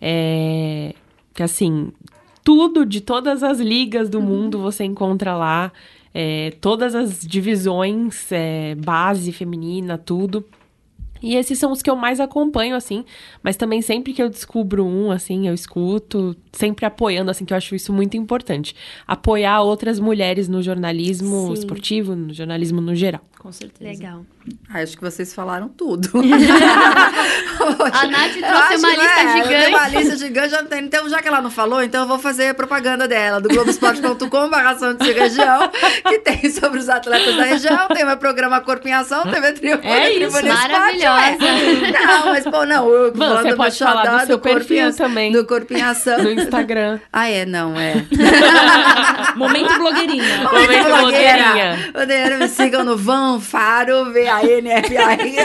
É... 0.00 0.94
Que 1.34 1.42
assim, 1.42 1.92
tudo 2.44 2.86
de 2.86 3.00
todas 3.00 3.42
as 3.42 3.60
ligas 3.60 4.08
do 4.08 4.18
uhum. 4.18 4.24
mundo 4.24 4.58
você 4.58 4.84
encontra 4.84 5.36
lá. 5.36 5.72
É, 6.14 6.52
todas 6.60 6.94
as 6.94 7.20
divisões, 7.20 8.32
é, 8.32 8.74
base 8.74 9.30
feminina, 9.32 9.98
tudo. 9.98 10.44
E 11.22 11.36
esses 11.36 11.58
são 11.58 11.72
os 11.72 11.82
que 11.82 11.90
eu 11.90 11.96
mais 11.96 12.20
acompanho, 12.20 12.74
assim. 12.74 13.04
Mas 13.42 13.56
também 13.56 13.82
sempre 13.82 14.12
que 14.12 14.22
eu 14.22 14.28
descubro 14.30 14.84
um, 14.84 15.10
assim, 15.10 15.46
eu 15.46 15.54
escuto, 15.54 16.34
sempre 16.58 16.84
apoiando, 16.84 17.30
assim, 17.30 17.44
que 17.44 17.52
eu 17.52 17.56
acho 17.56 17.74
isso 17.74 17.92
muito 17.92 18.16
importante. 18.16 18.74
Apoiar 19.06 19.62
outras 19.62 20.00
mulheres 20.00 20.48
no 20.48 20.60
jornalismo 20.60 21.46
Sim. 21.46 21.52
esportivo, 21.52 22.16
no 22.16 22.34
jornalismo 22.34 22.80
no 22.80 22.94
geral. 22.94 23.22
Com 23.38 23.52
certeza. 23.52 23.88
Legal. 23.88 24.26
Acho 24.70 24.96
que 24.96 25.02
vocês 25.02 25.32
falaram 25.32 25.68
tudo. 25.68 26.10
a 26.18 28.06
Nath 28.06 28.32
trouxe 28.32 28.76
uma 28.76 28.90
lista 28.90 29.20
é, 29.20 29.42
gigante. 29.42 29.68
Uma 29.68 29.88
lista 29.88 30.16
gigante. 30.16 30.48
Já 30.48 30.62
tem, 30.64 30.84
então, 30.84 31.08
já 31.08 31.22
que 31.22 31.28
ela 31.28 31.40
não 31.40 31.50
falou, 31.50 31.82
então 31.82 32.02
eu 32.02 32.08
vou 32.08 32.18
fazer 32.18 32.48
a 32.48 32.54
propaganda 32.54 33.06
dela, 33.06 33.40
do 33.40 33.48
Globoesporte.com, 33.48 34.50
de 35.00 35.12
região, 35.12 35.70
que 36.08 36.18
tem 36.18 36.50
sobre 36.50 36.80
os 36.80 36.88
atletas 36.88 37.36
da 37.36 37.44
região, 37.44 37.88
tem 37.88 38.04
meu 38.04 38.16
programa 38.16 38.60
Corpo 38.60 38.88
em 38.88 38.92
Ação, 38.92 39.22
TV 39.30 39.52
Tribuna, 39.52 39.88
é 39.88 40.10
isso, 40.10 40.32
Tribuna 40.32 40.54
Maravilhosa. 40.54 41.30
Esporte, 41.30 41.84
é. 41.84 42.06
Não, 42.06 42.26
mas, 42.26 42.44
pô, 42.44 42.64
não, 42.64 42.90
eu 42.90 43.14
Mano, 43.14 43.42
você 43.42 43.54
pode 43.54 43.78
falar 43.78 44.18
do 44.18 44.26
seu 44.26 44.36
do 44.36 44.42
perfil 44.42 44.96
também. 44.96 45.30
Do 45.32 45.46
Corpo 45.46 45.74
em 45.74 45.82
Ação. 45.82 46.18
Instagram. 46.48 47.00
Ah, 47.12 47.28
é? 47.28 47.46
Não, 47.46 47.78
é. 47.78 47.94
Momento 49.36 49.78
blogueirinha. 49.78 50.38
Momento, 50.38 50.52
Momento 50.52 50.84
blogueirinha. 50.84 51.92
blogueirinha. 51.92 52.38
Me 52.38 52.48
sigam 52.48 52.84
no 52.84 52.96
Van 52.96 53.40
Faro, 53.40 54.12
V-A-N-F-A-R. 54.12 55.36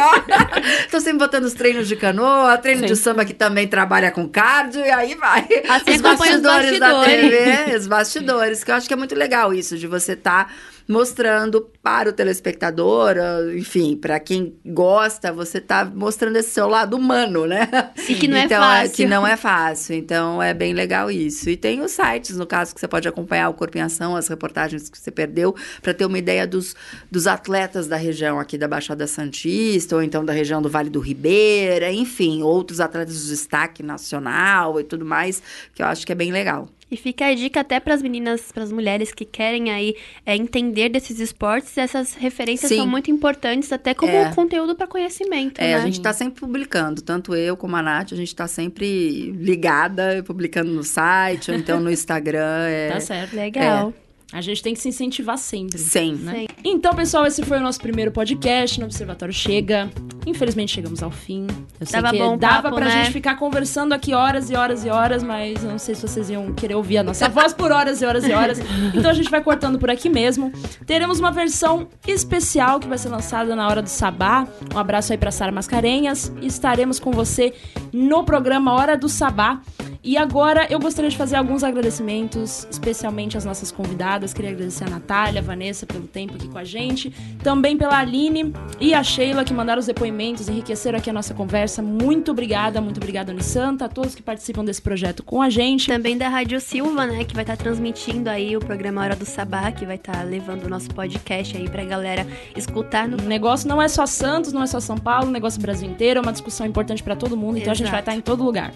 Tô 0.90 1.00
sempre 1.00 1.20
botando 1.20 1.46
os 1.46 1.54
treinos 1.54 1.88
de 1.88 1.96
canoa, 1.96 2.58
treino 2.58 2.82
Sim. 2.82 2.88
de 2.88 2.96
samba 2.96 3.26
que 3.26 3.34
também 3.34 3.68
trabalha 3.68 4.12
com 4.12 4.28
cardio, 4.28 4.82
e 4.82 4.90
aí 4.90 5.16
vai. 5.16 5.48
Assim 5.70 5.92
os 5.92 6.02
bastidores, 6.02 6.36
os 6.36 6.42
bastidores 6.42 6.80
da 6.80 7.04
TV, 7.04 7.76
os 7.78 7.88
bastidores, 7.88 8.64
que 8.64 8.72
eu 8.72 8.76
acho 8.76 8.88
que 8.88 8.94
é 8.94 8.98
muito 8.98 9.16
legal 9.16 9.54
isso, 9.54 9.78
de 9.78 9.88
você 9.88 10.14
estar... 10.14 10.46
Tá 10.46 10.52
mostrando 10.88 11.70
para 11.82 12.10
o 12.10 12.14
telespectador, 12.14 13.16
enfim, 13.56 13.96
para 13.96 14.20
quem 14.20 14.56
gosta, 14.66 15.32
você 15.32 15.60
tá 15.60 15.86
mostrando 15.86 16.38
esse 16.38 16.52
seu 16.52 16.68
lado 16.68 16.96
humano, 16.96 17.46
né? 17.46 17.70
Sim, 17.96 18.16
que 18.16 18.28
não 18.28 18.38
é 18.38 18.46
então, 18.46 18.58
é 18.58 18.60
fácil. 18.60 18.86
É, 18.86 18.96
que 18.96 19.06
não 19.06 19.28
é 19.28 19.38
fácil. 19.38 19.96
Então, 19.96 20.42
é 20.42 20.54
bem 20.54 20.74
legal 20.74 21.10
isso. 21.12 21.50
E 21.50 21.58
tem 21.58 21.82
os 21.82 21.92
sites, 21.92 22.38
no 22.38 22.46
caso, 22.46 22.74
que 22.74 22.80
você 22.80 22.88
pode 22.88 23.08
acompanhar 23.08 23.50
o 23.50 23.54
Corpo 23.54 23.78
em 23.78 23.82
Ação, 23.82 24.16
as 24.16 24.28
reportagens 24.28 24.90
que 24.90 24.98
você 24.98 25.12
perdeu, 25.12 25.56
para 25.82 25.94
ter 25.94 26.06
uma 26.06 26.18
ideia 26.18 26.48
dos, 26.48 26.76
dos 27.12 27.28
atletas 27.28 27.88
da 27.88 27.96
região 27.96 28.40
aqui 28.40 28.58
da 28.58 28.68
Baixada 28.68 29.08
Santista, 29.08 29.96
ou 29.96 30.04
então 30.04 30.24
da 30.24 30.34
região 30.34 30.62
do 30.62 30.70
Vale 30.70 30.90
do 30.90 31.00
Ribeira, 31.00 31.92
enfim, 31.92 32.42
outros 32.42 32.80
atletas 32.80 33.24
de 33.24 33.30
destaque 33.30 33.84
nacional 33.84 34.80
e 34.80 34.84
tudo 34.84 35.06
mais, 35.06 35.42
que 35.74 35.82
eu 35.82 35.88
acho 35.88 36.06
que 36.06 36.12
é 36.12 36.16
bem 36.16 36.32
legal. 36.32 36.68
E 36.94 36.96
fica 36.96 37.26
a 37.26 37.34
dica 37.34 37.62
até 37.62 37.80
para 37.80 37.96
as 37.96 38.04
meninas, 38.04 38.52
para 38.52 38.62
as 38.62 38.72
mulheres 38.72 39.12
que 39.12 39.26
querem 39.26 39.72
aí 39.72 39.96
é, 40.24 40.36
entender 40.36 40.90
desses 40.90 41.20
esportes, 41.20 41.76
essas 41.76 42.14
referências 42.14 42.70
Sim. 42.70 42.78
são 42.78 42.88
muito 42.88 43.10
importantes, 43.10 43.72
até 43.74 43.96
como 43.96 44.12
é. 44.12 44.32
conteúdo 44.36 44.76
para 44.76 44.86
conhecimento. 44.86 45.60
É, 45.60 45.70
né? 45.70 45.74
a 45.74 45.80
gente 45.80 45.98
está 45.98 46.14
sempre 46.14 46.40
publicando, 46.40 47.02
tanto 47.02 47.34
eu 47.34 47.58
como 47.58 47.76
a 47.76 47.82
Nath, 47.82 48.14
a 48.14 48.16
gente 48.16 48.28
está 48.28 48.46
sempre 48.46 49.32
ligada, 49.32 50.22
publicando 50.24 50.72
no 50.72 50.84
site, 50.84 51.50
ou 51.50 51.58
então 51.58 51.80
no 51.80 51.90
Instagram. 51.90 52.44
É, 52.74 52.90
tá 52.90 53.00
certo. 53.00 53.36
Legal. 53.36 53.94
A 54.34 54.42
gente 54.42 54.64
tem 54.64 54.74
que 54.74 54.80
se 54.80 54.90
incentivar 54.90 55.38
sempre. 55.38 55.78
Sim. 55.78 56.16
Né? 56.16 56.48
Então, 56.64 56.96
pessoal, 56.96 57.24
esse 57.28 57.44
foi 57.44 57.60
o 57.60 57.62
nosso 57.62 57.80
primeiro 57.80 58.12
podcast 58.12 58.80
no 58.80 58.88
Observatório 58.88 59.32
Chega. 59.32 59.92
Infelizmente, 60.26 60.74
chegamos 60.74 61.04
ao 61.04 61.12
fim. 61.12 61.46
Eu 61.80 61.86
sei 61.86 62.02
Tava 62.02 62.12
que 62.12 62.18
bom 62.18 62.36
dava 62.36 62.64
papo, 62.64 62.78
pra 62.78 62.86
né? 62.86 63.04
gente 63.04 63.14
ficar 63.14 63.36
conversando 63.36 63.94
aqui 63.94 64.12
horas 64.12 64.50
e 64.50 64.56
horas 64.56 64.84
e 64.84 64.90
horas, 64.90 65.22
mas 65.22 65.62
não 65.62 65.78
sei 65.78 65.94
se 65.94 66.02
vocês 66.02 66.32
iam 66.32 66.52
querer 66.52 66.74
ouvir 66.74 66.98
a 66.98 67.04
nossa 67.04 67.30
voz 67.30 67.54
por 67.54 67.72
horas 67.72 68.02
e 68.02 68.06
horas 68.06 68.28
e 68.28 68.34
horas. 68.34 68.60
Então, 68.96 69.12
a 69.12 69.14
gente 69.14 69.30
vai 69.30 69.44
cortando 69.44 69.78
por 69.78 69.92
aqui 69.92 70.10
mesmo. 70.10 70.52
Teremos 70.84 71.20
uma 71.20 71.32
versão 71.32 71.88
especial 72.08 72.80
que 72.80 72.88
vai 72.88 72.98
ser 72.98 73.10
lançada 73.10 73.56
na 73.56 73.68
hora 73.68 73.84
do 73.84 73.90
Sabá. 73.90 74.48
Um 74.74 74.80
abraço 74.80 75.12
aí 75.12 75.18
pra 75.18 75.30
Sara 75.30 75.52
Mascarenhas. 75.52 76.34
Estaremos 76.42 77.00
com 77.00 77.12
você 77.12 77.54
no 77.94 78.24
programa 78.24 78.74
Hora 78.74 78.98
do 78.98 79.08
Sabá. 79.08 79.62
E 80.06 80.18
agora 80.18 80.68
eu 80.70 80.80
gostaria 80.80 81.10
de 81.10 81.16
fazer 81.16 81.38
alguns 81.38 81.64
agradecimentos, 81.64 82.68
especialmente 82.70 83.38
às 83.38 83.46
nossas 83.46 83.72
convidadas. 83.72 84.34
Queria 84.34 84.52
agradecer 84.52 84.84
a 84.84 84.90
Natália, 84.90 85.40
a 85.40 85.44
Vanessa 85.44 85.86
pelo 85.86 86.06
tempo 86.08 86.36
aqui 86.36 86.50
com 86.50 86.58
a 86.58 86.64
gente, 86.66 87.10
também 87.42 87.78
pela 87.78 87.98
Aline 87.98 88.52
e 88.82 88.94
a 88.94 89.02
Sheila 89.02 89.46
que 89.46 89.54
mandaram 89.54 89.80
os 89.80 89.86
depoimentos, 89.86 90.50
enriqueceram 90.50 91.00
aqui 91.00 91.10
a 91.10 91.14
nossa 91.14 91.34
conversa. 91.34 91.82
Muito 91.82 92.32
obrigada, 92.32 92.82
muito 92.82 92.98
obrigada, 92.98 93.32
Unisanta, 93.32 93.86
a 93.86 93.90
todos 93.90 94.14
que 94.14 94.22
participam 94.22 94.66
desse 94.66 94.82
projeto 94.82 95.24
com 95.24 95.42
a 95.42 95.50
gente. 95.50 95.88
Também 95.88 96.18
da 96.18 96.28
Rádio 96.28 96.60
Silva, 96.60 97.06
né, 97.06 97.24
que 97.24 97.34
vai 97.34 97.46
estar 97.46 97.56
transmitindo 97.56 98.30
aí 98.30 98.58
o 98.58 98.60
programa 98.60 99.02
Hora 99.02 99.16
do 99.16 99.26
Sabá, 99.26 99.72
que 99.72 99.86
vai 99.86 99.96
estar 99.96 100.22
levando 100.26 100.66
o 100.66 100.70
nosso 100.70 100.90
podcast 100.90 101.56
aí 101.56 101.70
pra 101.70 101.86
galera 101.86 102.28
escutar. 102.58 103.08
No... 103.08 103.24
O 103.24 103.26
negócio 103.26 103.70
não 103.70 103.82
é 103.82 103.88
só 103.88 104.06
Santos, 104.06 104.52
não 104.52 104.64
é 104.64 104.68
só 104.68 104.82
São 104.82 104.98
Paulo, 104.98 105.30
o 105.30 105.32
negócio 105.32 105.58
é 105.58 105.60
o 105.60 105.62
Brasil 105.62 105.90
inteiro, 105.90 106.20
é 106.20 106.22
uma 106.22 106.34
discussão 106.34 106.68
importante 106.68 107.02
para 107.02 107.16
todo 107.16 107.38
mundo, 107.38 107.58
então 107.58 107.72
Exato. 107.72 107.72
a 107.72 107.76
gente 107.76 107.92
vai 107.92 108.00
estar 108.02 108.16
em 108.16 108.22
todo 108.22 108.44
lugar. 108.44 108.74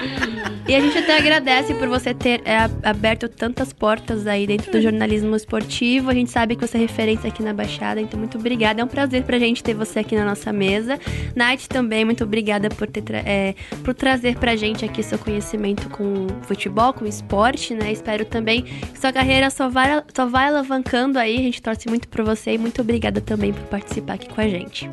E 0.69 0.75
a 0.77 0.79
gente 0.81 0.97
até 0.97 1.19
agradece 1.19 1.75
por 1.75 1.89
você 1.89 2.15
ter 2.15 2.43
é, 2.45 2.71
aberto 2.85 3.29
tantas 3.29 3.73
portas 3.73 4.25
aí 4.29 4.47
dentro 4.47 4.71
do 4.71 4.81
jornalismo 4.81 5.35
esportivo. 5.35 6.11
A 6.11 6.15
gente 6.15 6.31
sabe 6.31 6.55
que 6.55 6.65
você 6.65 6.77
é 6.79 6.81
referência 6.83 7.27
aqui 7.29 7.43
na 7.43 7.53
Baixada, 7.53 8.01
então 8.01 8.17
muito 8.17 8.39
obrigada. 8.39 8.81
É 8.81 8.85
um 8.85 8.89
prazer 8.89 9.25
pra 9.25 9.37
gente 9.37 9.65
ter 9.65 9.75
você 9.75 9.99
aqui 9.99 10.15
na 10.15 10.25
nossa 10.25 10.53
mesa. 10.53 10.97
Nath 11.35 11.67
também, 11.69 12.05
muito 12.05 12.23
obrigada 12.23 12.69
por, 12.69 12.87
ter 12.87 13.03
tra- 13.03 13.19
é, 13.27 13.57
por 13.83 13.95
trazer 13.95 14.37
pra 14.37 14.55
gente 14.55 14.85
aqui 14.85 15.03
seu 15.03 15.19
conhecimento 15.19 15.89
com 15.91 16.29
futebol, 16.43 16.93
com 16.93 17.05
esporte, 17.05 17.75
né? 17.75 17.91
Espero 17.91 18.25
também 18.31 18.65
sua 18.95 19.13
carreira 19.13 19.51
só 19.51 19.69
vai, 19.69 20.03
só 20.15 20.27
vai 20.27 20.49
alavancando 20.49 21.19
aí. 21.19 21.37
A 21.37 21.43
gente 21.43 21.61
torce 21.61 21.89
muito 21.89 22.09
por 22.09 22.25
você 22.25 22.55
e 22.55 22.59
muito 22.59 22.81
obrigada 22.81 23.21
também 23.21 23.53
por 23.53 23.65
participar 23.65 24.15
aqui 24.15 24.29
com 24.29 24.41
a 24.41 24.49
gente. 24.49 24.89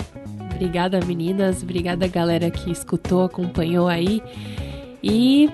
Obrigada, 0.55 0.99
meninas. 1.05 1.61
Obrigada, 1.63 2.07
galera 2.07 2.49
que 2.49 2.71
escutou, 2.71 3.23
acompanhou 3.25 3.87
aí. 3.87 4.21
E 5.03 5.49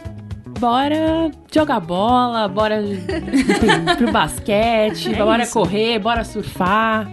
bora 0.60 1.30
jogar 1.54 1.80
bola, 1.82 2.48
bora 2.48 2.82
pro 3.98 4.12
basquete, 4.12 5.14
É 5.14 5.18
bora 5.18 5.44
isso. 5.44 5.54
correr, 5.54 6.00
bora 6.00 6.24
surfar, 6.24 7.12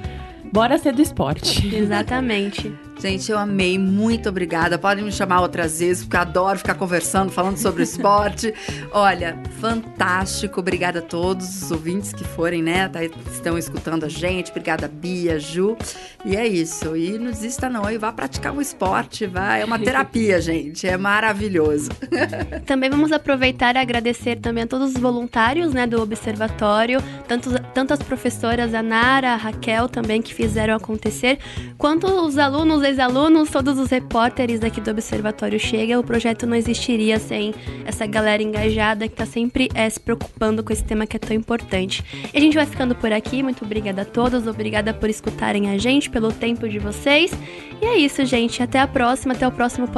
bora 0.52 0.78
ser 0.78 0.92
do 0.92 1.02
esporte. 1.02 1.74
Exatamente. 1.74 2.72
Gente, 3.00 3.32
eu 3.32 3.38
amei, 3.38 3.78
muito 3.78 4.28
obrigada. 4.28 4.78
Podem 4.78 5.02
me 5.02 5.10
chamar 5.10 5.40
outras 5.40 5.78
vezes, 5.80 6.02
porque 6.04 6.18
eu 6.18 6.20
adoro 6.20 6.58
ficar 6.58 6.74
conversando, 6.74 7.32
falando 7.32 7.56
sobre 7.56 7.82
esporte. 7.82 8.52
Olha, 8.92 9.38
fantástico. 9.58 10.60
Obrigada 10.60 10.98
a 10.98 11.02
todos 11.02 11.62
os 11.62 11.70
ouvintes 11.70 12.12
que 12.12 12.22
forem, 12.24 12.62
né? 12.62 12.88
tá- 12.88 13.02
estão 13.32 13.56
escutando 13.56 14.04
a 14.04 14.08
gente. 14.08 14.50
Obrigada, 14.50 14.86
Bia, 14.86 15.40
Ju. 15.40 15.78
E 16.26 16.36
é 16.36 16.46
isso. 16.46 16.94
E 16.94 17.18
não 17.18 17.30
desista, 17.30 17.70
não. 17.70 17.90
E 17.90 17.96
vá 17.96 18.12
praticar 18.12 18.52
um 18.52 18.60
esporte, 18.60 19.26
vai. 19.26 19.62
É 19.62 19.64
uma 19.64 19.78
terapia, 19.78 20.38
gente. 20.42 20.86
É 20.86 20.98
maravilhoso. 20.98 21.88
Também 22.66 22.90
vamos 22.90 23.12
aproveitar 23.12 23.76
e 23.76 23.78
agradecer 23.78 24.36
também 24.36 24.64
a 24.64 24.66
todos 24.66 24.94
os 24.94 25.00
voluntários 25.00 25.72
né, 25.72 25.86
do 25.86 26.02
Observatório, 26.02 27.02
tanto, 27.26 27.50
tanto 27.72 27.94
as 27.94 28.02
professoras, 28.02 28.74
a 28.74 28.82
Nara, 28.82 29.32
a 29.32 29.36
Raquel 29.36 29.88
também, 29.88 30.20
que 30.20 30.34
fizeram 30.34 30.74
acontecer, 30.74 31.38
quanto 31.78 32.06
os 32.06 32.36
alunos, 32.36 32.82
ex-alunos, 32.90 33.50
todos 33.50 33.78
os 33.78 33.88
repórteres 33.88 34.62
aqui 34.62 34.80
do 34.80 34.90
Observatório 34.90 35.58
Chega. 35.58 35.98
O 35.98 36.04
projeto 36.04 36.46
não 36.46 36.56
existiria 36.56 37.18
sem 37.18 37.54
essa 37.84 38.06
galera 38.06 38.42
engajada 38.42 39.06
que 39.06 39.14
está 39.14 39.24
sempre 39.24 39.68
eh, 39.74 39.88
se 39.88 40.00
preocupando 40.00 40.62
com 40.62 40.72
esse 40.72 40.84
tema 40.84 41.06
que 41.06 41.16
é 41.16 41.20
tão 41.20 41.34
importante. 41.34 42.04
E 42.32 42.36
a 42.36 42.40
gente 42.40 42.54
vai 42.54 42.66
ficando 42.66 42.94
por 42.94 43.12
aqui. 43.12 43.42
Muito 43.42 43.64
obrigada 43.64 44.02
a 44.02 44.04
todos, 44.04 44.46
obrigada 44.46 44.92
por 44.92 45.08
escutarem 45.08 45.70
a 45.70 45.78
gente, 45.78 46.10
pelo 46.10 46.32
tempo 46.32 46.68
de 46.68 46.78
vocês. 46.78 47.32
E 47.80 47.86
é 47.86 47.96
isso, 47.96 48.24
gente. 48.24 48.62
Até 48.62 48.80
a 48.80 48.86
próxima, 48.86 49.34
até 49.34 49.46
o 49.46 49.52
próximo 49.52 49.86
podcast. 49.86 49.90